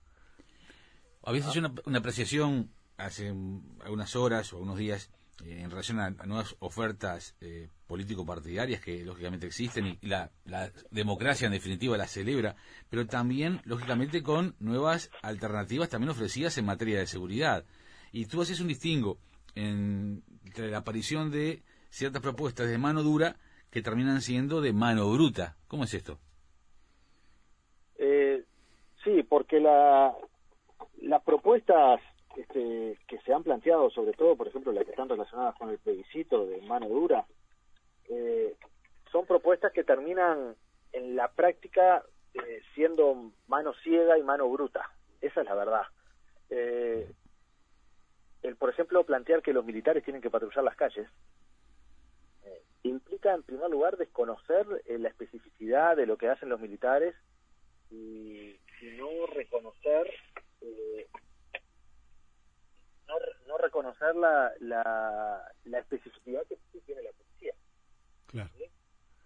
Habías 1.23 1.49
hecho 1.49 1.61
una, 1.61 1.73
una 1.87 1.99
apreciación 1.99 2.71
hace 2.97 3.33
unas 3.33 4.15
horas 4.15 4.53
o 4.53 4.59
unos 4.59 4.77
días 4.77 5.11
eh, 5.43 5.61
en 5.63 5.71
relación 5.71 5.99
a, 5.99 6.11
nuevas 6.11 6.55
ofertas 6.61 7.37
eh, 7.41 7.69
político-partidarias 7.87 8.81
que 8.81 9.05
lógicamente 9.05 9.47
existen 9.47 9.99
y, 10.01 10.07
la, 10.07 10.31
democracia 10.91 11.47
en 11.47 11.53
definitiva 11.53 11.97
la 11.97 12.07
celebra, 12.07 12.55
pero 12.89 13.07
también 13.07 13.61
lógicamente 13.65 14.23
con 14.23 14.55
nuevas 14.61 15.11
alternativas 15.23 15.89
también 15.89 16.11
ofrecidas 16.11 16.57
en 16.59 16.67
materia 16.67 16.99
de 16.99 17.07
seguridad. 17.07 17.65
Y 18.13 18.27
tú 18.27 18.43
haces 18.43 18.61
un 18.61 18.69
distingo 18.69 19.19
entre 19.55 20.71
la 20.71 20.79
aparición 20.79 21.31
de 21.31 21.63
ciertas 21.91 22.23
propuestas 22.23 22.69
de 22.69 22.79
mano 22.79 23.03
dura 23.03 23.37
que 23.71 23.83
terminan 23.83 24.21
siendo 24.21 24.61
de 24.61 24.73
mano 24.73 25.11
bruta. 25.11 25.57
¿Cómo 25.67 25.85
es 25.85 25.95
esto? 25.95 26.19
Eh, 27.99 28.45
sí, 29.03 29.25
porque 29.25 29.59
la, 29.59 30.15
las 31.03 31.23
propuestas 31.23 32.01
este, 32.37 32.99
que 33.07 33.19
se 33.21 33.33
han 33.33 33.43
planteado, 33.43 33.91
sobre 33.91 34.13
todo, 34.13 34.37
por 34.37 34.49
ejemplo, 34.49 34.73
las 34.73 34.85
que 34.85 34.91
están 34.91 35.09
relacionadas 35.09 35.55
con 35.57 35.71
el 35.71 35.79
plebiscito 35.79 36.47
de 36.47 36.61
mano 36.63 36.89
dura, 36.89 37.25
eh, 38.09 38.57
son 39.11 39.27
propuestas 39.27 39.73
que 39.73 39.85
terminan 39.85 40.57
en 40.93 41.17
la 41.17 41.29
práctica 41.29 42.05
eh, 42.35 42.63
siendo 42.75 43.31
mano 43.47 43.73
ciega 43.83 44.19
y 44.19 44.23
mano 44.23 44.49
bruta. 44.49 44.91
Esa 45.21 45.41
es 45.41 45.47
la 45.47 45.55
verdad. 45.55 45.83
Eh, 46.51 47.11
el, 48.43 48.57
por 48.57 48.71
ejemplo, 48.71 49.05
plantear 49.05 49.43
que 49.43 49.53
los 49.53 49.65
militares 49.65 50.05
tienen 50.05 50.21
que 50.21 50.31
patrullar 50.31 50.65
las 50.65 50.77
calles 50.77 51.09
implica, 52.83 53.33
en 53.33 53.43
primer 53.43 53.71
lugar, 53.71 53.97
desconocer 53.97 54.67
la 54.87 55.09
especificidad 55.09 55.97
de 55.97 56.05
lo 56.05 56.19
que 56.19 56.29
hacen 56.29 56.51
los 56.51 56.61
militares 56.61 57.15
y 57.91 58.55
no 58.99 59.27
reconocer 59.33 60.13
no, 63.09 63.59
reconocer 63.59 64.15
la, 64.17 64.53
la, 64.61 65.79
especificidad 65.79 66.43
que 66.49 66.57
tiene 66.81 67.03
la 67.03 67.11
policía. 67.13 67.55
Claro. 68.27 68.51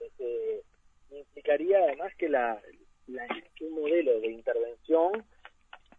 Este, 0.01 0.63
implicaría 1.11 1.79
además 1.79 2.13
que 2.17 2.29
la, 2.29 2.61
la, 3.07 3.27
un 3.63 3.81
modelo 3.81 4.21
de 4.21 4.29
intervención 4.29 5.25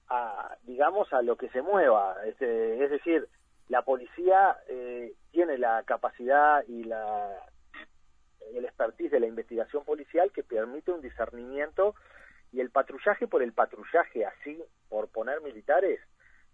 a, 0.09 0.57
digamos, 0.63 1.11
a 1.13 1.21
lo 1.21 1.35
que 1.35 1.49
se 1.49 1.61
mueva. 1.61 2.15
Este, 2.25 2.83
es 2.83 2.89
decir, 2.89 3.27
la 3.67 3.83
policía 3.83 4.57
eh, 4.67 5.13
tiene 5.31 5.57
la 5.57 5.83
capacidad 5.83 6.63
y 6.67 6.83
la 6.83 7.45
el 8.55 8.65
expertise 8.65 9.11
de 9.11 9.19
la 9.19 9.27
investigación 9.27 9.83
policial 9.83 10.31
que 10.31 10.43
permite 10.43 10.91
un 10.91 11.01
discernimiento 11.01 11.93
y 12.51 12.61
el 12.61 12.71
patrullaje 12.71 13.27
por 13.27 13.43
el 13.43 13.53
patrullaje 13.53 14.25
así 14.25 14.59
por 14.87 15.07
poner 15.09 15.39
militares 15.41 15.99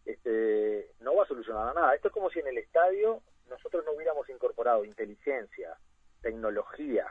este, 0.05 0.91
no 0.99 1.15
va 1.15 1.23
a 1.23 1.27
solucionar 1.27 1.73
nada. 1.75 1.95
Esto 1.95 2.09
es 2.09 2.13
como 2.13 2.29
si 2.29 2.39
en 2.39 2.47
el 2.47 2.57
estadio 2.57 3.21
nosotros 3.49 3.83
no 3.85 3.91
hubiéramos 3.91 4.29
incorporado 4.29 4.85
inteligencia, 4.85 5.77
tecnología 6.21 7.07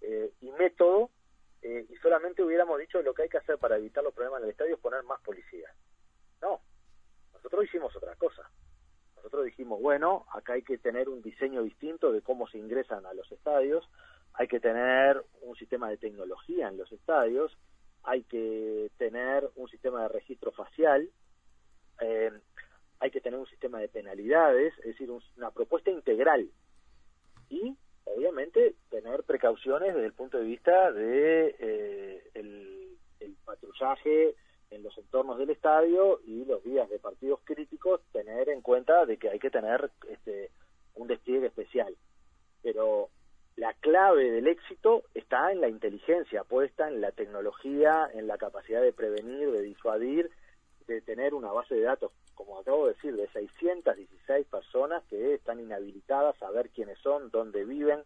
eh, 0.00 0.32
y 0.40 0.50
método 0.52 1.10
eh, 1.62 1.86
y 1.88 1.96
solamente 1.96 2.42
hubiéramos 2.42 2.78
dicho 2.78 3.00
lo 3.02 3.14
que 3.14 3.22
hay 3.22 3.28
que 3.28 3.38
hacer 3.38 3.58
para 3.58 3.76
evitar 3.76 4.04
los 4.04 4.12
problemas 4.12 4.40
en 4.40 4.44
el 4.44 4.50
estadio 4.50 4.74
es 4.74 4.80
poner 4.80 5.02
más 5.04 5.20
policías. 5.22 5.72
No, 6.42 6.60
nosotros 7.32 7.64
hicimos 7.64 7.96
otra 7.96 8.14
cosa. 8.16 8.50
Nosotros 9.16 9.46
dijimos, 9.46 9.80
bueno, 9.80 10.26
acá 10.32 10.52
hay 10.52 10.62
que 10.62 10.76
tener 10.76 11.08
un 11.08 11.22
diseño 11.22 11.62
distinto 11.62 12.12
de 12.12 12.20
cómo 12.20 12.46
se 12.48 12.58
ingresan 12.58 13.06
a 13.06 13.14
los 13.14 13.32
estadios, 13.32 13.88
hay 14.34 14.46
que 14.46 14.60
tener 14.60 15.24
un 15.40 15.56
sistema 15.56 15.88
de 15.88 15.96
tecnología 15.96 16.68
en 16.68 16.76
los 16.76 16.92
estadios, 16.92 17.56
hay 18.02 18.24
que 18.24 18.90
tener 18.98 19.48
un 19.56 19.68
sistema 19.68 20.02
de 20.02 20.08
registro 20.08 20.52
facial, 20.52 21.08
eh, 22.00 22.30
hay 23.00 23.10
que 23.10 23.20
tener 23.20 23.38
un 23.38 23.46
sistema 23.46 23.78
de 23.80 23.88
penalidades, 23.88 24.72
es 24.78 24.84
decir, 24.84 25.10
una 25.10 25.50
propuesta 25.50 25.90
integral 25.90 26.48
y 27.50 27.76
obviamente 28.04 28.74
tener 28.90 29.22
precauciones 29.24 29.94
desde 29.94 30.06
el 30.06 30.12
punto 30.12 30.38
de 30.38 30.44
vista 30.44 30.92
de 30.92 31.54
eh, 31.58 32.30
el, 32.34 32.70
patrullaje 33.44 34.34
en 34.70 34.82
los 34.82 34.96
entornos 34.96 35.38
del 35.38 35.50
estadio 35.50 36.20
y 36.24 36.46
los 36.46 36.64
días 36.64 36.88
de 36.88 36.98
partidos 36.98 37.40
críticos 37.44 38.00
tener 38.12 38.48
en 38.48 38.62
cuenta 38.62 39.04
de 39.04 39.18
que 39.18 39.28
hay 39.28 39.38
que 39.38 39.50
tener 39.50 39.90
este, 40.08 40.50
un 40.94 41.06
despliegue 41.08 41.46
especial. 41.46 41.94
Pero 42.62 43.10
la 43.56 43.74
clave 43.74 44.30
del 44.30 44.46
éxito 44.46 45.04
está 45.14 45.52
en 45.52 45.60
la 45.60 45.68
inteligencia 45.68 46.42
puesta, 46.44 46.88
en 46.88 47.02
la 47.02 47.12
tecnología, 47.12 48.08
en 48.14 48.26
la 48.26 48.38
capacidad 48.38 48.80
de 48.80 48.92
prevenir, 48.92 49.50
de 49.50 49.62
disuadir, 49.62 50.30
de 50.86 51.00
tener 51.00 51.34
una 51.34 51.52
base 51.52 51.74
de 51.74 51.82
datos, 51.82 52.12
como 52.34 52.58
acabo 52.58 52.86
de 52.86 52.94
decir, 52.94 53.16
de 53.16 53.28
616 53.28 54.46
personas 54.46 55.02
que 55.04 55.34
están 55.34 55.60
inhabilitadas, 55.60 56.40
a 56.42 56.50
ver 56.50 56.70
quiénes 56.70 56.98
son, 56.98 57.30
dónde 57.30 57.64
viven, 57.64 58.02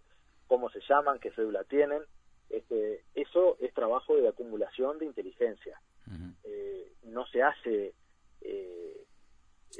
cómo 0.47 0.71
se 0.71 0.81
llaman, 0.89 1.19
qué 1.19 1.31
cédula 1.33 1.65
tienen. 1.65 2.03
Este, 2.51 3.05
eso 3.15 3.57
es 3.61 3.75
trabajo 3.75 4.17
de 4.17 4.29
acumulación 4.29 4.99
de 4.99 5.07
inteligencia. 5.07 5.81
Eh, 6.45 6.93
no 7.03 7.27
se 7.27 7.43
hace, 7.43 7.93
eh, 8.41 9.05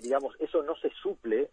digamos, 0.03 0.35
eso 0.41 0.63
no 0.63 0.77
se 0.77 0.91
suple 1.03 1.51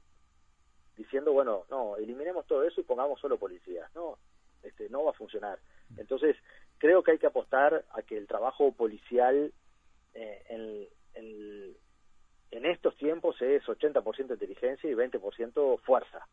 diciendo, 0.98 1.32
bueno, 1.32 1.66
no, 1.70 1.96
eliminemos 1.98 2.46
todo 2.48 2.64
eso 2.64 2.82
y 2.82 2.86
pongamos 2.86 3.20
solo 3.20 3.38
policías. 3.38 3.94
No, 3.96 4.18
este, 4.64 4.90
no 4.90 5.04
va 5.04 5.12
a 5.12 5.14
funcionar. 5.14 5.60
Entonces, 5.98 6.36
creo 6.78 7.04
que 7.04 7.12
hay 7.12 7.20
que 7.20 7.28
apostar 7.28 7.86
a 7.92 8.02
que 8.02 8.18
el 8.18 8.28
trabajo 8.28 8.74
policial 8.74 9.54
eh, 10.14 10.44
en, 10.50 10.88
en, 11.16 11.76
en, 12.52 12.66
estos 12.66 12.96
tiempos 12.98 13.42
es 13.42 13.64
80% 13.64 14.32
inteligencia 14.32 14.90
y 14.90 14.94
20% 14.94 15.80
fuerza. 15.82 16.28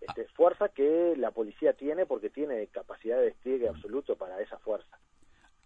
Este, 0.00 0.26
fuerza 0.34 0.68
que 0.68 1.14
la 1.16 1.30
policía 1.30 1.74
tiene 1.74 2.06
porque 2.06 2.30
tiene 2.30 2.66
capacidad 2.68 3.18
de 3.18 3.26
despliegue 3.26 3.68
absoluto 3.68 4.16
para 4.16 4.40
esa 4.40 4.58
fuerza. 4.58 4.98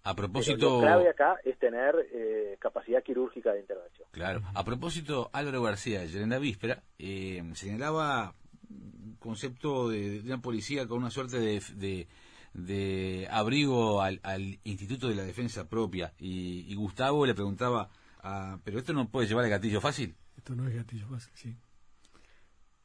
A 0.06 0.14
propósito... 0.14 0.76
lo 0.76 0.80
clave 0.82 1.08
acá 1.08 1.36
es 1.42 1.58
tener 1.58 1.94
eh, 2.12 2.56
capacidad 2.60 3.02
quirúrgica 3.02 3.52
de 3.52 3.60
intervención. 3.60 4.06
Claro. 4.12 4.40
A 4.54 4.64
propósito, 4.64 5.30
Álvaro 5.32 5.62
García, 5.62 6.02
ayer 6.02 6.22
en 6.22 6.30
la 6.30 6.38
víspera, 6.38 6.80
eh, 6.96 7.42
señalaba 7.54 8.34
un 8.70 9.16
concepto 9.18 9.88
de, 9.88 10.20
una 10.20 10.40
policía 10.40 10.86
con 10.86 10.98
una 10.98 11.10
suerte 11.10 11.40
de, 11.40 12.06
de, 12.54 13.28
abrigo 13.32 14.00
al, 14.00 14.20
Instituto 14.62 15.08
de 15.08 15.16
la 15.16 15.24
Defensa 15.24 15.68
Propia. 15.68 16.12
Y, 16.20 16.72
Gustavo 16.76 17.26
le 17.26 17.34
preguntaba, 17.34 17.90
ah, 18.26 18.58
¿pero 18.64 18.78
esto 18.78 18.92
no 18.92 19.08
puede 19.08 19.26
llevar 19.26 19.44
el 19.44 19.50
gatillo 19.50 19.80
fácil? 19.80 20.14
Esto 20.36 20.54
no 20.54 20.68
es 20.68 20.74
gatillo 20.74 21.06
fácil, 21.08 21.32
sí 21.34 21.56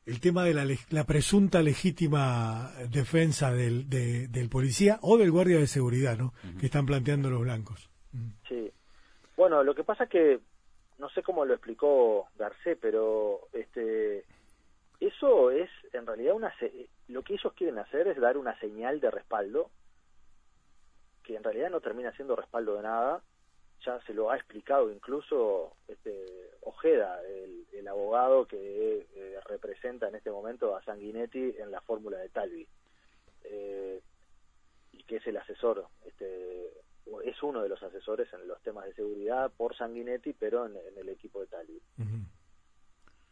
el 0.05 0.19
tema 0.19 0.43
de 0.43 0.53
la, 0.53 0.65
la 0.89 1.03
presunta 1.05 1.61
legítima 1.61 2.71
defensa 2.89 3.51
del, 3.51 3.89
del 3.89 4.49
policía 4.49 4.99
o 5.01 5.17
del 5.17 5.31
guardia 5.31 5.59
de 5.59 5.67
seguridad, 5.67 6.17
¿no? 6.17 6.33
Que 6.59 6.65
están 6.65 6.85
planteando 6.85 7.29
los 7.29 7.41
blancos. 7.41 7.89
Sí. 8.47 8.71
Bueno, 9.37 9.63
lo 9.63 9.75
que 9.75 9.83
pasa 9.83 10.05
es 10.05 10.09
que 10.09 10.39
no 10.97 11.09
sé 11.09 11.23
cómo 11.23 11.45
lo 11.45 11.53
explicó 11.53 12.27
Garcés, 12.37 12.77
pero 12.81 13.47
este 13.53 14.25
eso 14.99 15.49
es 15.49 15.69
en 15.93 16.05
realidad 16.05 16.35
una 16.35 16.53
lo 17.07 17.23
que 17.23 17.33
ellos 17.33 17.53
quieren 17.53 17.79
hacer 17.79 18.07
es 18.07 18.19
dar 18.19 18.37
una 18.37 18.57
señal 18.59 18.99
de 18.99 19.09
respaldo 19.09 19.71
que 21.23 21.35
en 21.35 21.43
realidad 21.43 21.71
no 21.71 21.81
termina 21.81 22.11
siendo 22.11 22.35
respaldo 22.35 22.75
de 22.75 22.83
nada 22.83 23.21
ya 23.85 23.99
se 24.01 24.13
lo 24.13 24.29
ha 24.29 24.37
explicado 24.37 24.91
incluso 24.91 25.75
este, 25.87 26.51
Ojeda, 26.61 27.21
el, 27.23 27.87
abogado 27.87 28.45
que 28.45 29.07
eh, 29.15 29.39
representa 29.47 30.07
en 30.07 30.15
este 30.15 30.31
momento 30.31 30.75
a 30.75 30.83
Sanguinetti 30.83 31.55
en 31.57 31.71
la 31.71 31.81
fórmula 31.81 32.19
de 32.19 32.29
Talvi, 32.29 32.65
eh, 33.43 34.01
y 34.93 35.03
que 35.03 35.17
es 35.17 35.27
el 35.27 35.35
asesor, 35.35 35.87
este, 36.05 36.71
es 37.25 37.43
uno 37.43 37.61
de 37.61 37.67
los 37.67 37.81
asesores 37.83 38.31
en 38.33 38.47
los 38.47 38.61
temas 38.61 38.85
de 38.85 38.93
seguridad 38.93 39.51
por 39.57 39.75
Sanguinetti, 39.75 40.33
pero 40.33 40.67
en, 40.67 40.77
el 40.95 41.09
equipo 41.09 41.41
de 41.41 41.47
Talvi. 41.47 41.81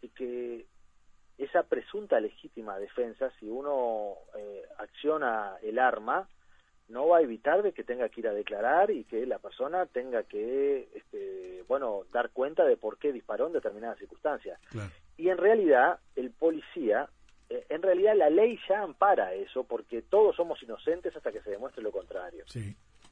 Y 0.02 0.10
que 0.10 0.66
esa 1.38 1.64
presunta 1.64 2.20
legítima 2.20 2.78
defensa, 2.80 3.32
si 3.40 3.48
uno 3.48 4.16
eh, 4.38 4.64
acciona 4.78 5.58
el 5.62 5.80
arma, 5.80 6.28
no 6.90 7.08
va 7.08 7.18
a 7.18 7.22
evitar 7.22 7.62
de 7.62 7.72
que 7.72 7.84
tenga 7.84 8.10
que 8.10 8.22
ir 8.22 8.28
a 8.28 8.34
declarar 8.34 8.92
y 8.92 9.04
que 9.06 9.26
la 9.26 9.40
persona 9.40 9.86
tenga 9.86 10.24
que, 10.24 10.90
este, 10.94 11.64
bueno, 11.68 12.04
dar 12.12 12.32
cuenta 12.32 12.66
de 12.66 12.78
por 12.78 12.98
qué 12.98 13.14
disparó 13.14 13.48
en 13.48 13.54
determinadas 13.54 14.00
circunstancias. 14.00 14.60
Y 15.16 15.30
en 15.30 15.38
realidad, 15.38 16.00
el 16.16 16.32
policía, 16.32 17.08
eh, 17.50 17.66
en 17.70 17.82
realidad 17.82 18.16
la 18.16 18.30
ley 18.30 18.60
ya 18.68 18.82
ampara 18.82 19.34
eso, 19.34 19.64
porque 19.64 20.02
todos 20.02 20.36
somos 20.36 20.62
inocentes 20.64 21.16
hasta 21.16 21.32
que 21.32 21.42
se 21.42 21.52
demuestre 21.52 21.84
lo 21.84 21.92
contrario. 21.92 22.44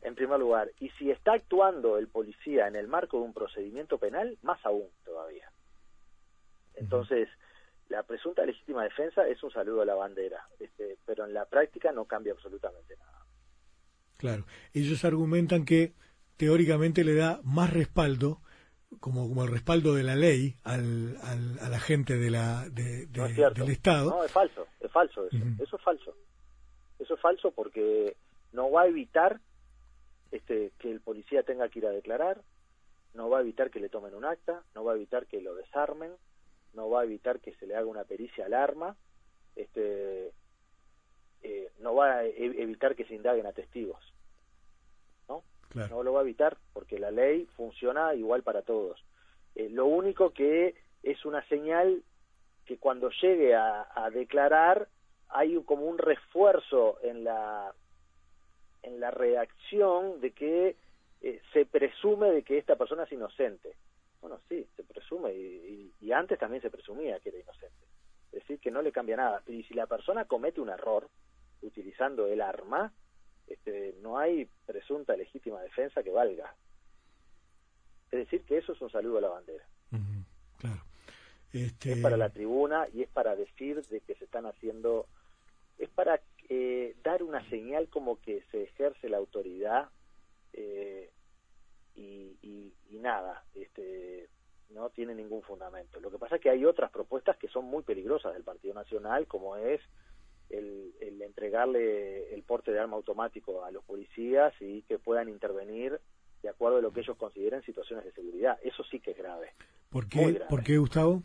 En 0.02 0.16
primer 0.16 0.40
lugar, 0.40 0.72
y 0.80 0.90
si 0.92 1.12
está 1.12 1.34
actuando 1.34 1.98
el 1.98 2.08
policía 2.08 2.68
en 2.68 2.76
el 2.76 2.88
marco 2.88 3.18
de 3.18 3.26
un 3.26 3.34
procedimiento 3.34 3.98
penal, 4.00 4.38
más 4.42 4.64
aún 4.66 4.88
todavía. 5.06 5.52
Entonces, 6.76 7.30
la 7.90 8.04
presunta 8.04 8.46
legítima 8.46 8.84
defensa 8.84 9.28
es 9.28 9.42
un 9.44 9.52
saludo 9.52 9.82
a 9.82 9.86
la 9.86 9.96
bandera, 9.96 10.48
este, 10.60 10.98
pero 11.06 11.26
en 11.26 11.34
la 11.34 11.46
práctica 11.46 11.92
no 11.92 12.06
cambia 12.06 12.34
absolutamente 12.34 12.96
nada. 12.98 13.27
Claro, 14.18 14.46
ellos 14.74 15.06
argumentan 15.06 15.66
que 15.66 15.94
teóricamente 16.38 17.04
le 17.04 17.16
da 17.16 17.40
más 17.44 17.72
respaldo, 17.72 18.42
como, 19.00 19.28
como 19.28 19.44
el 19.44 19.52
respaldo 19.52 19.94
de 19.94 20.04
la 20.04 20.16
ley, 20.16 20.56
al, 20.64 21.18
al, 21.24 21.60
a 21.60 21.70
la 21.70 21.80
gente 21.80 22.18
de 22.18 22.32
la, 22.32 22.68
de, 22.70 23.06
del 23.08 23.70
Estado. 23.70 24.10
No, 24.10 24.24
es 24.24 24.32
falso, 24.32 24.68
es 24.80 24.92
falso 24.92 25.28
eso. 25.28 25.38
Eso 25.62 25.76
es 25.76 25.84
falso. 25.84 26.16
Eso 27.00 27.14
es 27.14 27.20
falso 27.20 27.52
porque 27.52 28.16
no 28.54 28.72
va 28.72 28.84
a 28.84 28.88
evitar 28.88 29.40
este, 30.32 30.72
que 30.80 30.92
el 30.92 31.02
policía 31.02 31.44
tenga 31.44 31.70
que 31.70 31.80
ir 31.80 31.86
a 31.86 31.92
declarar, 31.92 32.42
no 33.14 33.30
va 33.30 33.40
a 33.40 33.42
evitar 33.42 33.70
que 33.70 33.80
le 33.80 33.90
tomen 33.90 34.14
un 34.14 34.26
acta, 34.26 34.64
no 34.76 34.84
va 34.84 34.94
a 34.94 34.96
evitar 34.96 35.28
que 35.28 35.42
lo 35.42 35.56
desarmen, 35.56 36.12
no 36.74 36.90
va 36.90 37.02
a 37.02 37.06
evitar 37.06 37.40
que 37.40 37.54
se 37.56 37.66
le 37.66 37.76
haga 37.76 37.86
una 37.86 38.04
pericia 38.04 38.46
al 38.46 38.54
arma, 38.54 38.96
este, 39.56 40.32
eh, 41.48 41.72
no 41.80 41.96
va 41.96 42.18
a 42.18 42.26
e-, 42.26 42.62
evitar 42.62 42.94
que 42.96 43.06
se 43.06 43.16
indaguen 43.16 43.46
a 43.46 43.54
testigos. 43.54 44.02
¿no? 45.30 45.44
No 45.74 46.04
lo 46.04 46.14
va 46.14 46.20
a 46.20 46.24
evitar 46.24 46.58
porque 46.74 47.00
la 47.00 47.10
ley 47.10 47.48
funciona 47.56 48.14
igual 48.16 48.44
para 48.44 48.64
todos. 48.64 49.02
Eh, 49.56 49.70
lo 49.70 49.86
único 49.86 50.32
que 50.32 50.76
es 51.04 51.24
una 51.26 51.42
señal 51.48 52.04
que 52.66 52.78
cuando 52.78 53.10
llegue 53.22 53.56
a, 53.56 54.10
declarar 54.14 54.90
hay 55.30 55.62
como 55.64 55.86
un 55.86 55.98
refuerzo 55.98 56.98
en 57.02 57.24
la 57.24 57.74
en 58.84 59.00
la 59.00 59.12
reacción 59.12 60.20
de 60.20 60.32
que 60.32 60.76
eh, 61.22 61.42
se 61.54 61.66
presume 61.66 62.32
de 62.32 62.44
que 62.44 62.58
esta 62.58 62.76
persona 62.76 63.04
es 63.04 63.12
inocente. 63.12 63.74
Bueno, 64.22 64.40
sí, 64.50 64.66
se 64.76 64.84
presume 64.84 65.34
y, 65.34 65.94
y, 66.02 66.12
antes 66.12 66.40
también 66.40 66.62
se 66.62 66.70
presumía 66.70 67.20
que 67.20 67.30
era 67.30 67.40
inocente. 67.40 67.86
Es 68.32 68.42
decir, 68.42 68.60
que 68.60 68.72
no 68.72 68.82
le 68.82 68.92
cambia 68.92 69.18
nada. 69.18 69.42
Y 69.48 69.64
si 69.64 69.74
la 69.74 69.88
persona 69.88 70.26
comete 70.26 70.62
un 70.62 70.70
error, 70.70 71.08
utilizando 71.62 72.28
el 72.28 72.42
arma, 72.42 72.94
este, 73.48 73.96
no 74.02 74.18
hay 74.18 74.50
presunta 74.66 75.16
legítima 75.16 75.62
defensa 75.62 76.04
que 76.04 76.12
valga. 76.12 76.56
Es 78.12 78.20
decir, 78.20 78.44
que 78.44 78.58
eso 78.58 78.74
es 78.74 78.82
un 78.82 78.90
saludo 78.90 79.18
a 79.18 79.22
la 79.22 79.30
bandera. 79.30 79.66
claro. 80.58 80.82
Este... 81.54 81.94
Es 81.94 82.00
para 82.00 82.18
la 82.18 82.30
tribuna 82.30 82.88
y 82.94 83.04
es 83.04 83.10
para 83.10 83.36
decir 83.36 83.82
de 83.88 84.02
que 84.02 84.16
se 84.16 84.26
están 84.26 84.46
haciendo, 84.46 85.08
es 85.78 85.90
para 85.90 86.22
eh, 86.50 86.96
dar 87.04 87.24
una 87.24 87.48
señal 87.50 87.90
como 87.90 88.20
que 88.22 88.44
se 88.52 88.64
ejerce 88.64 89.10
la 89.10 89.18
autoridad 89.18 89.90
eh, 90.54 91.12
y, 91.96 92.38
y, 92.42 92.74
y, 92.90 93.00
nada, 93.00 93.44
este, 93.56 94.30
no 94.70 94.90
tiene 94.90 95.16
ningún 95.16 95.42
fundamento. 95.42 96.00
Lo 96.00 96.12
que 96.12 96.20
pasa 96.20 96.36
es 96.36 96.42
que 96.42 96.50
hay 96.50 96.66
otras 96.66 96.92
propuestas 96.92 97.38
que 97.38 97.48
son 97.48 97.66
muy 97.66 97.84
peligrosas 97.84 98.34
del 98.34 98.44
Partido 98.44 98.74
Nacional, 98.74 99.26
como 99.28 99.56
es 99.56 99.82
el, 100.50 100.94
entregarle 101.22 102.34
el 102.34 102.44
porte 102.44 102.72
de 102.72 102.80
arma 102.80 102.96
automático 102.96 103.64
a 103.64 103.72
los 103.72 103.84
policías 103.84 104.54
y 104.60 104.82
que 104.84 104.98
puedan 104.98 105.30
intervenir 105.30 106.00
de 106.42 106.50
acuerdo 106.50 106.78
a 106.78 106.82
lo 106.82 106.92
que 106.92 107.02
ellos 107.02 107.18
consideren 107.18 107.62
situaciones 107.64 108.06
de 108.06 108.12
seguridad. 108.14 108.58
Eso 108.64 108.84
sí 108.86 109.00
que 109.00 109.12
es 109.12 109.18
grave. 109.18 109.52
¿Por 109.90 110.08
qué, 110.08 110.42
¿Por 110.50 110.64
qué 110.64 110.78
Gustavo? 110.78 111.24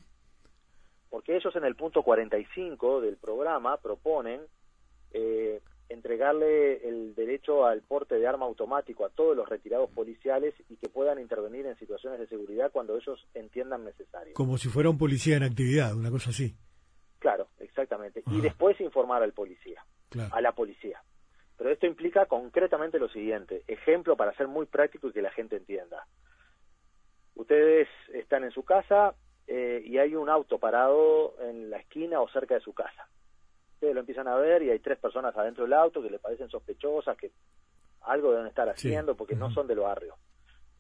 Porque 1.11 1.37
ellos 1.37 1.55
en 1.57 1.65
el 1.65 1.77
punto 1.77 2.03
45 2.03 3.01
del 3.01 3.17
programa 3.17 3.77
proponen 3.77 4.41
eh, 5.13 5.61
entregarle 5.89 6.89
el 6.89 7.15
derecho 7.15 7.67
al 7.67 7.83
porte 7.83 8.19
de 8.19 8.27
arma 8.27 8.47
automático 8.47 9.05
a 9.05 9.11
todos 9.11 9.37
los 9.37 9.49
retirados 9.49 9.91
policiales 9.91 10.55
y 10.69 10.77
que 10.77 10.89
puedan 10.89 11.19
intervenir 11.19 11.67
en 11.67 11.79
situaciones 11.79 12.19
de 12.19 12.27
seguridad 12.29 12.71
cuando 12.73 12.97
ellos 12.97 13.19
entiendan 13.35 13.85
necesario. 13.85 14.35
Como 14.35 14.57
si 14.57 14.69
fuera 14.69 14.89
un 14.89 14.99
policía 14.99 15.37
en 15.37 15.43
actividad, 15.43 15.95
una 15.95 16.11
cosa 16.11 16.31
así. 16.31 16.55
Claro, 17.23 17.47
exactamente. 17.61 18.25
Y 18.33 18.41
después 18.41 18.81
informar 18.81 19.23
al 19.23 19.33
policía, 19.33 19.85
a 20.33 20.41
la 20.41 20.51
policía. 20.51 21.01
Pero 21.57 21.71
esto 21.71 21.87
implica 21.87 22.27
concretamente 22.27 22.99
lo 22.99 23.09
siguiente, 23.09 23.63
ejemplo 23.69 24.17
para 24.17 24.35
ser 24.35 24.49
muy 24.49 24.67
práctico 24.67 25.07
y 25.07 25.13
que 25.13 25.23
la 25.23 25.31
gente 25.31 25.55
entienda. 25.55 26.05
Ustedes 27.37 27.87
están 28.13 28.43
en 28.43 28.51
su 28.51 28.65
casa 28.65 29.15
eh, 29.47 29.81
y 29.85 29.99
hay 29.99 30.17
un 30.17 30.29
auto 30.29 30.59
parado 30.59 31.37
en 31.41 31.71
la 31.71 31.77
esquina 31.77 32.21
o 32.21 32.29
cerca 32.29 32.57
de 32.57 32.61
su 32.61 32.75
casa. 32.75 33.07
Ustedes 33.75 33.95
lo 33.95 34.01
empiezan 34.01 34.27
a 34.27 34.35
ver 34.35 34.65
y 34.65 34.71
hay 34.71 34.81
tres 34.81 34.99
personas 34.99 35.37
adentro 35.37 35.63
del 35.63 35.75
auto 35.75 36.03
que 36.03 36.11
le 36.11 36.19
parecen 36.19 36.49
sospechosas, 36.49 37.17
que 37.17 37.31
algo 38.01 38.33
deben 38.33 38.49
estar 38.49 38.69
haciendo 38.69 39.15
porque 39.15 39.37
no 39.37 39.49
son 39.53 39.69
del 39.69 39.79
barrio. 39.79 40.17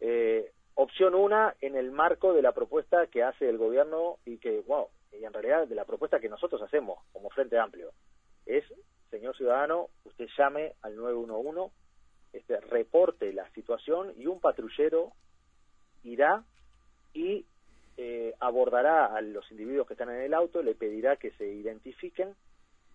Eh, 0.00 0.50
opción 0.74 1.14
una, 1.14 1.54
en 1.60 1.76
el 1.76 1.92
marco 1.92 2.32
de 2.32 2.42
la 2.42 2.50
propuesta 2.50 3.06
que 3.06 3.22
hace 3.22 3.48
el 3.48 3.58
gobierno 3.58 4.16
y 4.24 4.38
que, 4.38 4.64
wow, 4.66 4.88
y 5.12 5.24
en 5.24 5.32
realidad 5.32 5.66
de 5.66 5.74
la 5.74 5.84
propuesta 5.84 6.20
que 6.20 6.28
nosotros 6.28 6.62
hacemos 6.62 6.98
como 7.12 7.30
Frente 7.30 7.58
Amplio 7.58 7.92
es, 8.46 8.64
señor 9.10 9.36
ciudadano, 9.36 9.88
usted 10.04 10.26
llame 10.36 10.72
al 10.82 10.96
911, 10.96 11.72
este, 12.32 12.60
reporte 12.60 13.32
la 13.32 13.48
situación 13.50 14.12
y 14.16 14.26
un 14.26 14.40
patrullero 14.40 15.12
irá 16.02 16.44
y 17.12 17.44
eh, 17.96 18.34
abordará 18.40 19.14
a 19.14 19.20
los 19.20 19.50
individuos 19.50 19.86
que 19.86 19.94
están 19.94 20.10
en 20.10 20.22
el 20.22 20.34
auto, 20.34 20.62
le 20.62 20.74
pedirá 20.74 21.16
que 21.16 21.30
se 21.32 21.46
identifiquen, 21.46 22.34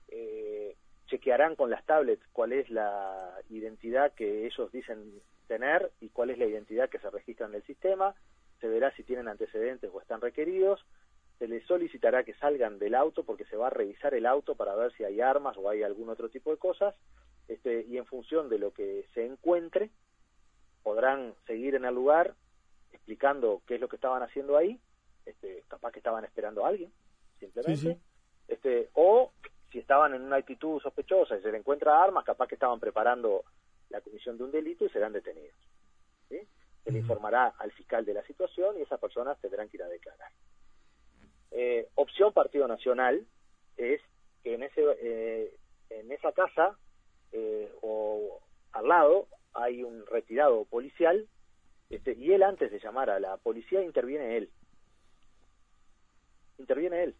eh, 0.10 0.76
chequearán 1.06 1.56
con 1.56 1.70
las 1.70 1.86
tablets 1.86 2.26
cuál 2.34 2.52
es 2.52 2.70
la 2.70 3.40
identidad 3.50 4.14
que 4.14 4.46
ellos 4.46 4.72
dicen 4.72 5.22
tener 5.48 5.92
y 6.02 6.10
cuál 6.10 6.32
es 6.32 6.38
la 6.38 6.46
identidad 6.46 6.90
que 6.90 7.00
se 7.00 7.10
registra 7.10 7.46
en 7.46 7.56
el 7.56 7.64
sistema, 7.64 8.16
se 8.60 8.68
verá 8.68 8.92
si 8.96 9.04
tienen 9.04 9.28
antecedentes 9.28 9.90
o 9.94 10.02
están 10.02 10.20
requeridos, 10.20 10.84
se 11.40 11.48
les 11.48 11.66
solicitará 11.66 12.24
que 12.24 12.34
salgan 12.36 12.80
del 12.80 12.96
auto 12.96 13.24
porque 13.24 13.46
se 13.46 13.58
va 13.58 13.68
a 13.68 13.72
revisar 13.72 14.14
el 14.14 14.26
auto 14.26 14.56
para 14.56 14.76
ver 14.76 14.92
si 14.94 15.04
hay 15.04 15.22
armas 15.22 15.56
o 15.58 15.70
hay 15.70 15.84
algún 15.84 16.10
otro 16.10 16.30
tipo 16.30 16.52
de 16.52 16.58
cosas, 16.58 16.96
este, 17.48 17.86
y 17.88 17.98
en 17.98 18.06
función 18.06 18.50
de 18.50 18.60
lo 18.60 18.72
que 18.72 19.06
se 19.14 19.26
encuentre, 19.26 19.90
podrán 20.84 21.34
seguir 21.46 21.76
en 21.76 21.86
el 21.86 21.94
lugar 21.94 22.34
explicando 22.92 23.62
qué 23.68 23.76
es 23.76 23.82
lo 23.82 23.88
que 23.88 23.98
estaban 23.98 24.24
haciendo 24.24 24.58
ahí, 24.58 24.80
este, 25.26 25.64
capaz 25.68 25.92
que 25.92 26.00
estaban 26.00 26.26
esperando 26.26 26.66
a 26.66 26.70
alguien, 26.70 26.92
simplemente, 27.40 28.00
este, 28.48 28.90
o 28.94 29.32
si 29.72 29.80
estaban 29.80 30.14
en 30.14 30.22
una 30.24 30.38
actitud 30.38 30.82
sospechosa 30.82 31.38
y 31.38 31.42
se 31.42 31.52
le 31.52 31.58
encuentra 31.58 32.02
armas, 32.02 32.24
capaz 32.24 32.48
que 32.48 32.56
estaban 32.56 32.80
preparando 32.80 33.44
la 33.90 34.02
comisión 34.02 34.38
de 34.38 34.44
un 34.44 34.52
delito 34.52 34.86
y 34.86 34.90
serán 34.90 35.14
detenidos. 35.14 35.56
Se 36.30 36.94
le 36.94 37.00
informará 37.00 37.54
al 37.60 37.72
fiscal 37.74 38.06
de 38.06 38.14
la 38.14 38.24
situación 38.24 38.78
y 38.78 38.82
esas 38.82 39.00
personas 39.00 39.38
tendrán 39.42 39.68
que 39.68 39.76
ir 39.76 39.84
a 39.84 39.90
declarar. 39.90 40.32
Eh, 41.52 41.88
opción 41.96 42.34
Partido 42.34 42.68
Nacional 42.68 43.26
es 43.78 44.02
que 44.44 44.56
en 44.56 44.64
ese 44.64 44.82
eh, 45.02 45.56
en 45.90 46.12
esa 46.12 46.32
casa 46.32 46.78
eh, 47.32 47.72
o 47.82 48.40
al 48.74 48.88
lado 48.88 49.28
hay 49.54 49.84
un 49.84 50.06
retirado 50.06 50.66
policial 50.66 51.28
este, 51.90 52.14
y 52.14 52.34
él 52.34 52.44
antes 52.44 52.72
de 52.72 52.80
llamar 52.80 53.10
a 53.10 53.20
la 53.20 53.38
policía 53.38 53.82
interviene 53.82 54.38
él 54.38 54.50
interviene 56.58 57.04
él 57.04 57.16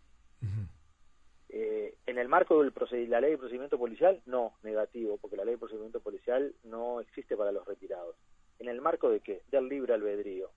eh, 1.50 1.96
en 2.06 2.18
el 2.18 2.28
marco 2.28 2.62
de 2.62 3.08
la 3.08 3.22
ley 3.22 3.32
de 3.32 3.38
procedimiento 3.38 3.80
policial, 3.80 4.22
no, 4.26 4.54
negativo, 4.64 5.18
porque 5.18 5.38
la 5.38 5.46
ley 5.46 5.56
de 5.56 5.60
procedimiento 5.60 6.02
policial 6.02 6.54
no 6.64 7.00
existe 7.00 7.38
para 7.38 7.52
los 7.52 7.66
retirados. 7.66 8.16
¿En 8.60 8.68
el 8.68 8.82
marco 8.82 9.10
de 9.10 9.22
qué? 9.22 9.42
Del 9.50 9.68
libre 9.68 9.94
albedrío. 9.94 10.52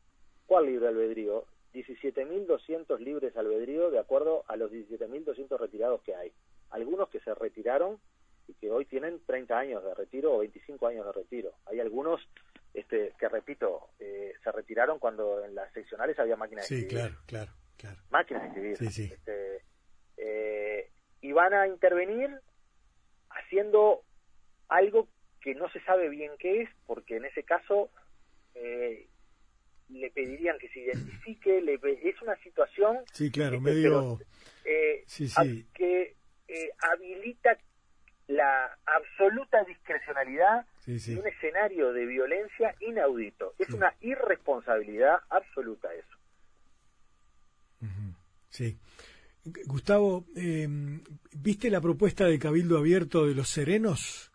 ¿Cuál 0.46 0.66
libre 0.66 0.88
albedrío? 0.88 1.44
17.200 1.72 2.98
libres 2.98 3.36
albedrío 3.36 3.90
de 3.90 3.98
acuerdo 3.98 4.44
a 4.48 4.56
los 4.56 4.70
17.200 4.70 5.58
retirados 5.58 6.02
que 6.02 6.14
hay. 6.14 6.32
Algunos 6.70 7.08
que 7.08 7.20
se 7.20 7.34
retiraron 7.34 8.00
y 8.48 8.54
que 8.54 8.70
hoy 8.70 8.84
tienen 8.86 9.20
30 9.26 9.58
años 9.58 9.84
de 9.84 9.94
retiro 9.94 10.34
o 10.34 10.38
25 10.38 10.86
años 10.86 11.06
de 11.06 11.12
retiro. 11.12 11.52
Hay 11.66 11.80
algunos 11.80 12.20
este, 12.74 13.12
que, 13.18 13.28
repito, 13.28 13.90
eh, 13.98 14.32
se 14.42 14.52
retiraron 14.52 14.98
cuando 14.98 15.44
en 15.44 15.54
las 15.54 15.72
seccionales 15.72 16.18
había 16.18 16.36
máquinas 16.36 16.68
de 16.68 16.76
escribir. 16.76 16.90
Sí, 16.90 16.96
claro, 16.96 17.22
claro, 17.26 17.52
claro. 17.76 17.96
Máquinas 18.10 18.42
de 18.42 18.48
escribir. 18.48 18.76
Sí, 18.76 18.86
sí. 18.90 19.12
Este, 19.12 19.62
eh, 20.16 20.90
y 21.20 21.32
van 21.32 21.54
a 21.54 21.66
intervenir 21.66 22.30
haciendo 23.30 24.02
algo 24.68 25.08
que 25.40 25.54
no 25.54 25.70
se 25.70 25.80
sabe 25.80 26.08
bien 26.08 26.32
qué 26.38 26.62
es, 26.62 26.70
porque 26.86 27.16
en 27.16 27.24
ese 27.24 27.42
caso 27.42 27.90
eh, 28.54 29.08
le 29.92 30.10
pedirían 30.10 30.58
que 30.58 30.68
se 30.68 30.80
identifique, 30.80 31.60
le, 31.60 31.74
es 32.02 32.20
una 32.22 32.36
situación 32.42 32.98
sí, 33.12 33.30
claro, 33.30 33.60
medio... 33.60 34.18
Eh, 34.64 35.04
que 35.74 36.16
eh, 36.48 36.70
habilita 36.78 37.58
la 38.28 38.78
absoluta 38.86 39.64
discrecionalidad 39.64 40.66
de 40.86 41.18
un 41.18 41.26
escenario 41.26 41.92
de 41.92 42.06
violencia 42.06 42.74
inaudito. 42.80 43.54
Es 43.58 43.70
una 43.70 43.94
irresponsabilidad 44.00 45.16
absoluta 45.28 45.92
eso. 45.92 46.16
Sí. 48.50 48.78
Gustavo, 49.44 50.26
eh, 50.36 50.68
¿viste 51.32 51.70
la 51.70 51.80
propuesta 51.80 52.26
de 52.26 52.38
Cabildo 52.38 52.78
Abierto 52.78 53.26
de 53.26 53.34
los 53.34 53.48
Serenos? 53.48 54.30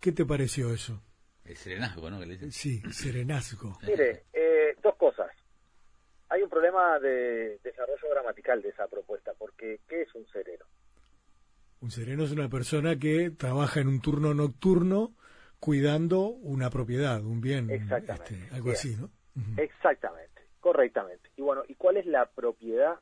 ¿Qué 0.00 0.12
te 0.12 0.24
pareció 0.24 0.72
eso? 0.72 1.02
El 1.44 1.56
serenazgo, 1.56 2.10
¿no? 2.10 2.20
Sí, 2.50 2.82
serenazgo. 2.90 3.78
Mire, 3.86 4.24
eh. 4.32 4.53
Hay 6.34 6.42
un 6.42 6.50
problema 6.50 6.98
de 6.98 7.58
desarrollo 7.62 8.10
gramatical 8.10 8.60
de 8.60 8.70
esa 8.70 8.88
propuesta, 8.88 9.32
porque 9.38 9.80
¿qué 9.88 10.02
es 10.02 10.14
un 10.14 10.26
sereno? 10.26 10.64
Un 11.80 11.90
sereno 11.90 12.24
es 12.24 12.32
una 12.32 12.48
persona 12.48 12.98
que 12.98 13.30
trabaja 13.30 13.80
en 13.80 13.88
un 13.88 14.00
turno 14.00 14.34
nocturno 14.34 15.14
cuidando 15.60 16.26
una 16.26 16.70
propiedad, 16.70 17.22
un 17.22 17.40
bien, 17.40 17.70
Exactamente. 17.70 18.34
Este, 18.34 18.54
algo 18.54 18.70
así, 18.72 18.96
¿no? 18.96 19.10
Exactamente, 19.56 20.42
correctamente. 20.58 21.30
Y 21.36 21.42
bueno, 21.42 21.62
¿y 21.68 21.74
cuál 21.74 21.98
es 21.98 22.06
la 22.06 22.26
propiedad 22.26 22.98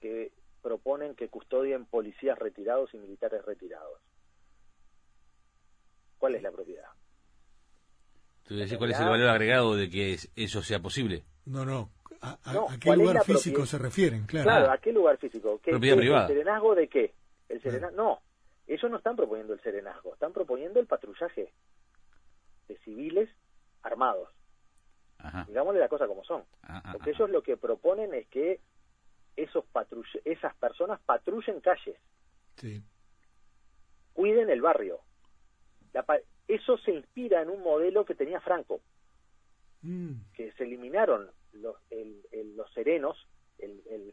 que 0.00 0.30
proponen 0.62 1.14
que 1.14 1.28
custodien 1.28 1.84
policías 1.86 2.36
retirados 2.36 2.92
y 2.92 2.98
militares 2.98 3.44
retirados. 3.44 4.00
¿Cuál 6.18 6.34
es 6.34 6.42
la 6.42 6.50
propiedad? 6.50 6.88
¿Tú 8.42 8.56
decís 8.56 8.76
cuál 8.76 8.90
es 8.90 8.98
el 8.98 9.08
valor 9.08 9.28
agregado 9.28 9.76
de 9.76 9.88
que 9.88 10.16
eso 10.34 10.62
sea 10.62 10.80
posible? 10.80 11.22
No, 11.44 11.64
no. 11.64 11.95
¿A, 12.20 12.38
qué 12.80 12.96
lugar 12.96 13.24
físico 13.24 13.66
se 13.66 13.78
refieren? 13.78 14.26
Claro. 14.26 14.44
claro, 14.44 14.70
¿a 14.72 14.78
qué 14.78 14.92
lugar 14.92 15.18
físico? 15.18 15.60
¿Qué, 15.62 15.72
propiedad 15.72 15.96
privada. 15.96 16.26
¿El 16.26 16.34
serenazgo 16.34 16.74
de 16.74 16.88
qué? 16.88 17.14
El 17.48 17.62
serena... 17.62 17.90
No, 17.90 18.20
ellos 18.66 18.90
no 18.90 18.96
están 18.96 19.16
proponiendo 19.16 19.52
el 19.52 19.60
serenazgo, 19.60 20.14
están 20.14 20.32
proponiendo 20.32 20.80
el 20.80 20.86
patrullaje 20.86 21.52
de 22.68 22.78
civiles 22.78 23.28
armados. 23.82 24.28
Ajá. 25.18 25.44
Digámosle 25.46 25.80
la 25.80 25.88
cosa 25.88 26.06
como 26.06 26.24
son. 26.24 26.44
Ah, 26.62 26.82
ah, 26.84 26.92
Porque 26.92 27.10
ellos 27.10 27.30
lo 27.30 27.42
que 27.42 27.56
proponen 27.56 28.12
es 28.14 28.26
que 28.28 28.60
esos 29.36 29.64
esas 30.24 30.54
personas 30.56 31.00
patrullen 31.00 31.60
calles. 31.60 31.96
Cuiden 34.12 34.50
el 34.50 34.62
barrio. 34.62 35.00
eso 36.48 36.78
se 36.78 36.92
inspira 36.92 37.42
en 37.42 37.50
un 37.50 37.62
modelo 37.62 38.04
que 38.04 38.14
tenía 38.14 38.40
Franco, 38.40 38.80
mm. 39.82 40.32
que 40.34 40.52
se 40.52 40.64
eliminaron 40.64 41.30
los, 41.60 41.76
los 42.54 42.72
serenos. 42.72 43.26
El, 43.58 44.12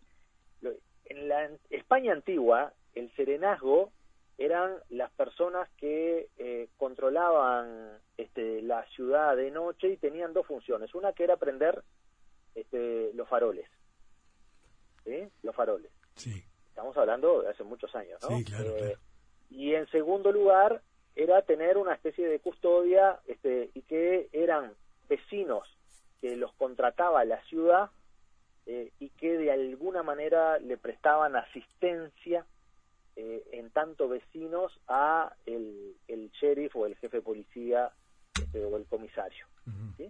en 1.06 1.28
la 1.28 1.50
España 1.70 2.14
antigua, 2.14 2.74
el 2.94 3.14
serenazgo 3.16 3.92
eran 4.38 4.78
las 4.90 5.12
personas 5.12 5.70
que 5.78 6.30
eh, 6.38 6.70
controlaban 6.78 8.00
este, 8.18 8.62
la 8.62 8.86
ciudad 8.88 9.36
de 9.36 9.52
noche 9.52 9.90
y 9.90 9.98
tenían 9.98 10.34
dos 10.34 10.48
funciones. 10.48 10.96
Una 10.96 11.14
que 11.14 11.24
era 11.24 11.38
prender 11.38 11.84
este, 12.56 13.12
los 13.14 13.28
faroles 13.28 13.68
los 15.42 15.56
faroles. 15.56 15.92
Sí. 16.16 16.44
Estamos 16.70 16.96
hablando 16.98 17.42
de 17.42 17.50
hace 17.50 17.64
muchos 17.64 17.94
años, 17.96 18.20
¿no? 18.22 18.38
Sí, 18.38 18.46
claro, 18.46 18.76
eh, 18.78 18.98
Y 19.50 19.74
en 19.74 19.88
segundo 19.88 20.32
lugar, 20.32 20.82
era 21.16 21.42
tener 21.44 21.78
una 21.78 21.94
especie 21.94 22.28
de 22.28 22.40
custodia 22.40 23.20
este, 23.28 23.70
y 23.74 23.82
que 23.84 24.30
eran 24.32 24.74
vecinos 25.08 25.68
que 26.24 26.38
los 26.38 26.54
contrataba 26.54 27.26
la 27.26 27.44
ciudad 27.44 27.92
eh, 28.66 28.94
y 28.98 29.10
que 29.10 29.38
de 29.38 29.52
alguna 29.52 30.04
manera 30.04 30.58
le 30.58 30.78
prestaban 30.78 31.36
asistencia 31.36 32.46
eh, 33.18 33.44
en 33.52 33.70
tanto 33.72 34.08
vecinos 34.08 34.72
a 34.88 35.34
el, 35.46 35.98
el 36.08 36.32
sheriff 36.32 36.74
o 36.78 36.86
el 36.86 36.96
jefe 36.96 37.18
de 37.18 37.24
policía 37.24 37.92
este, 38.42 38.64
o 38.64 38.78
el 38.78 38.86
comisario. 38.86 39.46
¿sí? 39.98 40.10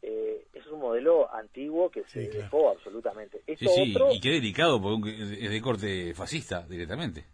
eh, 0.00 0.46
es 0.54 0.66
un 0.68 0.80
modelo 0.80 1.34
antiguo 1.34 1.90
que 1.90 2.04
se 2.04 2.28
dejó 2.28 2.70
absolutamente. 2.70 3.42
sí, 3.46 3.66
sí, 3.66 3.94
y 4.12 4.20
qué 4.20 4.30
delicado, 4.30 4.80
porque 4.80 5.10
es 5.10 5.50
de 5.50 5.60
corte 5.60 6.14
fascista 6.14 6.66
directamente. 6.66 7.26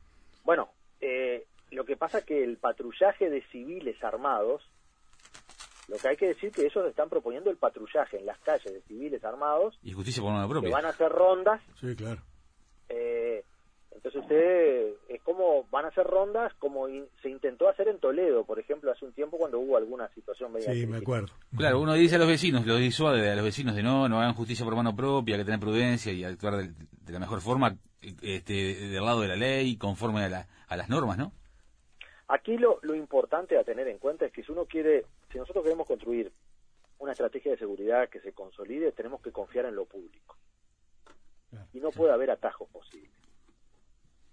Bueno, 0.43 0.71
eh, 1.01 1.47
lo 1.71 1.85
que 1.85 1.97
pasa 1.97 2.19
es 2.19 2.25
que 2.25 2.43
el 2.43 2.59
patrullaje 2.59 3.31
de 3.31 3.43
civiles 3.53 4.03
armados, 4.03 4.63
lo 5.91 5.97
que 5.97 6.09
hay 6.09 6.17
que 6.17 6.29
decir 6.29 6.53
que 6.53 6.63
ellos 6.63 6.87
están 6.87 7.09
proponiendo 7.09 7.51
el 7.51 7.57
patrullaje 7.57 8.19
en 8.19 8.27
las 8.27 8.39
calles 8.39 8.73
de 8.73 8.81
civiles 8.83 9.25
armados. 9.25 9.77
Y 9.83 9.93
justicia 9.93 10.23
por 10.23 10.33
una 10.33 10.49
propia. 10.49 10.69
Que 10.69 10.75
van 10.75 10.87
a 10.87 10.91
hacer 10.91 11.11
rondas. 11.11 11.61
Sí, 11.81 11.97
claro. 11.97 12.23
Eh, 12.89 13.45
entonces 13.91 14.23
usted, 14.23 14.95
es 15.09 15.21
como 15.23 15.65
van 15.71 15.87
a 15.87 15.89
hacer 15.89 16.07
rondas 16.07 16.55
como 16.61 16.87
se 17.21 17.29
intentó 17.29 17.69
hacer 17.69 17.89
en 17.89 17.99
Toledo, 17.99 18.45
por 18.45 18.61
ejemplo, 18.61 18.93
hace 18.93 19.05
un 19.05 19.13
tiempo 19.13 19.37
cuando 19.37 19.59
hubo 19.59 19.77
alguna 19.77 20.09
situación 20.15 20.53
media 20.53 20.73
Sí, 20.73 20.87
me 20.87 20.99
acuerdo. 20.99 21.29
Claro, 21.57 21.81
uno 21.81 21.95
dice 21.95 22.15
a 22.15 22.19
los 22.19 22.29
vecinos, 22.29 22.65
lo 22.65 22.77
disuade 22.77 23.29
a 23.29 23.35
los 23.35 23.45
vecinos 23.45 23.75
de 23.75 23.83
no, 23.83 24.09
no 24.09 24.21
hagan 24.21 24.35
justicia 24.35 24.65
por 24.65 24.77
mano 24.77 24.95
propia, 24.95 25.37
que 25.37 25.45
tener 25.45 25.59
prudencia 25.59 26.13
y 26.13 26.23
actuar 26.23 26.57
de, 26.59 27.13
la 27.13 27.19
mejor 27.19 27.41
forma, 27.41 27.77
este, 28.23 28.53
del 28.53 29.05
lado 29.05 29.23
de 29.23 29.29
la 29.29 29.37
ley, 29.37 29.77
conforme 29.77 30.25
a, 30.25 30.47
a 30.69 30.77
las 30.77 30.89
normas, 30.89 31.19
¿no? 31.19 31.33
Aquí 32.29 32.57
lo, 32.57 32.79
lo 32.83 32.95
importante 32.95 33.59
a 33.59 33.65
tener 33.65 33.89
en 33.89 33.99
cuenta 33.99 34.25
es 34.25 34.33
que 34.33 34.45
si 34.45 34.53
uno 34.53 34.65
quiere, 34.65 35.05
si 35.31 35.39
nosotros 35.39 35.65
queremos 35.65 35.87
construir 35.87 36.33
una 36.99 37.13
estrategia 37.13 37.53
de 37.53 37.59
seguridad 37.59 38.09
que 38.09 38.21
se 38.21 38.33
consolide, 38.33 38.93
tenemos 38.93 39.21
que 39.23 39.33
confiar 39.33 39.67
en 39.67 39.75
lo 39.75 39.87
público. 39.87 40.37
y 41.73 41.81
no 41.81 41.91
puede 41.91 42.13
haber 42.13 42.31
atajos 42.31 42.69
posibles. 42.71 43.11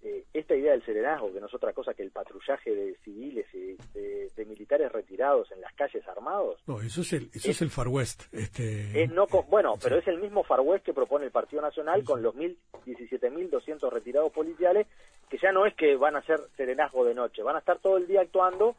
Eh, 0.03 0.25
esta 0.31 0.55
idea 0.55 0.73
del 0.73 0.85
serenazgo, 0.85 1.33
que 1.33 1.39
no 1.39 1.47
es 1.47 1.53
otra 1.55 1.73
cosa 1.73 1.95
que 1.95 2.03
el 2.03 2.11
patrullaje 2.11 2.75
de 2.75 2.95
civiles 3.03 3.47
y 3.53 3.75
de, 3.93 4.45
militares 4.45 4.91
retirados 4.91 5.51
en 5.51 5.59
las 5.59 5.73
calles 5.73 6.07
armados. 6.07 6.61
No, 6.67 6.79
eso 6.79 7.01
es 7.01 7.13
el, 7.13 7.29
eso 7.33 7.49
es, 7.49 7.61
el 7.61 7.69
Far 7.69 7.87
West. 7.87 8.23
Este... 8.31 9.03
Es 9.03 9.11
no 9.11 9.25
bueno, 9.49 9.73
pero 9.81 9.97
es 9.97 10.07
el 10.07 10.19
mismo 10.19 10.43
Far 10.43 10.61
West 10.61 10.85
que 10.85 10.93
propone 10.93 11.25
el 11.25 11.31
Partido 11.31 11.61
Nacional 11.61 12.03
con 12.03 12.21
los 12.21 12.35
mil, 12.35 12.57
17.200 12.85 13.91
retirados 13.91 14.31
policiales, 14.31 14.87
que 15.29 15.37
ya 15.37 15.51
no 15.51 15.65
es 15.65 15.75
que 15.75 15.95
van 15.95 16.15
a 16.15 16.21
ser 16.21 16.39
serenazgo 16.55 17.03
de 17.03 17.15
noche, 17.15 17.41
van 17.41 17.55
a 17.55 17.59
estar 17.59 17.79
todo 17.79 17.97
el 17.97 18.07
día 18.07 18.21
actuando 18.21 18.77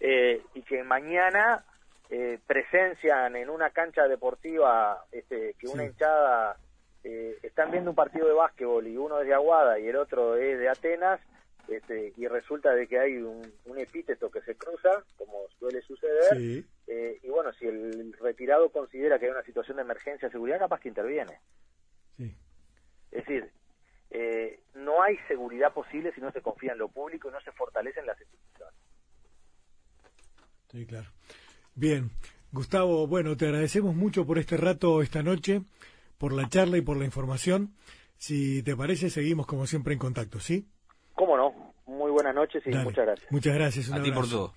eh, 0.00 0.42
y 0.54 0.62
que 0.62 0.82
mañana 0.82 1.64
eh, 2.10 2.38
presencian 2.46 3.36
en 3.36 3.48
una 3.48 3.70
cancha 3.70 4.06
deportiva 4.06 5.04
este, 5.10 5.54
que 5.58 5.66
una 5.66 5.84
hinchada 5.84 6.56
eh, 7.02 7.38
están 7.42 7.70
viendo 7.70 7.90
un 7.90 7.96
partido 7.96 8.26
de 8.26 8.34
básquetbol 8.34 8.86
y 8.86 8.96
uno 8.96 9.20
es 9.20 9.26
de 9.26 9.34
Aguada 9.34 9.78
y 9.78 9.86
el 9.88 9.96
otro 9.96 10.36
es 10.36 10.58
de 10.58 10.68
Atenas, 10.68 11.20
este, 11.68 12.12
y 12.16 12.26
resulta 12.28 12.74
de 12.74 12.86
que 12.86 12.98
hay 12.98 13.16
un, 13.16 13.52
epíteto 13.76 14.30
que 14.30 14.40
se 14.42 14.54
cruza, 14.54 15.02
como 15.16 15.48
suele 15.58 15.82
suceder, 15.82 16.64
eh, 16.86 17.18
y 17.22 17.28
bueno, 17.28 17.52
si 17.54 17.66
el 17.66 18.12
retirado 18.14 18.70
considera 18.70 19.18
que 19.18 19.26
hay 19.26 19.32
una 19.32 19.42
situación 19.42 19.76
de 19.76 19.82
emergencia 19.82 20.28
de 20.28 20.32
seguridad, 20.32 20.58
capaz 20.58 20.80
que 20.80 20.88
interviene. 20.88 21.38
Es 23.10 23.24
decir, 23.26 23.50
eh, 24.10 24.60
no 24.74 25.02
hay 25.02 25.16
seguridad 25.28 25.72
posible 25.72 26.12
si 26.12 26.20
no 26.20 26.32
se 26.32 26.42
confía 26.42 26.72
en 26.72 26.78
lo 26.78 26.88
público 26.88 27.28
y 27.28 27.32
no 27.32 27.40
se 27.40 27.52
fortalecen 27.52 28.06
las 28.06 28.20
instituciones. 28.20 28.74
Sí, 30.74 30.86
claro. 30.86 31.06
Bien, 31.76 32.10
Gustavo, 32.50 33.06
bueno, 33.06 33.36
te 33.36 33.46
agradecemos 33.46 33.94
mucho 33.94 34.26
por 34.26 34.38
este 34.38 34.56
rato 34.56 35.02
esta 35.02 35.22
noche 35.22 35.62
por 36.18 36.32
la 36.32 36.48
charla 36.48 36.78
y 36.78 36.80
por 36.80 36.96
la 36.96 37.04
información. 37.04 37.74
Si 38.16 38.60
te 38.64 38.74
parece, 38.74 39.08
seguimos 39.08 39.46
como 39.46 39.68
siempre 39.68 39.92
en 39.92 40.00
contacto, 40.00 40.40
¿sí? 40.40 40.66
Cómo 41.14 41.36
no. 41.36 41.74
Muy 41.86 42.10
buenas 42.10 42.34
noches 42.34 42.60
y 42.66 42.70
muchas 42.70 43.06
gracias. 43.06 43.30
Muchas 43.30 43.54
gracias. 43.54 43.92
a 43.92 44.02
ti 44.02 44.10
por 44.10 44.28
todo. 44.28 44.52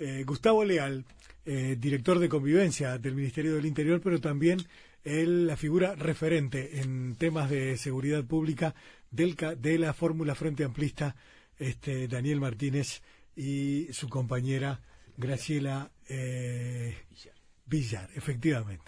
Eh, 0.00 0.24
Gustavo 0.26 0.64
Leal, 0.64 1.04
eh, 1.44 1.76
director 1.78 2.18
de 2.18 2.28
convivencia 2.28 2.98
del 2.98 3.14
Ministerio 3.14 3.54
del 3.54 3.66
Interior, 3.66 4.00
pero 4.02 4.20
también 4.20 4.58
él, 5.04 5.46
la 5.46 5.56
figura 5.56 5.94
referente 5.94 6.80
en 6.80 7.14
temas 7.14 7.48
de 7.48 7.76
seguridad 7.76 8.24
pública 8.24 8.74
del, 9.12 9.36
de 9.36 9.78
la 9.78 9.92
fórmula 9.92 10.34
Frente 10.34 10.64
Amplista, 10.64 11.14
este, 11.58 12.08
Daniel 12.08 12.40
Martínez 12.40 13.02
y 13.36 13.92
su 13.92 14.08
compañera 14.08 14.80
Graciela 15.20 15.90
eh, 16.08 16.96
Villar, 17.66 18.08
efectivamente. 18.14 18.84